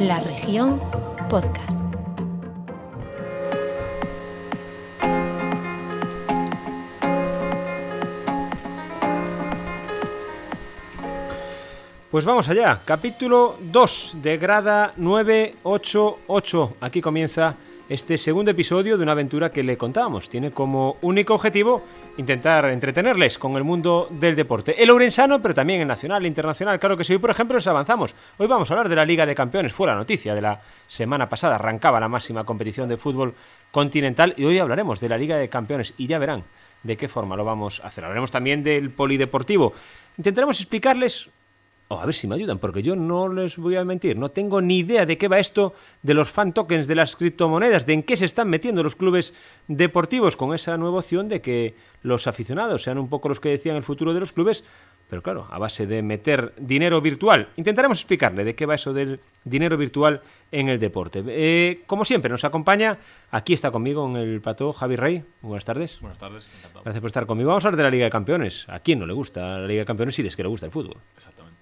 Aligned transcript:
La 0.00 0.20
región 0.20 0.80
podcast. 1.28 1.82
Pues 12.12 12.24
vamos 12.24 12.48
allá, 12.48 12.80
capítulo 12.84 13.56
2 13.60 14.18
de 14.22 14.38
Grada 14.38 14.92
988. 14.96 16.74
Aquí 16.80 17.00
comienza 17.00 17.56
este 17.88 18.18
segundo 18.18 18.50
episodio 18.50 18.96
de 18.96 19.02
una 19.02 19.12
aventura 19.12 19.50
que 19.50 19.62
le 19.62 19.78
contábamos. 19.78 20.28
Tiene 20.28 20.50
como 20.50 20.96
único 21.00 21.34
objetivo 21.34 21.82
intentar 22.18 22.66
entretenerles 22.66 23.38
con 23.38 23.56
el 23.56 23.64
mundo 23.64 24.08
del 24.10 24.36
deporte. 24.36 24.82
El 24.82 24.90
ourensano, 24.90 25.40
pero 25.40 25.54
también 25.54 25.80
el 25.80 25.88
nacional 25.88 26.24
e 26.24 26.28
internacional. 26.28 26.78
Claro 26.78 26.96
que 26.96 27.04
sí, 27.04 27.14
hoy 27.14 27.18
por 27.18 27.30
ejemplo 27.30 27.56
nos 27.56 27.66
avanzamos. 27.66 28.14
Hoy 28.36 28.46
vamos 28.46 28.70
a 28.70 28.74
hablar 28.74 28.90
de 28.90 28.96
la 28.96 29.06
Liga 29.06 29.24
de 29.24 29.34
Campeones. 29.34 29.72
Fue 29.72 29.86
la 29.86 29.94
noticia 29.94 30.34
de 30.34 30.42
la 30.42 30.60
semana 30.86 31.28
pasada. 31.28 31.54
Arrancaba 31.54 31.98
la 31.98 32.08
máxima 32.08 32.44
competición 32.44 32.88
de 32.88 32.98
fútbol 32.98 33.34
continental 33.70 34.34
y 34.36 34.44
hoy 34.44 34.58
hablaremos 34.58 35.00
de 35.00 35.08
la 35.08 35.16
Liga 35.16 35.36
de 35.36 35.48
Campeones 35.48 35.94
y 35.96 36.06
ya 36.06 36.18
verán 36.18 36.44
de 36.82 36.96
qué 36.96 37.08
forma 37.08 37.36
lo 37.36 37.44
vamos 37.44 37.80
a 37.80 37.86
hacer. 37.86 38.04
Hablaremos 38.04 38.30
también 38.30 38.62
del 38.62 38.90
polideportivo. 38.90 39.72
Intentaremos 40.18 40.60
explicarles 40.60 41.30
Oh, 41.90 42.00
a 42.00 42.04
ver 42.04 42.14
si 42.14 42.26
me 42.26 42.34
ayudan, 42.34 42.58
porque 42.58 42.82
yo 42.82 42.96
no 42.96 43.32
les 43.32 43.56
voy 43.56 43.76
a 43.76 43.84
mentir, 43.84 44.14
no 44.18 44.30
tengo 44.30 44.60
ni 44.60 44.80
idea 44.80 45.06
de 45.06 45.16
qué 45.16 45.26
va 45.26 45.38
esto 45.38 45.72
de 46.02 46.12
los 46.12 46.30
fan 46.30 46.52
tokens, 46.52 46.86
de 46.86 46.94
las 46.94 47.16
criptomonedas, 47.16 47.86
de 47.86 47.94
en 47.94 48.02
qué 48.02 48.14
se 48.14 48.26
están 48.26 48.50
metiendo 48.50 48.82
los 48.82 48.94
clubes 48.94 49.32
deportivos 49.68 50.36
con 50.36 50.54
esa 50.54 50.76
nueva 50.76 50.98
opción 50.98 51.28
de 51.28 51.40
que 51.40 51.74
los 52.02 52.26
aficionados 52.26 52.82
sean 52.82 52.98
un 52.98 53.08
poco 53.08 53.30
los 53.30 53.40
que 53.40 53.48
decían 53.48 53.74
el 53.74 53.82
futuro 53.82 54.12
de 54.12 54.20
los 54.20 54.32
clubes, 54.32 54.64
pero 55.08 55.22
claro, 55.22 55.48
a 55.50 55.58
base 55.58 55.86
de 55.86 56.02
meter 56.02 56.52
dinero 56.58 57.00
virtual. 57.00 57.48
Intentaremos 57.56 57.98
explicarle 57.98 58.44
de 58.44 58.54
qué 58.54 58.66
va 58.66 58.74
eso 58.74 58.92
del 58.92 59.20
dinero 59.42 59.78
virtual 59.78 60.20
en 60.52 60.68
el 60.68 60.78
deporte. 60.78 61.24
Eh, 61.26 61.84
como 61.86 62.04
siempre, 62.04 62.30
nos 62.30 62.44
acompaña, 62.44 62.98
aquí 63.30 63.54
está 63.54 63.70
conmigo 63.70 64.06
en 64.10 64.16
el 64.16 64.42
plató 64.42 64.74
Javi 64.74 64.96
Rey. 64.96 65.24
Buenas 65.40 65.64
tardes. 65.64 65.98
Buenas 66.00 66.18
tardes, 66.18 66.44
encantado. 66.58 66.84
Gracias 66.84 67.00
por 67.00 67.08
estar 67.08 67.24
conmigo. 67.24 67.48
Vamos 67.48 67.64
a 67.64 67.68
hablar 67.68 67.78
de 67.78 67.84
la 67.84 67.90
Liga 67.90 68.04
de 68.04 68.10
Campeones. 68.10 68.68
¿A 68.68 68.80
quién 68.80 68.98
no 68.98 69.06
le 69.06 69.14
gusta 69.14 69.60
la 69.60 69.66
Liga 69.66 69.80
de 69.80 69.86
Campeones 69.86 70.14
si 70.14 70.26
es 70.26 70.36
que 70.36 70.42
le 70.42 70.50
gusta 70.50 70.66
el 70.66 70.72
fútbol? 70.72 70.98
Exactamente. 71.16 71.57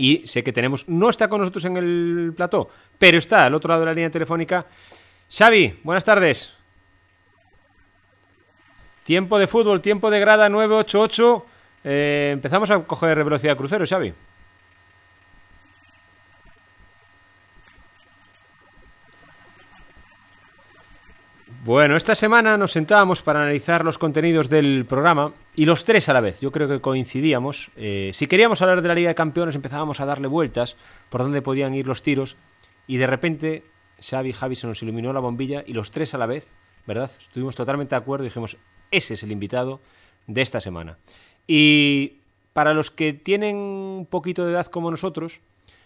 Y 0.00 0.26
sé 0.26 0.42
que 0.42 0.50
tenemos, 0.50 0.88
no 0.88 1.10
está 1.10 1.28
con 1.28 1.40
nosotros 1.40 1.66
en 1.66 1.76
el 1.76 2.32
plató, 2.34 2.70
pero 2.98 3.18
está 3.18 3.44
al 3.44 3.54
otro 3.54 3.68
lado 3.68 3.80
de 3.80 3.86
la 3.86 3.92
línea 3.92 4.10
telefónica. 4.10 4.64
Xavi, 5.30 5.78
buenas 5.82 6.06
tardes. 6.06 6.54
Tiempo 9.02 9.38
de 9.38 9.46
fútbol, 9.46 9.82
tiempo 9.82 10.10
de 10.10 10.18
grada 10.18 10.48
988. 10.48 11.46
Eh, 11.84 12.30
empezamos 12.32 12.70
a 12.70 12.82
coger 12.82 13.22
velocidad 13.22 13.58
crucero, 13.58 13.84
Xavi. 13.86 14.14
Bueno, 21.62 21.94
esta 21.94 22.14
semana 22.14 22.56
nos 22.56 22.72
sentábamos 22.72 23.20
para 23.20 23.42
analizar 23.42 23.84
los 23.84 23.98
contenidos 23.98 24.48
del 24.48 24.86
programa 24.86 25.34
y 25.54 25.66
los 25.66 25.84
tres 25.84 26.08
a 26.08 26.14
la 26.14 26.22
vez. 26.22 26.40
Yo 26.40 26.52
creo 26.52 26.68
que 26.68 26.80
coincidíamos. 26.80 27.70
Eh, 27.76 28.12
si 28.14 28.26
queríamos 28.26 28.62
hablar 28.62 28.80
de 28.80 28.88
la 28.88 28.94
Liga 28.94 29.08
de 29.08 29.14
Campeones 29.14 29.54
empezábamos 29.54 30.00
a 30.00 30.06
darle 30.06 30.26
vueltas 30.26 30.76
por 31.10 31.20
dónde 31.20 31.42
podían 31.42 31.74
ir 31.74 31.86
los 31.86 32.02
tiros 32.02 32.38
y 32.86 32.96
de 32.96 33.06
repente 33.06 33.64
Xavi 34.00 34.30
y 34.30 34.32
Javi 34.32 34.56
se 34.56 34.68
nos 34.68 34.82
iluminó 34.82 35.12
la 35.12 35.20
bombilla 35.20 35.62
y 35.66 35.74
los 35.74 35.90
tres 35.90 36.14
a 36.14 36.18
la 36.18 36.24
vez, 36.24 36.50
¿verdad? 36.86 37.10
Estuvimos 37.20 37.56
totalmente 37.56 37.94
de 37.94 37.98
acuerdo 37.98 38.24
y 38.24 38.28
dijimos, 38.28 38.56
ese 38.90 39.12
es 39.12 39.22
el 39.22 39.30
invitado 39.30 39.80
de 40.26 40.40
esta 40.40 40.62
semana. 40.62 40.96
Y 41.46 42.20
para 42.54 42.72
los 42.72 42.90
que 42.90 43.12
tienen 43.12 43.56
un 43.56 44.06
poquito 44.08 44.46
de 44.46 44.52
edad 44.52 44.66
como 44.68 44.90
nosotros, 44.90 45.42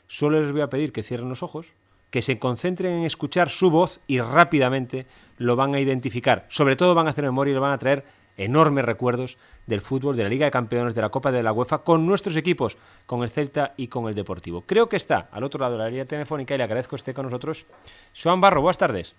solo 0.07 0.41
les 0.41 0.53
voy 0.53 0.61
a 0.61 0.71
pedir 0.71 0.93
que 0.93 1.03
cierren 1.03 1.31
los 1.31 1.43
ojos, 1.43 1.73
que 2.15 2.23
se 2.23 2.39
concentren 2.39 2.93
en 2.93 3.05
escuchar 3.07 3.51
su 3.51 3.73
voz 3.73 3.99
y 4.07 4.21
rápidamente 4.21 5.05
lo 5.37 5.57
van 5.57 5.75
a 5.75 5.81
identificar. 5.81 6.47
Sobre 6.49 6.77
todo 6.77 6.95
van 6.95 7.09
a 7.09 7.11
hacer 7.11 7.25
memoria 7.25 7.51
y 7.51 7.55
le 7.55 7.61
van 7.61 7.73
a 7.73 7.79
traer 7.79 8.05
enormes 8.37 8.85
recuerdos 8.85 9.37
del 9.67 9.81
fútbol, 9.81 10.15
de 10.17 10.23
la 10.23 10.29
Liga 10.29 10.45
de 10.45 10.53
Campeones, 10.53 10.95
de 10.95 11.01
la 11.01 11.09
Copa 11.09 11.33
de 11.33 11.43
la 11.43 11.51
UEFA, 11.53 11.79
con 11.79 12.07
nuestros 12.07 12.37
equipos, 12.37 12.79
con 13.07 13.25
el 13.25 13.31
Celta 13.31 13.75
y 13.77 13.89
con 13.89 14.07
el 14.07 14.15
Deportivo. 14.15 14.61
Creo 14.61 14.89
que 14.89 14.95
está 14.95 15.29
al 15.33 15.43
otro 15.43 15.59
lado 15.59 15.73
de 15.73 15.79
la 15.83 15.89
línea 15.89 16.05
telefónica 16.05 16.55
y 16.55 16.59
le 16.59 16.63
agradezco 16.63 16.91
que 16.91 17.01
esté 17.01 17.13
con 17.15 17.25
nosotros. 17.25 17.67
Joan 18.15 18.41
Barro, 18.41 18.61
buenas 18.61 18.79
tardes. 18.79 19.13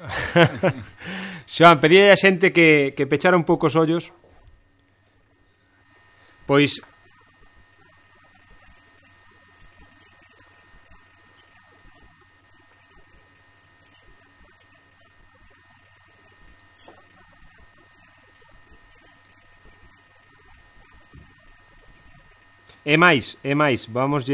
Joan, 1.58 1.80
pedí 1.80 1.98
a 1.98 2.14
que, 2.14 2.92
que 2.94 3.06
pechara 3.06 3.38
un 3.38 3.44
pouco 3.44 3.68
os 3.68 3.76
ollos 3.76 4.12
Pois 6.44 6.82
E 22.84 23.00
máis, 23.00 23.40
e 23.40 23.56
máis, 23.56 23.88
vamos 23.88 24.28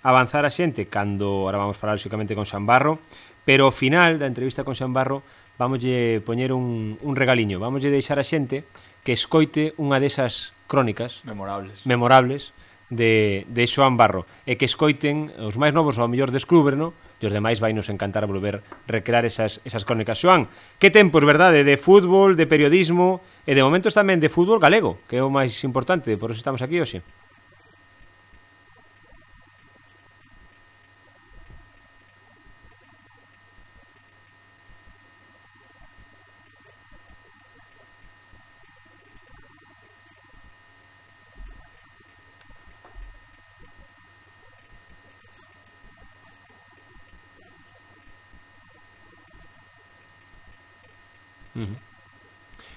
avanzar 0.00 0.48
a 0.48 0.50
xente 0.50 0.88
cando, 0.88 1.44
ahora 1.44 1.60
vamos 1.60 1.76
falar 1.76 2.00
xicamente 2.00 2.32
con 2.32 2.48
Xan 2.48 2.64
Barro, 2.64 3.04
pero 3.44 3.68
ao 3.68 3.74
final 3.76 4.16
da 4.16 4.24
entrevista 4.24 4.64
con 4.64 4.72
Xan 4.72 4.96
Barro 4.96 5.20
vamos 5.60 5.84
poñer 6.24 6.56
un, 6.56 6.96
un 6.96 7.14
regaliño, 7.20 7.60
vamos 7.60 7.84
deixar 7.84 8.16
a 8.16 8.24
xente 8.24 8.64
que 9.04 9.12
escoite 9.12 9.76
unha 9.76 10.00
desas 10.00 10.56
crónicas 10.64 11.20
memorables, 11.28 11.84
memorables 11.84 12.56
de, 12.88 13.44
de 13.52 13.68
Xoan 13.68 14.00
Barro 14.00 14.24
e 14.48 14.56
que 14.56 14.64
escoiten 14.64 15.36
os 15.36 15.60
máis 15.60 15.76
novos 15.76 16.00
ao 16.00 16.08
mellor 16.08 16.32
descúbreno 16.32 16.96
e 17.20 17.28
os 17.28 17.32
demais 17.36 17.60
vai 17.60 17.76
nos 17.76 17.92
encantar 17.92 18.24
volver 18.24 18.64
recrear 18.88 19.28
esas, 19.28 19.60
esas 19.68 19.84
crónicas. 19.84 20.16
Xoan, 20.16 20.48
que 20.80 20.88
tempos, 20.88 21.28
verdade, 21.28 21.60
de 21.60 21.76
fútbol, 21.76 22.40
de 22.40 22.48
periodismo 22.48 23.20
e 23.44 23.52
de 23.52 23.60
momentos 23.60 23.92
tamén 23.92 24.16
de 24.16 24.32
fútbol 24.32 24.64
galego, 24.64 24.96
que 25.04 25.20
é 25.20 25.22
o 25.24 25.28
máis 25.28 25.52
importante, 25.60 26.16
por 26.16 26.32
eso 26.32 26.40
estamos 26.40 26.64
aquí 26.64 26.80
hoxe. 26.80 27.04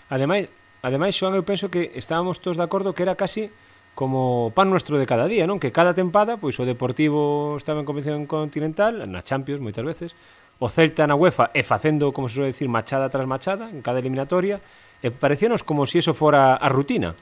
Ademais, 0.09 0.49
ademais 0.81 1.13
Xoan, 1.13 1.37
eu 1.37 1.45
penso 1.45 1.69
que 1.69 1.93
estábamos 1.93 2.41
todos 2.41 2.57
de 2.57 2.65
acordo 2.65 2.97
que 2.97 3.05
era 3.05 3.13
casi 3.13 3.53
como 3.93 4.51
pan 4.55 4.73
nuestro 4.73 4.97
de 4.97 5.05
cada 5.05 5.29
día, 5.29 5.45
non? 5.45 5.61
Que 5.61 5.69
cada 5.69 5.93
tempada, 5.93 6.41
pois 6.41 6.57
o 6.57 6.65
Deportivo 6.65 7.55
estaba 7.61 7.77
en 7.77 7.87
competición 7.87 8.25
continental, 8.25 9.05
na 9.05 9.21
Champions 9.21 9.61
moitas 9.61 9.85
veces, 9.85 10.17
o 10.57 10.67
Celta 10.67 11.05
na 11.05 11.13
UEFA 11.13 11.53
e 11.53 11.61
facendo, 11.61 12.09
como 12.09 12.25
se 12.27 12.41
suele 12.41 12.51
decir, 12.51 12.67
machada 12.67 13.07
tras 13.07 13.29
machada 13.29 13.69
en 13.69 13.85
cada 13.85 14.01
eliminatoria, 14.01 14.59
e 14.99 15.13
parecíanos 15.13 15.61
como 15.61 15.85
se 15.85 15.99
si 15.99 16.09
eso 16.09 16.17
fora 16.17 16.57
a 16.57 16.67
rutina. 16.73 17.13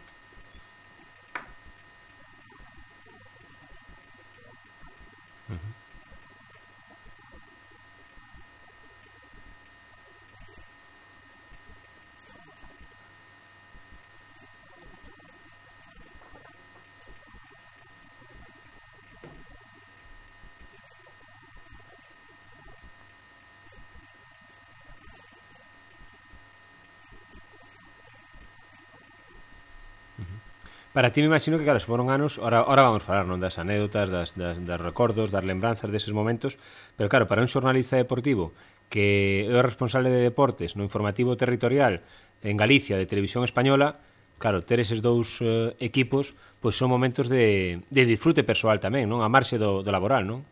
Para 30.98 31.12
ti 31.12 31.22
me 31.22 31.28
imagino 31.28 31.60
que, 31.60 31.64
claro, 31.64 31.80
se 31.80 31.86
foron 31.86 32.10
anos, 32.10 32.40
ora, 32.40 32.64
ora 32.64 32.82
vamos 32.82 33.06
falar 33.06 33.30
non 33.30 33.38
das 33.38 33.62
anécdotas, 33.62 34.10
das, 34.10 34.34
das, 34.34 34.58
das 34.58 34.82
recordos, 34.82 35.30
das 35.30 35.46
lembranzas 35.46 35.94
deses 35.94 36.10
momentos, 36.10 36.58
pero 36.98 37.06
claro, 37.06 37.30
para 37.30 37.46
un 37.46 37.54
xornalista 37.54 38.02
deportivo 38.02 38.58
que 38.90 39.46
é 39.46 39.54
o 39.54 39.62
responsable 39.62 40.10
de 40.10 40.26
deportes 40.26 40.74
no 40.74 40.82
informativo 40.82 41.38
territorial 41.38 42.02
en 42.42 42.58
Galicia 42.58 42.98
de 42.98 43.06
Televisión 43.06 43.46
Española, 43.46 44.02
claro, 44.42 44.66
ter 44.66 44.82
eses 44.82 45.06
dous 45.06 45.38
eh, 45.46 45.78
equipos, 45.78 46.34
pois 46.66 46.74
son 46.74 46.90
momentos 46.90 47.30
de, 47.30 47.86
de 47.94 48.04
disfrute 48.10 48.42
persoal 48.42 48.82
tamén, 48.82 49.06
non? 49.06 49.22
A 49.22 49.30
marxe 49.30 49.62
do, 49.62 49.86
do 49.86 49.94
laboral, 49.94 50.26
non? 50.26 50.50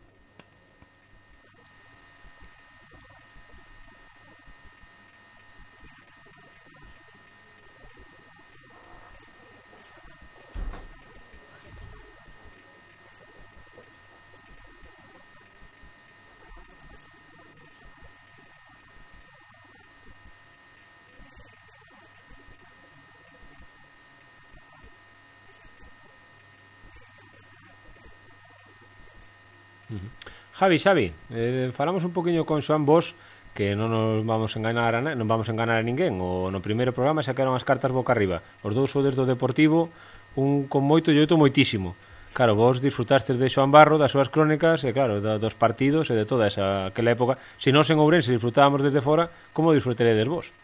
Javi, 30.56 30.78
Xavi, 30.78 31.12
eh, 31.36 31.70
falamos 31.76 32.02
un 32.04 32.16
poquinho 32.16 32.46
con 32.46 32.62
Xoan 32.64 32.88
Vos 32.88 33.12
que 33.52 33.76
non 33.76 33.92
nos 33.92 34.24
vamos 34.24 34.56
a 34.56 34.60
enganar 34.60 34.96
a, 34.96 35.04
non 35.04 35.28
vamos 35.28 35.48
a 35.48 35.52
enganar 35.52 35.76
a 35.76 35.84
ninguén. 35.84 36.16
O 36.16 36.48
no 36.48 36.64
primeiro 36.64 36.96
programa 36.96 37.20
xa 37.20 37.36
as 37.36 37.64
cartas 37.68 37.92
boca 37.92 38.16
arriba. 38.16 38.40
Os 38.64 38.72
dous 38.72 38.88
sodes 38.88 39.12
do 39.20 39.28
Deportivo, 39.28 39.92
un 40.32 40.64
con 40.64 40.80
moito 40.80 41.12
e 41.12 41.20
outro 41.20 41.36
moitísimo. 41.36 41.92
Claro, 42.32 42.56
vos 42.56 42.80
disfrutastes 42.80 43.36
de 43.36 43.52
Xoan 43.52 43.68
Barro, 43.68 44.00
das 44.00 44.16
súas 44.16 44.32
crónicas 44.32 44.80
e 44.80 44.96
claro, 44.96 45.20
da, 45.20 45.36
dos 45.36 45.52
partidos 45.52 46.08
e 46.08 46.16
de 46.16 46.24
toda 46.24 46.48
esa 46.48 46.88
aquela 46.88 47.12
época. 47.12 47.36
Se 47.60 47.68
non 47.68 47.84
nós 47.84 47.92
en 47.92 48.00
Ourense 48.00 48.32
disfrutábamos 48.32 48.80
desde 48.80 49.04
fora, 49.04 49.28
como 49.52 49.76
disfrutaredes 49.76 50.24
vos? 50.24 50.56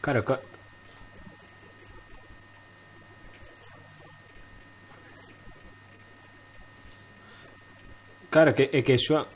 Claro, 0.00 0.24
ca... 0.24 0.40
Claro, 8.30 8.54
que, 8.54 8.70
que. 8.72 9.26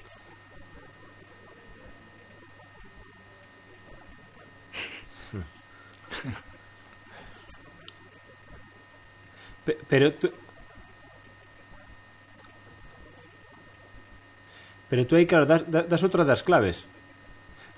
Pe- 9.65 9.79
Pero 9.89 10.13
tú... 10.15 10.33
Pero 14.89 15.07
tú 15.07 15.17
aí, 15.17 15.27
claro, 15.27 15.47
das, 15.47 15.63
das 15.91 16.03
outra 16.07 16.23
das 16.25 16.43
claves. 16.45 16.85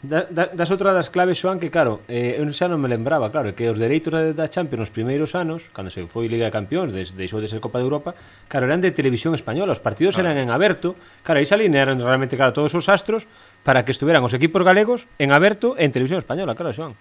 Da, 0.05 0.29
da, 0.29 0.53
das 0.53 0.69
outra 0.69 0.93
das 0.93 1.09
claves, 1.09 1.41
Joan, 1.41 1.57
que 1.57 1.73
claro, 1.73 2.05
eh, 2.13 2.37
eu 2.37 2.45
xa 2.53 2.69
non 2.69 2.77
me 2.77 2.93
lembraba, 2.93 3.33
claro, 3.33 3.57
que 3.57 3.73
os 3.73 3.81
dereitos 3.81 4.13
da 4.37 4.53
Champions 4.53 4.85
nos 4.85 4.93
primeiros 4.93 5.33
anos, 5.33 5.73
cando 5.73 5.89
se 5.89 6.05
foi 6.13 6.29
Liga 6.29 6.45
de 6.45 6.53
Campións, 6.53 6.93
des, 6.93 7.17
deixou 7.17 7.41
de 7.41 7.49
ser 7.49 7.65
Copa 7.65 7.81
de 7.81 7.89
Europa, 7.89 8.13
claro, 8.45 8.69
eran 8.69 8.85
de 8.85 8.93
televisión 8.93 9.33
española, 9.33 9.73
os 9.73 9.81
partidos 9.81 10.21
claro. 10.21 10.37
eran 10.37 10.45
en 10.45 10.53
aberto, 10.53 10.93
claro, 11.25 11.41
aí 11.41 11.49
se 11.49 11.57
alinearon 11.57 11.97
realmente, 12.05 12.37
claro, 12.37 12.53
todos 12.53 12.77
os 12.77 12.93
astros 12.93 13.25
para 13.65 13.89
que 13.89 13.97
estuveran 13.97 14.21
os 14.21 14.37
equipos 14.37 14.61
galegos 14.61 15.09
en 15.17 15.33
aberto 15.33 15.73
en 15.81 15.89
televisión 15.89 16.21
española, 16.21 16.53
claro, 16.53 16.77
Joan. 16.77 16.93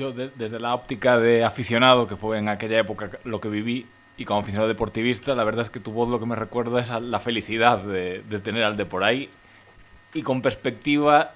Yo 0.00 0.12
de- 0.12 0.30
desde 0.34 0.58
la 0.58 0.74
óptica 0.74 1.18
de 1.18 1.44
aficionado, 1.44 2.06
que 2.08 2.16
fue 2.16 2.38
en 2.38 2.48
aquella 2.48 2.78
época 2.78 3.10
lo 3.24 3.38
que 3.40 3.48
viví, 3.50 3.86
y 4.16 4.24
como 4.24 4.40
aficionado 4.40 4.66
deportivista, 4.66 5.34
la 5.34 5.44
verdad 5.44 5.62
es 5.62 5.70
que 5.70 5.78
tu 5.78 5.92
voz 5.92 6.08
lo 6.08 6.18
que 6.18 6.24
me 6.26 6.36
recuerda 6.36 6.80
es 6.80 6.90
a 6.90 7.00
la 7.00 7.18
felicidad 7.20 7.78
de, 7.78 8.22
de 8.22 8.38
tener 8.40 8.64
al 8.64 8.76
de 8.78 8.86
por 8.86 9.04
ahí. 9.04 9.28
Y 10.14 10.22
con 10.22 10.40
perspectiva, 10.40 11.32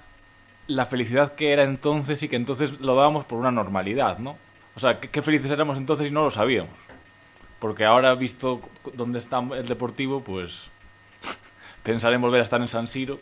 la 0.67 0.85
felicidad 0.87 1.35
que 1.35 1.51
era 1.53 1.63
entonces 1.63 2.23
y 2.23 2.27
que 2.27 2.35
entonces 2.35 2.79
lo 2.81 2.95
dábamos 2.95 3.23
por 3.23 3.37
una 3.39 3.51
normalidad, 3.51 4.17
¿no? 4.17 4.35
O 4.75 4.79
sea, 4.79 4.99
qué, 4.99 5.09
qué 5.09 5.21
felices 5.21 5.51
éramos 5.51 5.77
entonces 5.77 6.07
y 6.09 6.11
no 6.11 6.23
lo 6.23 6.31
sabíamos. 6.31 6.73
Porque 7.59 7.85
ahora, 7.85 8.13
visto 8.15 8.61
dónde 8.95 9.19
está 9.19 9.39
el 9.39 9.67
deportivo, 9.67 10.21
pues 10.21 10.69
pensar 11.83 12.13
en 12.13 12.21
volver 12.21 12.39
a 12.39 12.43
estar 12.43 12.61
en 12.61 12.67
San 12.67 12.87
Siro. 12.87 13.19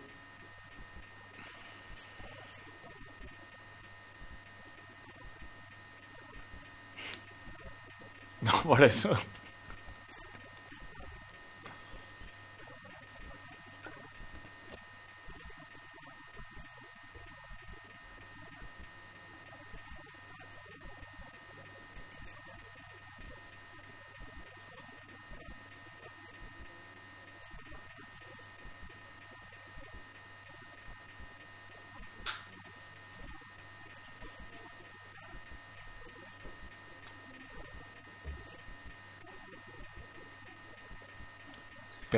No, 8.43 8.51
por 8.63 8.83
eso. 8.83 9.09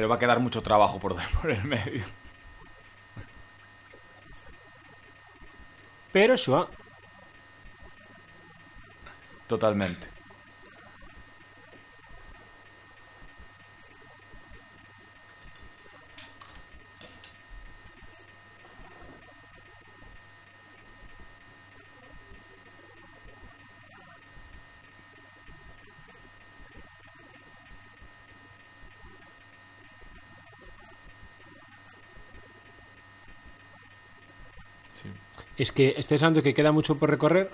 Pero 0.06 0.12
va 0.12 0.18
a 0.18 0.20
quedar 0.20 0.40
mucho 0.40 0.62
trabajo 0.62 1.00
por, 1.00 1.16
por 1.42 1.50
el 1.50 1.64
medio. 1.64 2.06
Pero 6.12 6.38
Xoan, 6.38 6.68
Totalmente. 9.48 10.08
Sí. 34.94 35.45
Es 35.58 35.72
que 35.72 35.96
estáis 35.98 36.22
hablando 36.22 36.44
que 36.44 36.54
queda 36.54 36.72
mucho 36.72 36.98
por 36.98 37.10
recorrer. 37.10 37.50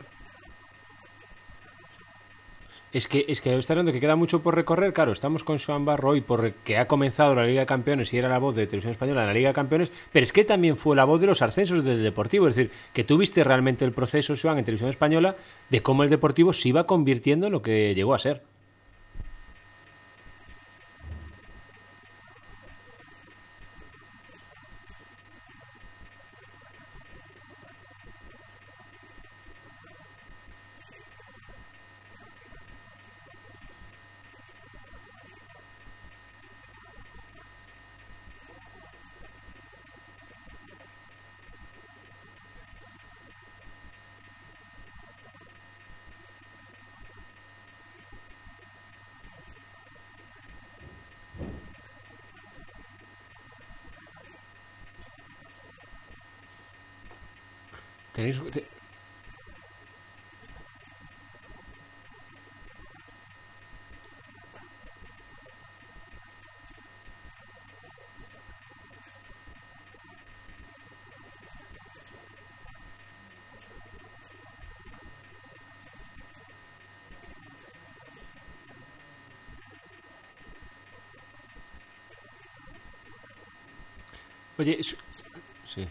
Es 2.94 3.08
que, 3.08 3.24
es 3.30 3.40
que 3.40 3.58
está 3.58 3.72
hablando 3.72 3.94
que 3.94 4.02
queda 4.02 4.18
mucho 4.18 4.44
por 4.44 4.54
recorrer. 4.54 4.92
Claro, 4.92 5.14
estamos 5.14 5.46
con 5.46 5.58
Joan 5.60 5.86
Barro 5.86 6.16
y 6.18 6.22
por 6.22 6.52
que 6.52 6.78
ha 6.78 6.88
comenzado 6.88 7.34
la 7.36 7.46
Liga 7.46 7.62
de 7.62 7.66
Campeones 7.66 8.14
y 8.14 8.18
era 8.18 8.28
la 8.28 8.38
voz 8.38 8.56
de 8.56 8.68
Televisión 8.68 8.92
Española 8.92 9.22
en 9.22 9.28
la 9.28 9.34
Liga 9.34 9.50
de 9.50 9.56
Campeones, 9.56 9.94
pero 10.12 10.26
es 10.26 10.34
que 10.34 10.44
también 10.44 10.76
fue 10.76 10.96
la 10.98 11.06
voz 11.06 11.22
de 11.22 11.28
los 11.28 11.42
ascensos 11.42 11.86
del 11.86 12.04
Deportivo. 12.04 12.50
Es 12.50 12.56
decir, 12.58 12.72
que 12.92 13.06
tuviste 13.06 13.46
realmente 13.46 13.86
el 13.86 13.94
proceso, 13.94 14.34
Joan, 14.40 14.58
en 14.58 14.66
Televisión 14.66 14.90
Española, 14.90 15.38
de 15.70 15.82
cómo 15.82 16.04
el 16.04 16.10
Deportivo 16.10 16.52
se 16.52 16.68
iba 16.68 16.86
convirtiendo 16.86 17.48
en 17.48 17.54
lo 17.54 17.62
que 17.62 17.96
llegó 17.96 18.14
a 18.14 18.20
ser. 18.20 18.44
Tenéis. 58.22 58.40
te- 58.52 58.68
Oye, 84.58 84.84
su- 84.84 84.96
sí. 85.66 85.88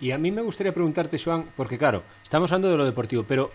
Y 0.00 0.12
a 0.12 0.18
mí 0.18 0.30
me 0.30 0.42
gustaría 0.42 0.72
preguntarte, 0.72 1.18
Joan, 1.18 1.46
porque 1.56 1.76
claro, 1.76 2.02
estamos 2.22 2.52
hablando 2.52 2.70
de 2.70 2.76
lo 2.76 2.84
deportivo, 2.84 3.24
pero 3.26 3.50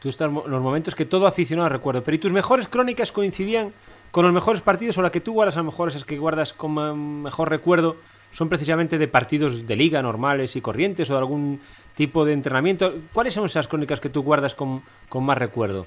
tú 0.00 0.08
estás 0.08 0.32
los 0.32 0.62
momentos 0.62 0.94
que 0.94 1.04
todo 1.04 1.26
aficionado 1.26 1.68
recuerdo, 1.68 2.02
pero 2.02 2.14
¿y 2.14 2.18
tus 2.18 2.32
mejores 2.32 2.66
crónicas 2.68 3.12
coincidían 3.12 3.72
con 4.10 4.24
los 4.24 4.32
mejores 4.32 4.62
partidos 4.62 4.96
o 4.98 5.02
la 5.02 5.10
que 5.10 5.20
tú 5.20 5.32
guardas 5.32 5.56
a 5.56 5.60
lo 5.60 5.64
mejor 5.64 5.88
esas 5.88 6.04
que 6.04 6.18
guardas 6.18 6.52
como 6.52 6.94
mejor 6.94 7.50
recuerdo 7.50 7.96
son 8.30 8.48
precisamente 8.48 8.98
de 8.98 9.08
partidos 9.08 9.66
de 9.66 9.76
liga 9.76 10.02
normales 10.02 10.56
y 10.56 10.60
corrientes 10.62 11.10
o 11.10 11.14
de 11.14 11.18
algún 11.18 11.60
tipo 11.94 12.24
de 12.24 12.32
entrenamiento? 12.32 12.94
¿Cuáles 13.12 13.34
son 13.34 13.44
esas 13.44 13.68
crónicas 13.68 14.00
que 14.00 14.08
tú 14.08 14.22
guardas 14.22 14.54
con, 14.54 14.82
con 15.10 15.24
más 15.24 15.36
recuerdo? 15.36 15.86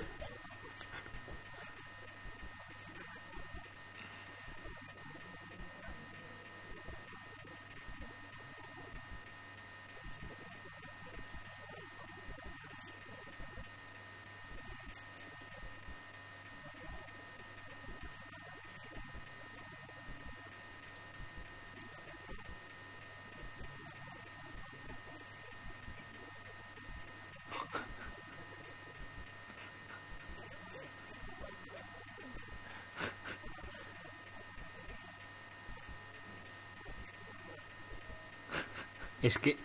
Es 39.21 39.37
que. 39.37 39.57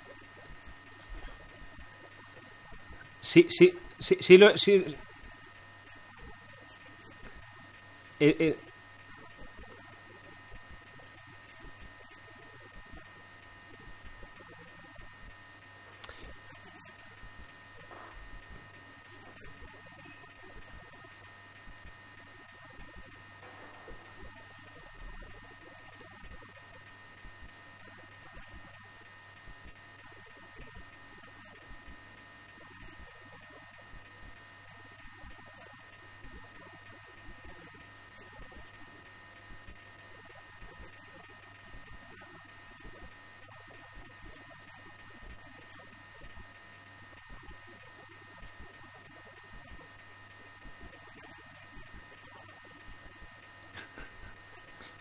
Sí, 3.21 3.47
sí, 3.49 3.77
sí, 3.99 4.17
sí, 4.21 4.39
lo, 4.39 4.57
sí. 4.57 4.85
Eh, 8.21 8.37
eh, 8.39 8.57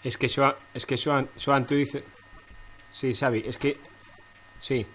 Es 0.05 0.17
que 0.19 0.29
Joan, 0.29 0.53
es 0.75 0.85
que 0.85 0.97
Joan, 0.97 1.27
Joan, 1.43 1.65
tú 1.65 1.73
dices... 1.73 2.03
Sí, 2.91 3.15
Xavi, 3.15 3.43
es 3.45 3.57
que... 3.57 3.75
Sí. 4.59 4.85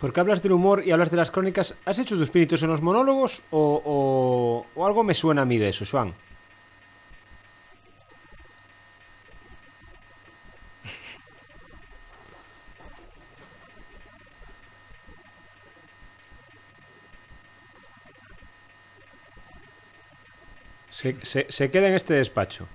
Porque 0.00 0.20
hablas 0.20 0.42
del 0.42 0.52
humor 0.52 0.82
y 0.84 0.90
hablas 0.92 1.10
de 1.10 1.16
las 1.16 1.30
crónicas. 1.30 1.74
¿Has 1.84 1.98
hecho 1.98 2.16
tus 2.16 2.30
pinitos 2.30 2.62
en 2.62 2.68
los 2.70 2.82
monólogos 2.82 3.42
o, 3.50 3.82
o, 3.84 4.66
o 4.78 4.86
algo 4.86 5.02
me 5.02 5.14
suena 5.14 5.42
a 5.42 5.44
mí 5.46 5.56
de 5.58 5.68
eso, 5.70 5.84
Joan? 5.90 6.14
Se, 20.90 21.16
se, 21.24 21.46
se 21.50 21.70
queda 21.70 21.88
en 21.88 21.94
este 21.94 22.14
despacho. 22.14 22.66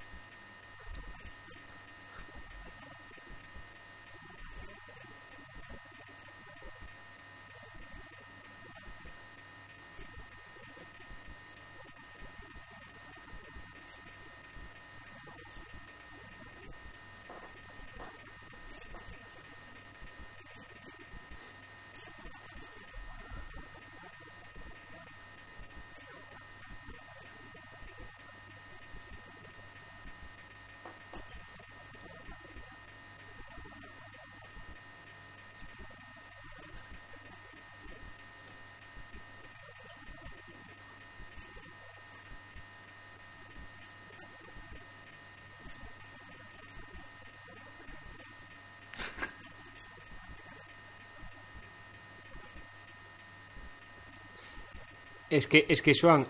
Es 55.29 55.47
que, 55.47 55.65
es 55.69 55.81
que 55.81 55.93
Joan. 55.99 56.27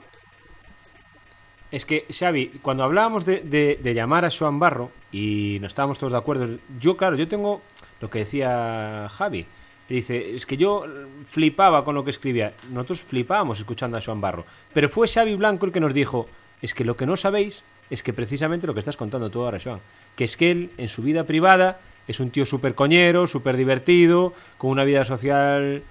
Es 1.71 1.85
que, 1.85 2.05
Xavi, 2.11 2.59
cuando 2.61 2.83
hablábamos 2.83 3.25
de, 3.25 3.41
de, 3.41 3.93
llamar 3.93 4.25
a 4.25 4.31
Joan 4.31 4.57
Barro 4.57 4.91
y 5.11 5.59
no 5.61 5.67
estábamos 5.67 5.99
todos 5.99 6.13
de 6.13 6.17
acuerdo, 6.17 6.57
yo, 6.79 6.97
claro, 6.97 7.15
yo 7.15 7.27
tengo 7.27 7.61
lo 8.01 8.09
que 8.09 8.19
decía 8.19 9.07
Javi. 9.11 9.45
Dice, 9.87 10.35
es 10.35 10.45
que 10.45 10.57
yo 10.57 10.85
flipaba 11.25 11.83
con 11.83 11.95
lo 11.95 12.03
que 12.03 12.11
escribía. 12.11 12.53
Nosotros 12.71 13.01
flipábamos 13.01 13.59
escuchando 13.59 13.97
a 13.97 14.01
Joan 14.01 14.21
Barro. 14.21 14.45
Pero 14.73 14.89
fue 14.89 15.07
Xavi 15.07 15.35
Blanco 15.35 15.65
el 15.65 15.71
que 15.71 15.79
nos 15.79 15.93
dijo, 15.93 16.27
es 16.61 16.73
que 16.73 16.85
lo 16.85 16.95
que 16.95 17.05
no 17.05 17.17
sabéis 17.17 17.63
es 17.89 18.03
que 18.03 18.13
precisamente 18.13 18.67
lo 18.67 18.73
que 18.73 18.79
estás 18.79 18.97
contando 18.97 19.29
tú 19.29 19.43
ahora, 19.43 19.59
Joan, 19.63 19.79
que 20.15 20.23
es 20.23 20.37
que 20.37 20.51
él, 20.51 20.71
en 20.77 20.89
su 20.89 21.01
vida 21.01 21.23
privada, 21.23 21.79
es 22.07 22.19
un 22.19 22.31
tío 22.31 22.45
súper 22.45 22.75
coñero, 22.75 23.27
súper 23.27 23.57
divertido, 23.57 24.33
con 24.57 24.71
una 24.71 24.83
vida 24.83 25.05
social 25.05 25.83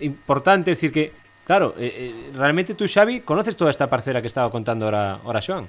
importante, 0.00 0.72
es 0.72 0.78
decir, 0.78 0.92
que 0.92 1.12
Claro, 1.46 1.74
eh, 1.78 1.92
eh, 1.96 2.32
realmente 2.34 2.74
tú, 2.74 2.86
Xavi, 2.92 3.20
conoces 3.20 3.56
toda 3.56 3.70
esta 3.70 3.88
parcela 3.88 4.20
que 4.20 4.26
estaba 4.26 4.50
contando 4.50 4.86
ahora, 4.86 5.20
ahora 5.24 5.40
Joan. 5.46 5.68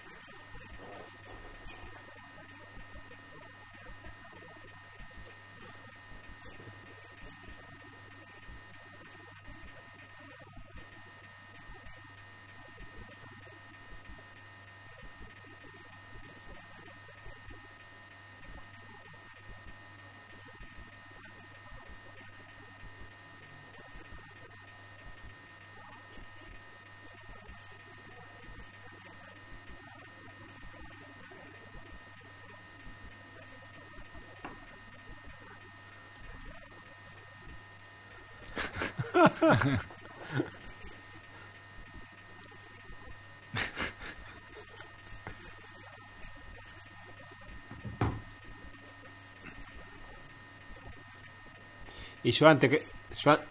y 52.23 52.31
Joan, 52.31 52.59
te 52.59 52.69
que... 52.69 52.85
Joan... 53.21 53.50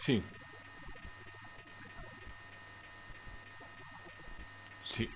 Sí. 0.00 0.22
Sí. 4.82 5.10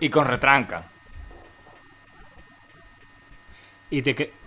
y 0.00 0.08
con 0.10 0.26
retranca. 0.26 0.84
Y 3.90 4.02
te 4.02 4.14
que... 4.14 4.41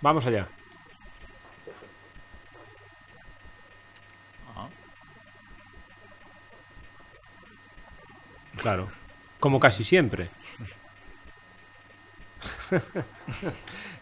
Vamos 0.00 0.26
allá. 0.26 0.48
Claro. 8.60 8.88
Como 9.38 9.58
casi 9.58 9.84
siempre. 9.84 10.28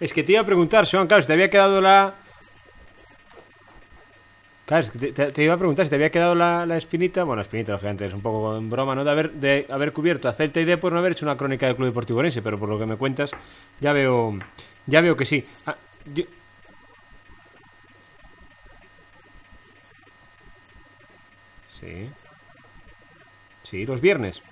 es 0.00 0.12
que 0.12 0.24
te 0.24 0.32
iba 0.32 0.40
a 0.40 0.46
preguntar, 0.46 0.86
Sean, 0.86 1.06
claro, 1.06 1.22
si 1.22 1.28
te 1.28 1.32
había 1.34 1.50
quedado 1.50 1.80
la. 1.80 2.14
Claro, 4.66 4.86
te, 5.32 5.44
iba 5.44 5.54
a 5.54 5.58
preguntar 5.58 5.86
si 5.86 5.90
te 5.90 5.96
había 5.96 6.10
quedado 6.10 6.34
la, 6.34 6.66
la 6.66 6.76
espinita. 6.76 7.24
Bueno, 7.24 7.40
espinita, 7.40 7.72
lógicamente, 7.72 8.06
es 8.06 8.12
un 8.12 8.20
poco 8.20 8.56
en 8.56 8.68
broma, 8.68 8.94
¿no? 8.94 9.04
De 9.04 9.10
haber, 9.10 9.32
de 9.32 9.66
haber 9.70 9.92
cubierto 9.92 10.28
a 10.28 10.32
Celta 10.32 10.60
y 10.60 10.64
D 10.64 10.76
por 10.76 10.92
no 10.92 10.98
haber 10.98 11.12
hecho 11.12 11.24
una 11.24 11.36
crónica 11.36 11.66
del 11.66 11.76
Club 11.76 11.88
Deportivo 11.88 12.18
Orense, 12.18 12.42
pero 12.42 12.58
por 12.58 12.68
lo 12.68 12.78
que 12.78 12.86
me 12.86 12.96
cuentas, 12.96 13.30
ya 13.80 13.92
veo. 13.92 14.36
Ya 14.86 15.00
veo 15.00 15.16
que 15.16 15.24
sí. 15.24 15.46
Ah, 15.66 15.76
Sí. 21.80 22.10
Sí, 23.62 23.86
los 23.86 24.00
viernes. 24.00 24.42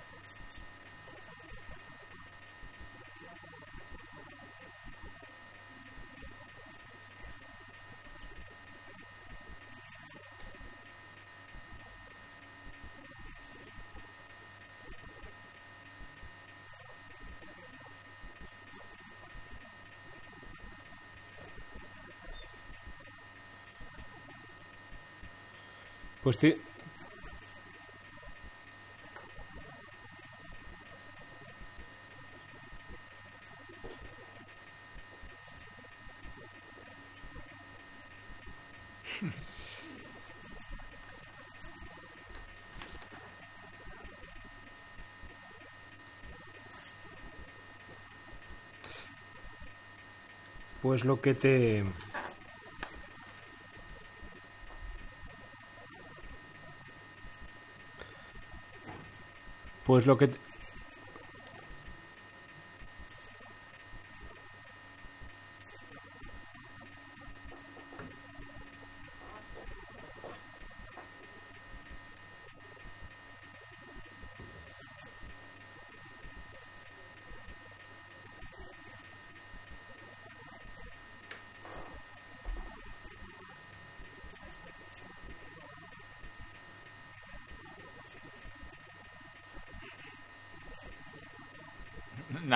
Pues 26.27 26.39
ti- 26.39 26.57
Pues 50.83 51.05
lo 51.05 51.21
que 51.21 51.35
te... 51.35 51.85
Pues 59.87 60.05
lo 60.05 60.19
que... 60.19 60.27
te- 60.27 60.39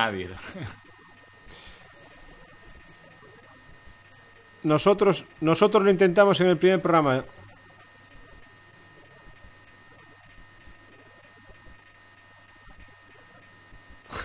Nadie. 0.00 0.28
Nosotros, 4.62 5.24
nosotros 5.40 5.82
lo 5.84 5.90
intentamos 5.90 6.38
en 6.42 6.48
el 6.48 6.58
primer 6.58 6.80
programa. 6.82 7.24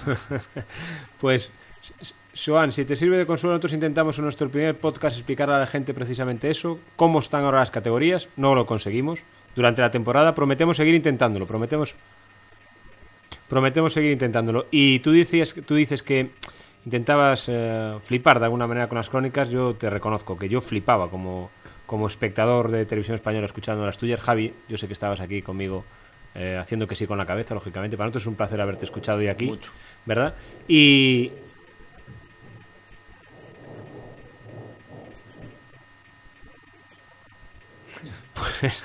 pues, 1.22 1.54
Joan, 2.36 2.74
si 2.74 2.84
te 2.84 2.98
sirve 2.98 3.18
de 3.18 3.26
consuelo, 3.26 3.54
nosotros 3.54 3.72
intentamos 3.72 4.18
en 4.18 4.26
nuestro 4.26 4.50
primer 4.50 4.78
podcast 4.78 5.16
explicar 5.16 5.50
a 5.50 5.60
la 5.60 5.68
gente 5.68 5.94
precisamente 5.94 6.50
eso, 6.50 6.80
cómo 6.98 7.20
están 7.20 7.46
ahora 7.46 7.60
las 7.60 7.72
categorías. 7.72 8.28
No 8.36 8.56
lo 8.56 8.66
conseguimos 8.66 9.24
durante 9.56 9.82
la 9.82 9.92
temporada. 9.92 10.36
Prometemos 10.36 10.76
seguir 10.76 10.96
intentándolo. 10.96 11.48
Prometemos, 11.48 11.96
prometemos 13.50 13.94
seguir 13.94 14.12
intentándolo. 14.12 14.68
Y 14.72 15.00
tú 15.00 15.12
dices, 15.12 15.56
tú 15.66 15.76
dices 15.76 16.04
que 16.04 16.32
intentabas 16.86 17.46
eh, 17.48 17.98
flipar 18.04 18.40
de 18.40 18.46
alguna 18.46 18.68
manera 18.68 18.88
con 18.88 18.98
las 18.98 19.10
crónicas, 19.10 19.50
yo 19.50 19.76
te 19.76 19.90
reconozco 19.90 20.38
que 20.38 20.50
yo 20.50 20.62
flipaba 20.62 21.10
como, 21.10 21.50
como 21.86 22.08
espectador 22.08 22.72
de 22.72 22.86
televisión 22.86 23.16
española 23.16 23.46
escuchando 23.46 23.86
las 23.86 23.98
tuyas. 23.98 24.20
Javi, 24.20 24.54
yo 24.68 24.78
sé 24.78 24.88
que 24.88 24.94
estabas 24.94 25.20
aquí 25.20 25.42
conmigo 25.42 25.84
eh, 26.36 26.58
haciendo 26.60 26.88
que 26.88 26.96
sí 26.96 27.08
con 27.08 27.18
la 27.18 27.26
cabeza, 27.26 27.54
lógicamente. 27.54 27.98
Para 27.98 28.08
nosotros 28.08 28.24
es 28.24 28.28
un 28.28 28.36
placer 28.36 28.62
haberte 28.62 28.86
escuchado 28.86 29.20
hoy 29.20 29.28
aquí, 29.28 29.46
Mucho. 29.48 29.72
¿verdad? 30.06 30.36
Y... 30.68 31.32
Pues... 38.60 38.84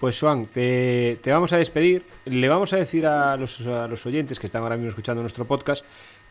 Pues 0.00 0.20
Joan, 0.20 0.46
te, 0.46 1.18
vamos 1.26 1.52
a 1.52 1.56
despedir. 1.56 2.04
Le 2.24 2.48
vamos 2.48 2.72
a 2.72 2.76
decir 2.76 3.06
a 3.06 3.36
los, 3.36 4.06
oyentes 4.06 4.38
que 4.38 4.46
están 4.46 4.62
ahora 4.62 4.76
mismo 4.76 4.90
escuchando 4.90 5.22
nuestro 5.22 5.46
podcast 5.46 5.84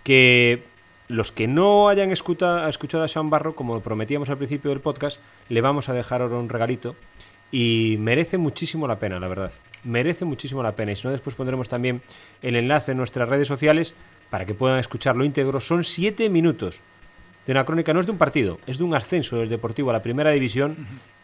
que 0.03 0.63
los 1.07 1.31
que 1.31 1.47
no 1.47 1.89
hayan 1.89 2.11
escuchado 2.11 3.03
a 3.03 3.07
Joan 3.07 3.29
Barro, 3.29 3.55
como 3.55 3.79
prometíamos 3.79 4.29
al 4.29 4.37
principio 4.37 4.69
del 4.69 4.81
podcast, 4.81 5.19
le 5.49 5.61
vamos 5.61 5.89
a 5.89 5.93
dejar 5.93 6.21
ahora 6.21 6.37
un 6.37 6.49
regalito 6.49 6.95
y 7.51 7.97
merece 7.99 8.37
muchísimo 8.37 8.87
la 8.87 8.99
pena, 8.99 9.19
la 9.19 9.27
verdad. 9.27 9.51
Merece 9.83 10.25
muchísimo 10.25 10.61
la 10.61 10.75
pena. 10.75 10.91
Y 10.91 10.95
si 10.95 11.07
no, 11.07 11.11
después 11.11 11.35
pondremos 11.35 11.69
también 11.69 12.01
el 12.41 12.55
enlace 12.55 12.91
en 12.91 12.97
nuestras 12.97 13.27
redes 13.29 13.47
sociales 13.47 13.95
para 14.29 14.45
que 14.45 14.53
puedan 14.53 14.79
escucharlo 14.79 15.25
íntegro. 15.25 15.59
Son 15.59 15.83
siete 15.83 16.29
minutos 16.29 16.81
de 17.45 17.51
una 17.51 17.63
crónica, 17.65 17.93
no 17.93 17.99
es 17.99 18.05
de 18.05 18.11
un 18.11 18.17
partido, 18.17 18.59
es 18.67 18.77
de 18.77 18.83
un 18.83 18.95
ascenso 18.95 19.37
del 19.37 19.49
Deportivo 19.49 19.89
a 19.89 19.93
la 19.93 20.01
primera 20.01 20.31
división 20.31 20.75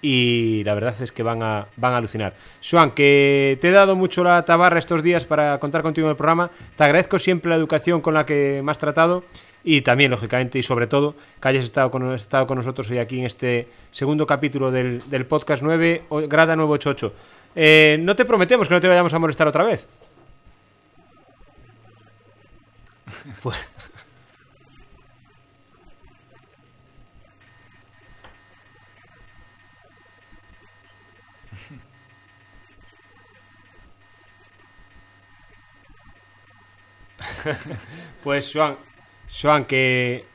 y 0.02 0.64
la 0.64 0.74
verdad 0.74 0.96
es 1.02 1.12
que 1.12 1.24
van 1.24 1.42
a, 1.44 1.68
van 1.78 1.94
a 1.94 1.98
alucinar. 1.98 2.34
Joan, 2.68 2.92
que 2.92 3.58
te 3.62 3.70
he 3.70 3.72
dado 3.72 3.96
mucho 3.96 4.24
la 4.24 4.44
tabarra 4.46 4.80
estos 4.80 5.02
días 5.04 5.26
para 5.26 5.60
contar 5.60 5.82
contigo 5.82 6.08
en 6.08 6.12
el 6.12 6.18
programa, 6.18 6.52
te 6.76 6.84
agradezco 6.84 7.18
siempre 7.20 7.50
la 7.50 7.56
educación 7.56 8.02
con 8.02 8.14
la 8.14 8.26
que 8.26 8.62
me 8.64 8.72
has 8.72 8.78
tratado 8.80 9.24
y 9.64 9.82
también, 9.82 10.10
lógicamente, 10.10 10.58
y 10.58 10.64
sobre 10.64 10.88
todo, 10.88 11.14
que 11.40 11.48
hayas 11.48 11.64
estado 11.64 11.92
con, 11.92 12.14
estado 12.16 12.48
con 12.48 12.58
nosotros 12.58 12.90
hoy 12.90 12.98
aquí 12.98 13.20
en 13.20 13.26
este 13.28 13.68
segundo 13.92 14.26
capítulo 14.26 14.72
del, 14.72 15.08
del 15.10 15.26
podcast 15.28 15.62
9, 15.62 16.04
o- 16.10 16.22
Grada 16.28 16.56
988. 16.56 17.14
Eh, 17.56 17.98
no 18.02 18.16
te 18.16 18.26
prometemos 18.26 18.68
que 18.68 18.74
no 18.74 18.82
te 18.82 18.88
vayamos 18.88 19.14
a 19.14 19.20
molestar 19.20 19.48
otra 19.48 19.64
vez. 19.64 19.88
Pues- 23.44 23.58
Pues 38.24 38.52
Joan, 38.54 38.78
Joan, 39.42 39.66
que 39.66 40.26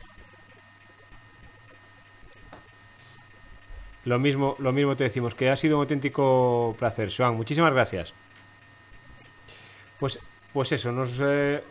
lo 4.05 4.19
mismo, 4.19 4.57
lo 4.59 4.73
mismo 4.73 4.97
te 4.97 5.05
decimos, 5.05 5.35
que 5.35 5.51
ha 5.51 5.57
sido 5.57 5.77
un 5.77 5.83
auténtico 5.83 6.75
placer, 6.79 7.13
Joan. 7.15 7.37
Muchísimas 7.37 7.73
gracias. 7.73 8.15
Pues, 9.99 10.21
pues 10.53 10.73
eso, 10.73 10.93
nos 10.93 11.19
eh, 11.21 11.63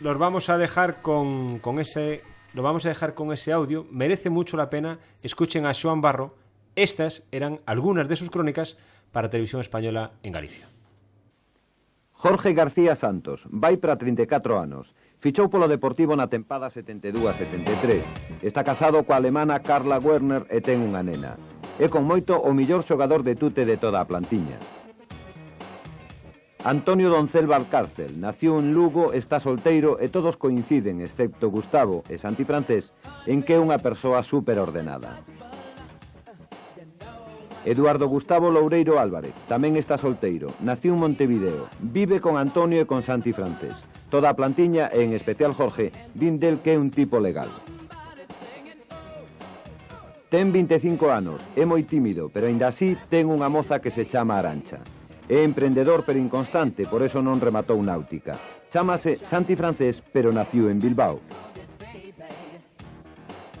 los 0.00 0.18
vamos 0.18 0.48
a 0.48 0.58
dejar 0.58 1.00
con, 1.02 1.58
con 1.58 1.78
ese, 1.78 2.22
lo 2.54 2.62
vamos 2.62 2.86
a 2.86 2.90
dejar 2.90 3.14
con 3.14 3.32
ese 3.32 3.52
audio. 3.52 3.86
Merece 3.90 4.30
mucho 4.30 4.56
la 4.56 4.70
pena. 4.70 4.98
Escuchen 5.22 5.66
a 5.66 5.72
Joan 5.74 6.00
Barro. 6.00 6.36
Estas 6.74 7.24
eran 7.32 7.60
algunas 7.66 8.08
de 8.08 8.16
sus 8.16 8.30
crónicas 8.30 8.76
para 9.12 9.30
Televisión 9.30 9.60
Española 9.60 10.12
en 10.22 10.32
Galicia. 10.32 10.68
Jorge 12.18 12.52
García 12.52 12.96
Santos, 12.96 13.46
vai 13.46 13.76
para 13.76 13.94
34 13.94 14.58
anos. 14.58 14.90
Fichou 15.22 15.46
polo 15.46 15.70
Deportivo 15.70 16.18
na 16.18 16.26
tempada 16.26 16.66
72-73. 16.66 18.42
Está 18.42 18.66
casado 18.66 19.06
coa 19.06 19.22
alemana 19.22 19.62
Carla 19.62 20.02
Werner 20.02 20.42
e 20.50 20.58
ten 20.58 20.82
unha 20.82 21.06
nena. 21.06 21.38
É 21.78 21.86
con 21.86 22.02
moito 22.02 22.34
o 22.34 22.50
millor 22.50 22.82
xogador 22.82 23.22
de 23.22 23.38
tute 23.38 23.62
de 23.62 23.78
toda 23.78 24.02
a 24.02 24.08
plantiña. 24.10 24.58
Antonio 26.66 27.06
Doncel 27.06 27.46
Valcárcel 27.46 28.18
nació 28.18 28.58
en 28.58 28.74
Lugo, 28.74 29.14
está 29.14 29.38
solteiro 29.38 30.02
e 30.02 30.10
todos 30.10 30.34
coinciden, 30.34 30.98
excepto 30.98 31.54
Gustavo 31.54 32.02
e 32.10 32.18
Santi 32.18 32.42
Francés, 32.42 32.90
en 33.30 33.46
que 33.46 33.54
é 33.54 33.62
unha 33.62 33.78
persoa 33.78 34.26
superordenada. 34.26 35.22
Eduardo 37.64 38.08
Gustavo 38.08 38.50
Loureiro 38.50 38.98
Álvarez, 39.02 39.34
tamén 39.50 39.74
está 39.74 39.98
solteiro, 39.98 40.54
naciu 40.62 40.94
en 40.94 41.02
Montevideo, 41.02 41.66
vive 41.82 42.22
con 42.22 42.38
Antonio 42.38 42.78
e 42.78 42.86
con 42.86 43.02
Santi 43.02 43.34
Francés. 43.34 43.74
Toda 44.08 44.30
a 44.30 44.38
plantiña, 44.38 44.88
e 44.94 45.02
en 45.02 45.12
especial 45.12 45.52
Jorge, 45.52 45.90
din 46.14 46.38
del 46.38 46.62
que 46.62 46.74
é 46.74 46.80
un 46.80 46.94
tipo 46.94 47.18
legal. 47.18 47.50
Ten 50.30 50.52
25 50.52 51.08
anos, 51.10 51.40
é 51.56 51.64
moi 51.64 51.82
tímido, 51.88 52.30
pero 52.30 52.46
aínda 52.46 52.68
así 52.68 52.94
ten 53.10 53.26
unha 53.26 53.50
moza 53.50 53.82
que 53.82 53.90
se 53.90 54.06
chama 54.06 54.38
Arancha. 54.38 54.78
É 55.28 55.44
emprendedor 55.44 56.06
pero 56.06 56.20
inconstante, 56.20 56.86
por 56.86 57.02
eso 57.02 57.20
non 57.20 57.42
rematou 57.42 57.76
náutica. 57.82 58.38
Chámase 58.70 59.18
Santi 59.24 59.56
Francés, 59.56 60.00
pero 60.12 60.30
naciu 60.32 60.70
en 60.70 60.78
Bilbao. 60.78 61.20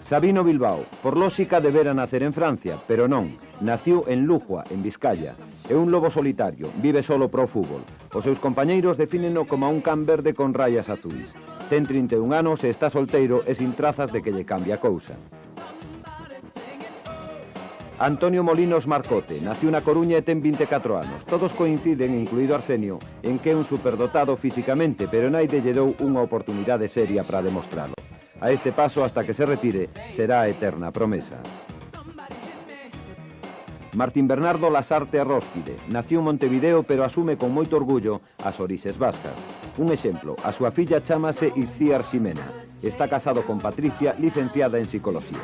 Sabino 0.04 0.44
Bilbao, 0.44 0.84
por 1.02 1.16
lógica 1.16 1.60
debera 1.60 1.92
nacer 1.92 2.22
en 2.22 2.32
Francia, 2.32 2.80
pero 2.88 3.04
non, 3.04 3.36
Nació 3.60 4.04
en 4.06 4.24
Lujua, 4.24 4.62
en 4.70 4.84
Vizcaya. 4.84 5.34
É 5.68 5.74
un 5.74 5.90
lobo 5.90 6.10
solitario, 6.14 6.70
vive 6.78 7.02
solo 7.02 7.26
pro 7.26 7.50
fútbol. 7.50 7.82
Os 8.14 8.22
seus 8.22 8.38
compañeiros 8.38 8.96
defíneno 8.96 9.50
como 9.50 9.68
un 9.68 9.82
can 9.82 10.06
verde 10.06 10.32
con 10.32 10.54
rayas 10.54 10.86
azuis. 10.88 11.26
Ten 11.66 11.82
31 11.82 12.30
anos 12.38 12.62
e 12.62 12.70
está 12.70 12.86
solteiro 12.86 13.42
e 13.42 13.58
sin 13.58 13.74
trazas 13.74 14.14
de 14.14 14.22
que 14.22 14.30
lle 14.30 14.46
cambia 14.46 14.78
cousa. 14.78 15.18
Antonio 17.98 18.46
Molinos 18.46 18.86
Marcote, 18.86 19.42
nació 19.42 19.74
na 19.74 19.82
Coruña 19.82 20.14
e 20.14 20.22
ten 20.22 20.38
24 20.38 20.94
anos. 20.94 21.26
Todos 21.26 21.50
coinciden, 21.50 22.14
incluído 22.14 22.54
Arsenio, 22.54 23.02
en 23.26 23.42
que 23.42 23.50
é 23.50 23.58
un 23.58 23.66
superdotado 23.66 24.38
físicamente, 24.38 25.10
pero 25.10 25.26
naide 25.34 25.58
lle 25.58 25.74
dou 25.74 25.98
unha 25.98 26.22
oportunidade 26.22 26.86
seria 26.86 27.26
para 27.26 27.42
demostralo. 27.42 27.98
A 28.38 28.54
este 28.54 28.70
paso, 28.70 29.02
hasta 29.02 29.26
que 29.26 29.34
se 29.34 29.42
retire, 29.42 29.90
será 30.14 30.46
a 30.46 30.48
eterna 30.48 30.94
promesa. 30.94 31.42
Martín 33.98 34.28
Bernardo 34.28 34.70
Lasarte 34.70 35.18
Arrósquide 35.18 35.76
nació 35.88 36.20
en 36.20 36.26
Montevideo 36.26 36.84
pero 36.84 37.02
asume 37.02 37.36
con 37.36 37.50
moito 37.50 37.74
orgullo 37.74 38.22
as 38.46 38.54
orixes 38.62 38.94
vascas. 38.94 39.34
Un 39.74 39.90
exemplo, 39.90 40.38
a 40.46 40.54
súa 40.54 40.70
filla 40.70 41.02
chamase 41.02 41.50
Iciar 41.50 42.06
Ximena. 42.06 42.46
Está 42.78 43.10
casado 43.10 43.42
con 43.42 43.58
Patricia, 43.58 44.14
licenciada 44.14 44.78
en 44.78 44.86
Psicología. 44.86 45.42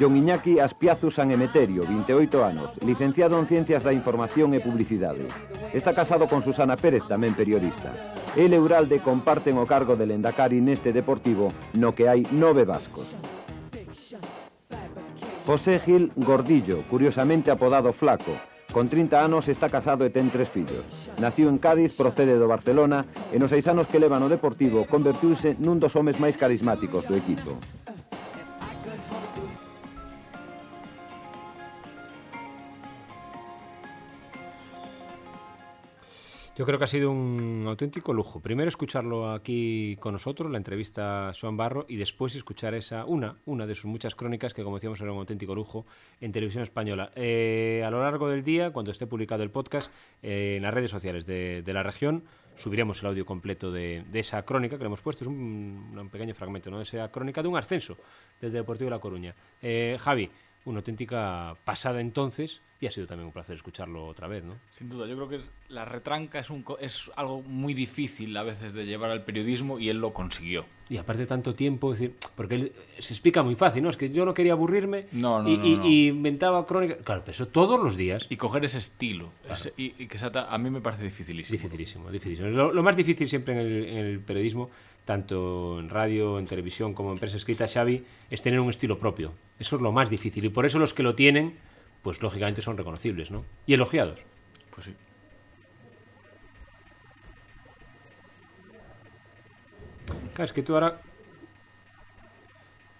John 0.00 0.16
Iñaki 0.16 0.56
Aspiazu 0.56 1.12
San 1.12 1.36
Emeterio, 1.36 1.84
28 1.84 2.44
anos, 2.48 2.72
licenciado 2.80 3.36
en 3.36 3.44
Ciencias 3.44 3.84
da 3.84 3.92
Información 3.92 4.56
e 4.56 4.64
Publicidade. 4.64 5.28
Está 5.76 5.92
casado 5.92 6.24
con 6.32 6.40
Susana 6.40 6.80
Pérez, 6.80 7.04
tamén 7.12 7.36
periodista. 7.36 7.92
El 8.40 8.56
e 8.56 8.58
Uralde 8.58 9.04
comparten 9.04 9.60
o 9.60 9.68
cargo 9.68 10.00
de 10.00 10.08
Lendakari 10.08 10.64
neste 10.64 10.96
deportivo, 10.96 11.52
no 11.76 11.92
que 11.92 12.08
hai 12.08 12.24
nove 12.32 12.64
vascos. 12.64 13.12
José 15.50 15.80
Gil 15.80 16.12
Gordillo, 16.14 16.84
curiosamente 16.88 17.50
apodado 17.50 17.92
Flaco, 17.92 18.30
Con 18.72 18.88
30 18.88 19.24
anos 19.24 19.48
está 19.48 19.68
casado 19.68 20.06
e 20.06 20.14
ten 20.14 20.30
tres 20.30 20.46
fillos. 20.46 20.86
Naciu 21.18 21.50
en 21.50 21.58
Cádiz, 21.58 21.98
procede 21.98 22.38
do 22.38 22.46
Barcelona 22.46 23.02
e 23.34 23.36
nos 23.42 23.50
seis 23.50 23.66
anos 23.66 23.90
que 23.90 23.98
leva 23.98 24.22
no 24.22 24.30
Deportivo 24.30 24.86
convertiuse 24.86 25.58
nun 25.58 25.82
dos 25.82 25.98
homes 25.98 26.22
máis 26.22 26.38
carismáticos 26.38 27.02
do 27.10 27.18
equipo. 27.18 27.58
Yo 36.60 36.66
creo 36.66 36.76
que 36.78 36.84
ha 36.84 36.88
sido 36.88 37.10
un 37.10 37.64
auténtico 37.66 38.12
lujo. 38.12 38.40
Primero 38.40 38.68
escucharlo 38.68 39.32
aquí 39.32 39.96
con 39.98 40.12
nosotros, 40.12 40.50
la 40.50 40.58
entrevista 40.58 41.30
a 41.30 41.32
Joan 41.32 41.56
Barro, 41.56 41.86
y 41.88 41.96
después 41.96 42.34
escuchar 42.34 42.74
esa, 42.74 43.06
una, 43.06 43.36
una 43.46 43.66
de 43.66 43.74
sus 43.74 43.86
muchas 43.86 44.14
crónicas 44.14 44.52
que, 44.52 44.62
como 44.62 44.76
decíamos, 44.76 45.00
era 45.00 45.10
un 45.10 45.20
auténtico 45.20 45.54
lujo 45.54 45.86
en 46.20 46.32
televisión 46.32 46.62
española. 46.62 47.12
Eh, 47.16 47.82
a 47.82 47.90
lo 47.90 48.02
largo 48.02 48.28
del 48.28 48.44
día, 48.44 48.74
cuando 48.74 48.90
esté 48.90 49.06
publicado 49.06 49.42
el 49.42 49.50
podcast, 49.50 49.90
eh, 50.22 50.56
en 50.58 50.62
las 50.62 50.74
redes 50.74 50.90
sociales 50.90 51.24
de, 51.24 51.64
la 51.64 51.82
región, 51.82 52.24
subiremos 52.56 53.00
el 53.00 53.08
audio 53.08 53.24
completo 53.24 53.72
de, 53.72 54.04
esa 54.12 54.42
crónica 54.44 54.76
que 54.76 54.84
le 54.84 54.88
hemos 54.88 55.00
puesto. 55.00 55.24
Es 55.24 55.28
un, 55.28 55.96
un 55.98 56.10
pequeño 56.10 56.34
fragmento 56.34 56.70
¿no? 56.70 56.76
de 56.76 56.82
esa 56.82 57.10
crónica 57.10 57.40
de 57.40 57.48
un 57.48 57.56
ascenso 57.56 57.96
del 58.38 58.52
Deportivo 58.52 58.90
de 58.90 58.96
La 58.96 59.00
Coruña. 59.00 59.34
Eh, 59.62 59.96
Javi, 59.98 60.30
una 60.64 60.78
auténtica 60.78 61.56
pasada 61.64 62.00
entonces 62.00 62.60
y 62.82 62.86
ha 62.86 62.90
sido 62.90 63.06
también 63.06 63.26
un 63.26 63.32
placer 63.32 63.56
escucharlo 63.56 64.06
otra 64.06 64.26
vez, 64.26 64.42
¿no? 64.42 64.54
Sin 64.70 64.88
duda, 64.88 65.06
yo 65.06 65.14
creo 65.14 65.28
que 65.28 65.40
la 65.68 65.84
retranca 65.84 66.38
es, 66.38 66.48
un, 66.48 66.64
es 66.80 67.10
algo 67.14 67.42
muy 67.42 67.74
difícil 67.74 68.34
a 68.38 68.42
veces 68.42 68.72
de 68.72 68.86
llevar 68.86 69.10
al 69.10 69.22
periodismo 69.22 69.78
y 69.78 69.90
él 69.90 69.98
lo 69.98 70.14
consiguió. 70.14 70.64
Y 70.88 70.96
aparte 70.96 71.26
tanto 71.26 71.54
tiempo, 71.54 71.92
es 71.92 71.98
decir, 72.00 72.16
porque 72.36 72.54
él 72.54 72.72
se 72.98 73.12
explica 73.12 73.42
muy 73.42 73.54
fácil, 73.54 73.82
¿no? 73.82 73.90
Es 73.90 73.98
que 73.98 74.08
yo 74.10 74.24
no 74.24 74.32
quería 74.32 74.52
aburrirme 74.52 75.06
No, 75.12 75.42
no, 75.42 75.50
y, 75.50 75.58
no, 75.58 75.66
y- 75.66 75.76
no. 75.76 75.86
y 75.86 76.08
inventaba 76.08 76.64
crónicas. 76.66 76.96
Claro, 77.04 77.20
pero 77.20 77.32
eso 77.34 77.48
todos 77.48 77.78
los 77.78 77.98
días. 77.98 78.26
Y 78.30 78.36
coger 78.38 78.64
ese 78.64 78.78
estilo, 78.78 79.30
ese- 79.50 79.74
y, 79.76 79.94
y 80.02 80.06
que 80.08 80.16
se 80.18 80.24
ata- 80.24 80.48
a 80.52 80.56
mí 80.56 80.70
me 80.70 80.80
parece 80.80 81.02
dificilísimo. 81.02 81.52
Dificilísimo, 81.58 82.10
dificilísimo. 82.10 82.48
Lo, 82.48 82.72
lo 82.72 82.82
más 82.82 82.96
difícil 82.96 83.28
siempre 83.28 83.52
en 83.52 83.60
el, 83.60 83.84
en 83.84 84.06
el 84.06 84.20
periodismo, 84.20 84.70
tanto 85.10 85.80
en 85.80 85.88
radio, 85.88 86.38
en 86.38 86.46
televisión 86.46 86.94
como 86.94 87.10
en 87.10 87.18
prensa 87.18 87.36
escrita, 87.36 87.66
Xavi, 87.66 88.04
es 88.30 88.42
tener 88.42 88.60
un 88.60 88.70
estilo 88.70 88.96
propio. 89.00 89.32
Eso 89.58 89.74
es 89.74 89.82
lo 89.82 89.90
más 89.90 90.08
difícil. 90.08 90.44
Y 90.44 90.50
por 90.50 90.66
eso 90.66 90.78
los 90.78 90.94
que 90.94 91.02
lo 91.02 91.16
tienen, 91.16 91.58
pues 92.00 92.22
lógicamente 92.22 92.62
son 92.62 92.76
reconocibles, 92.76 93.32
¿no? 93.32 93.44
Y 93.66 93.74
elogiados. 93.74 94.20
Pues 94.72 94.86
sí. 94.86 94.94
Claro, 100.28 100.44
es 100.44 100.52
que 100.52 100.62
tú 100.62 100.74
ahora. 100.74 101.00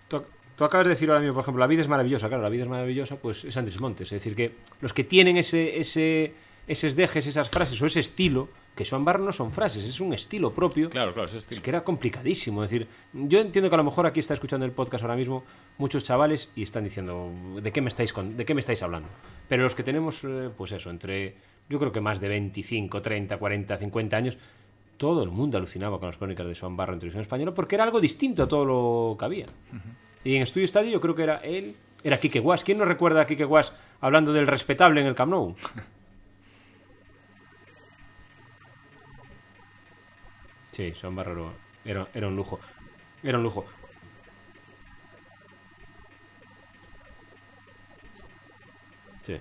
Tú, 0.08 0.24
tú 0.56 0.64
acabas 0.64 0.88
de 0.88 0.90
decir 0.90 1.08
ahora 1.10 1.20
mismo, 1.20 1.34
por 1.34 1.42
ejemplo, 1.42 1.60
la 1.60 1.68
vida 1.68 1.82
es 1.82 1.88
maravillosa. 1.88 2.26
Claro, 2.26 2.42
la 2.42 2.48
vida 2.48 2.64
es 2.64 2.68
maravillosa, 2.68 3.20
pues 3.20 3.44
es 3.44 3.56
Andrés 3.56 3.78
Montes. 3.78 4.08
Es 4.08 4.20
decir, 4.20 4.34
que 4.34 4.56
los 4.80 4.92
que 4.92 5.04
tienen 5.04 5.36
ese, 5.36 5.78
ese, 5.78 6.34
esos 6.66 6.96
dejes, 6.96 7.28
esas 7.28 7.48
frases 7.48 7.80
o 7.80 7.86
ese 7.86 8.00
estilo, 8.00 8.48
que 8.74 8.84
Joan 8.84 9.04
Barro 9.04 9.22
no 9.24 9.32
son 9.32 9.52
frases, 9.52 9.84
es 9.84 10.00
un 10.00 10.14
estilo 10.14 10.54
propio. 10.54 10.88
Claro, 10.88 11.12
claro, 11.12 11.28
Es 11.28 11.34
estilo. 11.34 11.60
que 11.62 11.70
era 11.70 11.84
complicadísimo. 11.84 12.64
Es 12.64 12.70
decir, 12.70 12.88
yo 13.12 13.40
entiendo 13.40 13.68
que 13.68 13.74
a 13.74 13.78
lo 13.78 13.84
mejor 13.84 14.06
aquí 14.06 14.20
está 14.20 14.34
escuchando 14.34 14.64
el 14.64 14.72
podcast 14.72 15.04
ahora 15.04 15.16
mismo 15.16 15.44
muchos 15.78 16.02
chavales 16.04 16.50
y 16.56 16.62
están 16.62 16.84
diciendo, 16.84 17.30
¿de 17.60 17.72
qué 17.72 17.80
me 17.82 17.88
estáis, 17.88 18.12
con- 18.12 18.36
de 18.36 18.44
qué 18.46 18.54
me 18.54 18.60
estáis 18.60 18.82
hablando? 18.82 19.08
Pero 19.48 19.64
los 19.64 19.74
que 19.74 19.82
tenemos, 19.82 20.24
eh, 20.24 20.50
pues 20.56 20.72
eso, 20.72 20.88
entre, 20.90 21.34
yo 21.68 21.78
creo 21.78 21.92
que 21.92 22.00
más 22.00 22.20
de 22.20 22.28
25, 22.28 23.02
30, 23.02 23.36
40, 23.36 23.76
50 23.76 24.16
años, 24.16 24.38
todo 24.96 25.22
el 25.22 25.30
mundo 25.30 25.58
alucinaba 25.58 25.98
con 25.98 26.06
las 26.08 26.16
crónicas 26.16 26.46
de 26.46 26.54
Joan 26.54 26.76
Barro 26.76 26.92
en 26.94 26.98
televisión 27.00 27.22
española 27.22 27.52
porque 27.54 27.74
era 27.74 27.84
algo 27.84 28.00
distinto 28.00 28.42
a 28.42 28.48
todo 28.48 28.64
lo 28.64 29.16
que 29.18 29.24
había. 29.24 29.46
Y 30.24 30.36
en 30.36 30.42
Estudio 30.42 30.64
Estadio 30.64 30.90
yo 30.90 31.00
creo 31.00 31.14
que 31.14 31.22
era 31.22 31.36
él, 31.38 31.74
era 32.04 32.18
Quique 32.18 32.38
Guas. 32.40 32.64
¿Quién 32.64 32.76
no 32.78 32.84
recuerda 32.84 33.22
a 33.22 33.26
Quique 33.26 33.44
Guas 33.44 33.72
hablando 34.00 34.32
del 34.34 34.46
respetable 34.46 35.00
en 35.00 35.06
el 35.06 35.14
Camp 35.14 35.30
Nou? 35.32 35.54
Sí, 40.72 40.92
Joan 41.00 41.14
Barro 41.16 41.52
era, 41.84 42.08
era 42.14 42.28
un 42.28 42.36
lujo. 42.36 42.60
Era 43.22 43.38
un 43.38 43.44
lujo. 43.44 43.66
Sí. 49.22 49.38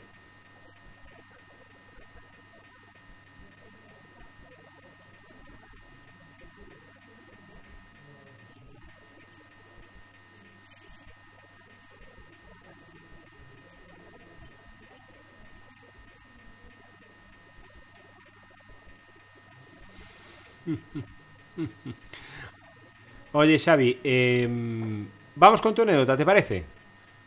Oye, 23.34 23.60
Xavi, 23.60 24.00
em, 24.04 25.08
vamos 25.36 25.62
con 25.62 25.76
tu 25.76 25.84
anécdota, 25.84 26.18
¿te 26.18 26.26
parece? 26.26 26.64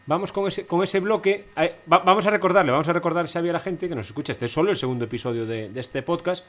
Vamos 0.07 0.33
con 0.33 0.49
ese, 0.49 1.01
bloque. 1.01 1.47
Va- 1.90 1.99
vamos 2.01 2.27
a 2.27 2.31
recordarle, 2.31 2.73
vamos 2.73 2.88
a 2.88 2.92
recordar, 2.92 3.29
Xavi, 3.29 3.51
a 3.51 3.53
la 3.53 3.61
gente 3.61 3.88
que 3.88 3.95
nos 3.95 4.07
escucha. 4.07 4.33
Este 4.33 4.47
es 4.47 4.53
solo 4.53 4.71
el 4.71 4.77
segundo 4.77 5.05
episodio 5.05 5.47
de, 5.47 5.68
de 5.68 5.81
este 5.81 6.03
podcast. 6.03 6.45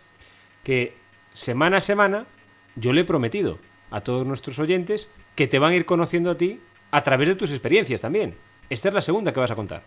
Que 0.63 0.96
semana 1.34 1.78
a 1.78 1.82
semana 1.82 2.26
yo 2.76 2.93
le 2.93 3.02
he 3.02 3.06
prometido 3.06 3.60
a 3.91 4.02
todos 4.02 4.26
nuestros 4.26 4.58
oyentes 4.58 5.10
que 5.36 5.48
te 5.48 5.60
van 5.60 5.74
a 5.74 5.76
ir 5.76 5.86
conociendo 5.86 6.32
a 6.32 6.38
ti 6.38 6.62
a 6.89 7.04
través 7.04 7.28
de 7.28 7.36
tus 7.36 7.52
experiencias 7.52 8.02
también. 8.02 8.36
Esta 8.72 8.88
es 8.88 8.93
la 8.96 9.02
segunda 9.04 9.34
que 9.34 9.39
vas 9.39 9.52
a 9.52 9.56
contar. 9.56 9.84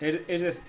Es, 0.00 0.42
es 0.42 0.60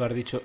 Tú, 0.00 0.04
has 0.06 0.14
dicho. 0.14 0.40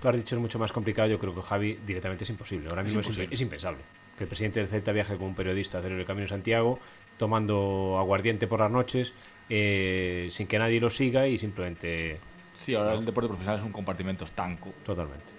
Tú, 0.00 0.08
has 0.08 0.16
dicho 0.16 0.34
es 0.34 0.40
mucho 0.40 0.58
más 0.58 0.72
complicado. 0.72 1.08
Yo 1.08 1.18
creo 1.18 1.34
que 1.34 1.42
Javi 1.42 1.78
directamente 1.86 2.24
es 2.24 2.30
imposible. 2.30 2.70
Ahora 2.70 2.82
mismo 2.82 3.00
es, 3.00 3.06
impe- 3.06 3.10
imposible. 3.10 3.34
es 3.34 3.40
impensable. 3.42 3.80
Que 4.16 4.24
el 4.24 4.28
presidente 4.28 4.60
del 4.60 4.68
Celta 4.68 4.92
viaje 4.92 5.16
con 5.18 5.26
un 5.28 5.34
periodista 5.34 5.76
a 5.76 5.80
hacer 5.80 5.92
el 5.92 6.04
camino 6.06 6.22
de 6.24 6.28
Santiago, 6.28 6.78
tomando 7.18 7.96
aguardiente 7.98 8.46
por 8.46 8.60
las 8.60 8.70
noches, 8.70 9.12
eh, 9.50 10.28
sin 10.30 10.46
que 10.46 10.58
nadie 10.58 10.80
lo 10.80 10.88
siga 10.88 11.26
y 11.26 11.36
simplemente. 11.36 12.18
Sí, 12.56 12.74
ahora 12.74 12.94
el 12.94 13.04
deporte 13.04 13.28
profesional 13.28 13.58
es 13.60 13.64
un 13.66 13.72
compartimento 13.72 14.24
estanco. 14.24 14.72
Totalmente. 14.82 15.34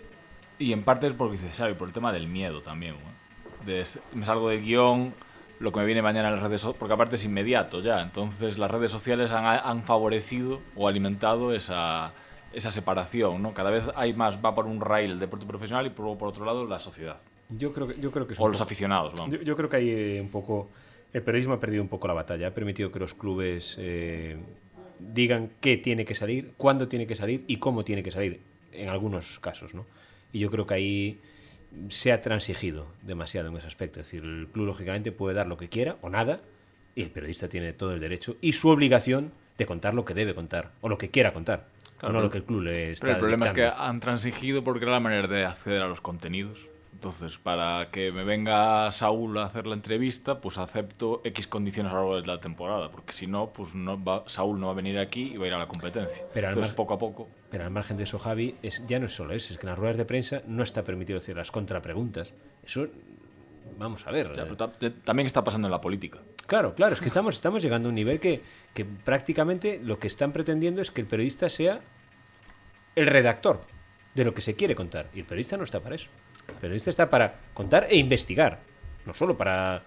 Y 0.59 0.71
en 0.73 0.83
parte 0.83 1.07
es 1.07 1.13
porque 1.13 1.37
dice 1.37 1.49
Xavi, 1.49 1.73
por 1.73 1.87
el 1.87 1.93
tema 1.95 2.13
del 2.13 2.27
miedo 2.27 2.61
también. 2.61 2.95
me 4.13 4.23
salgo 4.25 4.49
del 4.49 4.61
guion, 4.61 5.13
lo 5.61 5.71
que 5.71 5.79
me 5.79 5.85
viene 5.85 6.01
mañana 6.01 6.29
en 6.29 6.33
las 6.35 6.43
redes 6.43 6.61
sociales, 6.61 6.77
porque 6.79 6.93
aparte 6.93 7.15
es 7.15 7.23
inmediato 7.23 7.81
ya. 7.81 8.01
Entonces 8.01 8.57
las 8.57 8.69
redes 8.71 8.91
sociales 8.91 9.31
han, 9.31 9.45
han 9.45 9.83
favorecido 9.83 10.59
o 10.75 10.87
alimentado 10.87 11.53
esa, 11.53 12.13
esa 12.53 12.71
separación. 12.71 13.41
¿no? 13.41 13.53
Cada 13.53 13.69
vez 13.71 13.83
hay 13.95 14.13
más, 14.13 14.43
va 14.43 14.55
por 14.55 14.65
un 14.65 14.81
rail 14.81 15.11
el 15.11 15.19
deporte 15.19 15.45
profesional 15.45 15.85
y 15.85 15.91
por, 15.91 16.17
por 16.17 16.29
otro 16.29 16.45
lado 16.45 16.65
la 16.65 16.79
sociedad. 16.79 17.17
Yo 17.49 17.73
creo 17.73 17.87
que, 17.87 17.99
yo 17.99 18.11
creo 18.11 18.25
que 18.27 18.33
es 18.33 18.39
O 18.39 18.47
los 18.47 18.57
poco- 18.57 18.63
aficionados, 18.63 19.13
vamos. 19.15 19.35
Yo, 19.35 19.41
yo 19.43 19.55
creo 19.55 19.69
que 19.69 19.75
hay 19.77 19.89
eh, 19.89 20.21
un 20.21 20.29
poco. 20.29 20.69
El 21.13 21.21
periodismo 21.21 21.53
ha 21.53 21.59
perdido 21.59 21.83
un 21.83 21.89
poco 21.89 22.07
la 22.07 22.13
batalla. 22.13 22.47
Ha 22.47 22.51
permitido 22.51 22.91
que 22.91 22.97
los 22.99 23.13
clubes 23.13 23.75
eh, 23.79 24.37
digan 24.99 25.51
qué 25.59 25.77
tiene 25.77 26.05
que 26.05 26.15
salir, 26.15 26.53
cuándo 26.57 26.87
tiene 26.87 27.05
que 27.05 27.15
salir 27.15 27.43
y 27.47 27.57
cómo 27.57 27.83
tiene 27.83 28.01
que 28.03 28.11
salir, 28.11 28.39
en 28.71 28.87
algunos 28.89 29.39
casos, 29.39 29.73
¿no? 29.73 29.85
Y 30.31 30.39
yo 30.39 30.49
creo 30.49 30.65
que 30.65 30.73
ahí 30.73 31.19
se 31.89 32.11
ha 32.11 32.21
transigido 32.21 32.87
demasiado 33.01 33.49
en 33.49 33.57
ese 33.57 33.67
aspecto. 33.67 33.99
Es 33.99 34.07
decir, 34.07 34.23
el 34.23 34.47
club 34.47 34.65
lógicamente 34.65 35.11
puede 35.11 35.35
dar 35.35 35.47
lo 35.47 35.57
que 35.57 35.69
quiera 35.69 35.97
o 36.01 36.09
nada, 36.09 36.41
y 36.95 37.03
el 37.03 37.09
periodista 37.09 37.47
tiene 37.47 37.73
todo 37.73 37.93
el 37.93 37.99
derecho 37.99 38.37
y 38.41 38.53
su 38.53 38.69
obligación 38.69 39.31
de 39.57 39.65
contar 39.65 39.93
lo 39.93 40.05
que 40.05 40.13
debe 40.13 40.33
contar 40.33 40.71
o 40.81 40.89
lo 40.89 40.97
que 40.97 41.09
quiera 41.09 41.33
contar, 41.33 41.67
Claro, 41.97 42.15
no 42.15 42.21
lo 42.21 42.29
que 42.29 42.39
el 42.39 42.43
club 42.43 42.63
le 42.63 42.93
está 42.93 43.05
Pero 43.05 43.15
el 43.17 43.19
problema 43.19 43.45
es 43.47 43.51
que 43.51 43.65
han 43.65 43.99
transigido 43.99 44.63
porque 44.63 44.85
era 44.85 44.93
la 44.93 44.99
manera 44.99 45.27
de 45.27 45.45
acceder 45.45 45.81
a 45.81 45.87
los 45.87 46.01
contenidos. 46.01 46.67
Entonces, 47.01 47.39
para 47.39 47.87
que 47.89 48.11
me 48.11 48.23
venga 48.23 48.91
Saúl 48.91 49.35
a 49.39 49.45
hacer 49.45 49.65
la 49.65 49.73
entrevista, 49.73 50.39
pues 50.39 50.59
acepto 50.59 51.21
X 51.23 51.47
condiciones 51.47 51.91
a 51.91 51.95
lo 51.95 52.01
largo 52.01 52.21
de 52.21 52.27
la 52.27 52.39
temporada, 52.39 52.91
porque 52.91 53.11
si 53.11 53.25
no, 53.25 53.51
pues 53.51 53.73
no 53.73 54.01
va, 54.03 54.23
Saúl 54.27 54.59
no 54.59 54.67
va 54.67 54.73
a 54.73 54.75
venir 54.75 54.99
aquí 54.99 55.33
y 55.33 55.37
va 55.37 55.45
a 55.45 55.47
ir 55.47 55.53
a 55.55 55.57
la 55.57 55.67
competencia. 55.67 56.23
Pero 56.31 56.49
Entonces, 56.49 56.75
poco 56.75 56.93
a 56.93 56.99
poco. 56.99 57.27
Pero 57.49 57.63
al 57.63 57.71
margen 57.71 57.97
de 57.97 58.03
eso, 58.03 58.19
Javi, 58.19 58.55
es, 58.61 58.85
ya 58.85 58.99
no 58.99 59.07
es 59.07 59.15
solo 59.15 59.33
eso, 59.33 59.51
es 59.51 59.59
que 59.59 59.65
en 59.65 59.71
las 59.71 59.79
ruedas 59.79 59.97
de 59.97 60.05
prensa 60.05 60.43
no 60.45 60.61
está 60.61 60.83
permitido 60.83 61.17
decir 61.17 61.35
las 61.35 61.49
contrapreguntas. 61.49 62.33
Eso, 62.63 62.85
vamos 63.79 64.05
a 64.05 64.11
ver. 64.11 64.35
Sea, 64.35 64.43
eh, 64.43 64.47
pero 64.47 64.91
también 65.03 65.25
está 65.25 65.43
pasando 65.43 65.69
en 65.69 65.71
la 65.71 65.81
política. 65.81 66.19
Claro, 66.45 66.75
claro, 66.75 66.93
es 66.93 67.01
que 67.01 67.07
estamos, 67.07 67.33
estamos 67.33 67.63
llegando 67.63 67.87
a 67.87 67.89
un 67.89 67.95
nivel 67.95 68.19
que, 68.19 68.43
que 68.75 68.85
prácticamente 68.85 69.79
lo 69.83 69.97
que 69.97 70.05
están 70.05 70.33
pretendiendo 70.33 70.83
es 70.83 70.91
que 70.91 71.01
el 71.01 71.07
periodista 71.07 71.49
sea 71.49 71.81
el 72.95 73.07
redactor 73.07 73.61
de 74.13 74.23
lo 74.23 74.35
que 74.35 74.43
se 74.43 74.55
quiere 74.55 74.75
contar. 74.75 75.09
Y 75.15 75.21
el 75.21 75.25
periodista 75.25 75.57
no 75.57 75.63
está 75.63 75.79
para 75.79 75.95
eso. 75.95 76.11
El 76.47 76.55
periodista 76.55 76.89
está 76.89 77.09
para 77.09 77.35
contar 77.53 77.87
e 77.89 77.97
investigar, 77.97 78.59
no 79.05 79.13
solo 79.13 79.37
para 79.37 79.83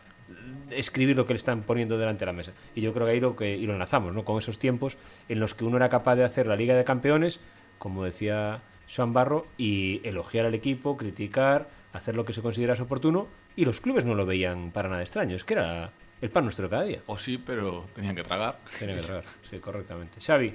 escribir 0.71 1.17
lo 1.17 1.27
que 1.27 1.35
le 1.35 1.39
están 1.39 1.63
poniendo 1.63 1.99
delante 1.99 2.21
de 2.21 2.27
la 2.27 2.33
mesa. 2.33 2.53
Y 2.75 2.81
yo 2.81 2.93
creo 2.93 3.07
que 3.07 3.13
ahí 3.13 3.21
lo 3.21 3.37
que 3.37 3.57
y 3.57 3.67
lo 3.67 3.75
enlazamos, 3.75 4.13
¿no? 4.15 4.25
Con 4.25 4.39
esos 4.39 4.59
tiempos 4.59 4.97
en 5.29 5.41
los 5.41 5.55
que 5.55 5.65
uno 5.65 5.77
era 5.77 5.89
capaz 5.89 6.17
de 6.17 6.25
hacer 6.25 6.47
la 6.47 6.57
Liga 6.57 6.75
de 6.75 6.85
Campeones, 6.85 7.41
como 7.79 8.05
decía 8.05 8.63
Joan 8.95 9.13
Barro, 9.13 9.47
y 9.57 10.01
elogiar 10.05 10.47
al 10.47 10.55
equipo, 10.55 10.97
criticar, 10.97 11.69
hacer 11.93 12.17
lo 12.17 12.25
que 12.25 12.33
se 12.33 12.43
considerase 12.43 12.83
oportuno, 12.83 13.29
y 13.57 13.65
los 13.65 13.81
clubes 13.81 14.05
no 14.05 14.15
lo 14.15 14.27
veían 14.27 14.71
para 14.73 14.89
nada 14.89 15.03
extraño, 15.03 15.37
es 15.37 15.45
que 15.45 15.55
era 15.55 15.93
el 16.21 16.31
pan 16.31 16.45
nuestro 16.45 16.71
cada 16.71 16.85
día. 16.85 17.01
O 17.07 17.17
sí, 17.17 17.39
pero 17.39 17.87
tenían 17.95 18.15
que 18.15 18.23
tragar. 18.23 18.59
Tiene 18.79 18.97
que 18.97 19.03
tragar, 19.03 19.25
sí, 19.49 19.59
correctamente. 19.59 20.21
Xavi, 20.21 20.55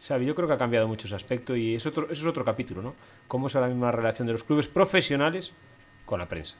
Xavi, 0.00 0.24
yo 0.24 0.34
creo 0.34 0.48
que 0.48 0.54
ha 0.54 0.58
cambiado 0.58 0.88
mucho 0.88 1.06
ese 1.06 1.16
aspecto 1.16 1.54
y 1.54 1.74
es 1.74 1.84
otro, 1.84 2.04
eso 2.04 2.22
es 2.22 2.26
otro 2.26 2.44
capítulo, 2.44 2.80
¿no? 2.82 2.94
Cómo 3.28 3.48
es 3.48 3.54
ahora 3.54 3.68
mismo 3.68 3.84
la 3.84 3.92
relación 3.92 4.26
de 4.26 4.32
los 4.32 4.44
clubes 4.44 4.66
profesionales 4.66 5.52
con 6.06 6.18
la 6.18 6.28
prensa. 6.28 6.56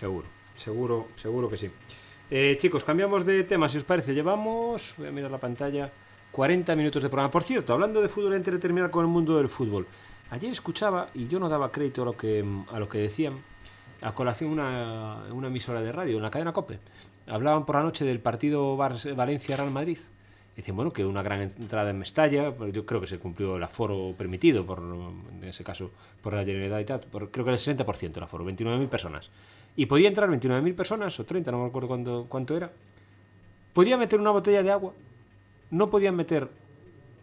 Seguro, 0.00 0.26
seguro, 0.56 1.08
seguro 1.14 1.50
que 1.50 1.58
sí. 1.58 1.70
Eh, 2.30 2.56
chicos, 2.58 2.84
cambiamos 2.84 3.26
de 3.26 3.44
tema, 3.44 3.68
si 3.68 3.76
os 3.76 3.84
parece. 3.84 4.14
Llevamos, 4.14 4.94
voy 4.96 5.08
a 5.08 5.10
mirar 5.10 5.30
la 5.30 5.36
pantalla, 5.36 5.92
40 6.32 6.74
minutos 6.74 7.02
de 7.02 7.10
programa. 7.10 7.30
Por 7.30 7.42
cierto, 7.42 7.74
hablando 7.74 8.00
de 8.00 8.08
fútbol, 8.08 8.32
antes 8.32 8.50
de 8.50 8.58
terminar 8.58 8.90
con 8.90 9.04
el 9.04 9.10
mundo 9.10 9.36
del 9.36 9.50
fútbol. 9.50 9.86
Ayer 10.30 10.50
escuchaba, 10.52 11.10
y 11.12 11.28
yo 11.28 11.38
no 11.38 11.50
daba 11.50 11.70
crédito 11.70 12.00
a 12.00 12.04
lo 12.06 12.16
que, 12.16 12.42
a 12.72 12.78
lo 12.78 12.88
que 12.88 12.96
decían, 12.96 13.40
a 14.00 14.14
colación 14.14 14.52
una, 14.52 15.24
una 15.32 15.48
emisora 15.48 15.82
de 15.82 15.92
radio, 15.92 16.16
en 16.16 16.22
la 16.22 16.30
cadena 16.30 16.54
COPE. 16.54 16.78
Hablaban 17.26 17.66
por 17.66 17.76
la 17.76 17.82
noche 17.82 18.06
del 18.06 18.20
partido 18.20 18.78
Valencia-Real 18.78 19.70
Madrid. 19.70 19.98
Dicen, 20.56 20.76
bueno, 20.76 20.94
que 20.94 21.04
una 21.04 21.22
gran 21.22 21.42
entrada 21.42 21.90
en 21.90 21.98
Mestalla, 21.98 22.54
pero 22.56 22.68
yo 22.68 22.86
creo 22.86 23.02
que 23.02 23.06
se 23.06 23.18
cumplió 23.18 23.56
el 23.56 23.62
aforo 23.62 24.14
permitido, 24.16 24.64
por, 24.64 24.78
en 24.78 25.44
ese 25.44 25.62
caso, 25.62 25.90
por 26.22 26.32
la 26.32 26.42
Generalidad 26.42 27.04
creo 27.10 27.44
que 27.44 27.50
el 27.50 27.58
60% 27.58 28.16
el 28.16 28.22
aforo, 28.22 28.46
29.000 28.46 28.88
personas. 28.88 29.28
Y 29.76 29.86
podía 29.86 30.08
entrar 30.08 30.30
29.000 30.30 30.74
personas 30.74 31.18
o 31.20 31.24
30, 31.24 31.50
no 31.50 31.62
me 31.62 31.66
acuerdo 31.66 31.88
cuánto, 31.88 32.26
cuánto 32.28 32.56
era. 32.56 32.70
Podía 33.72 33.96
meter 33.96 34.20
una 34.20 34.30
botella 34.30 34.62
de 34.62 34.70
agua, 34.70 34.92
no 35.70 35.88
podían 35.88 36.16
meter 36.16 36.48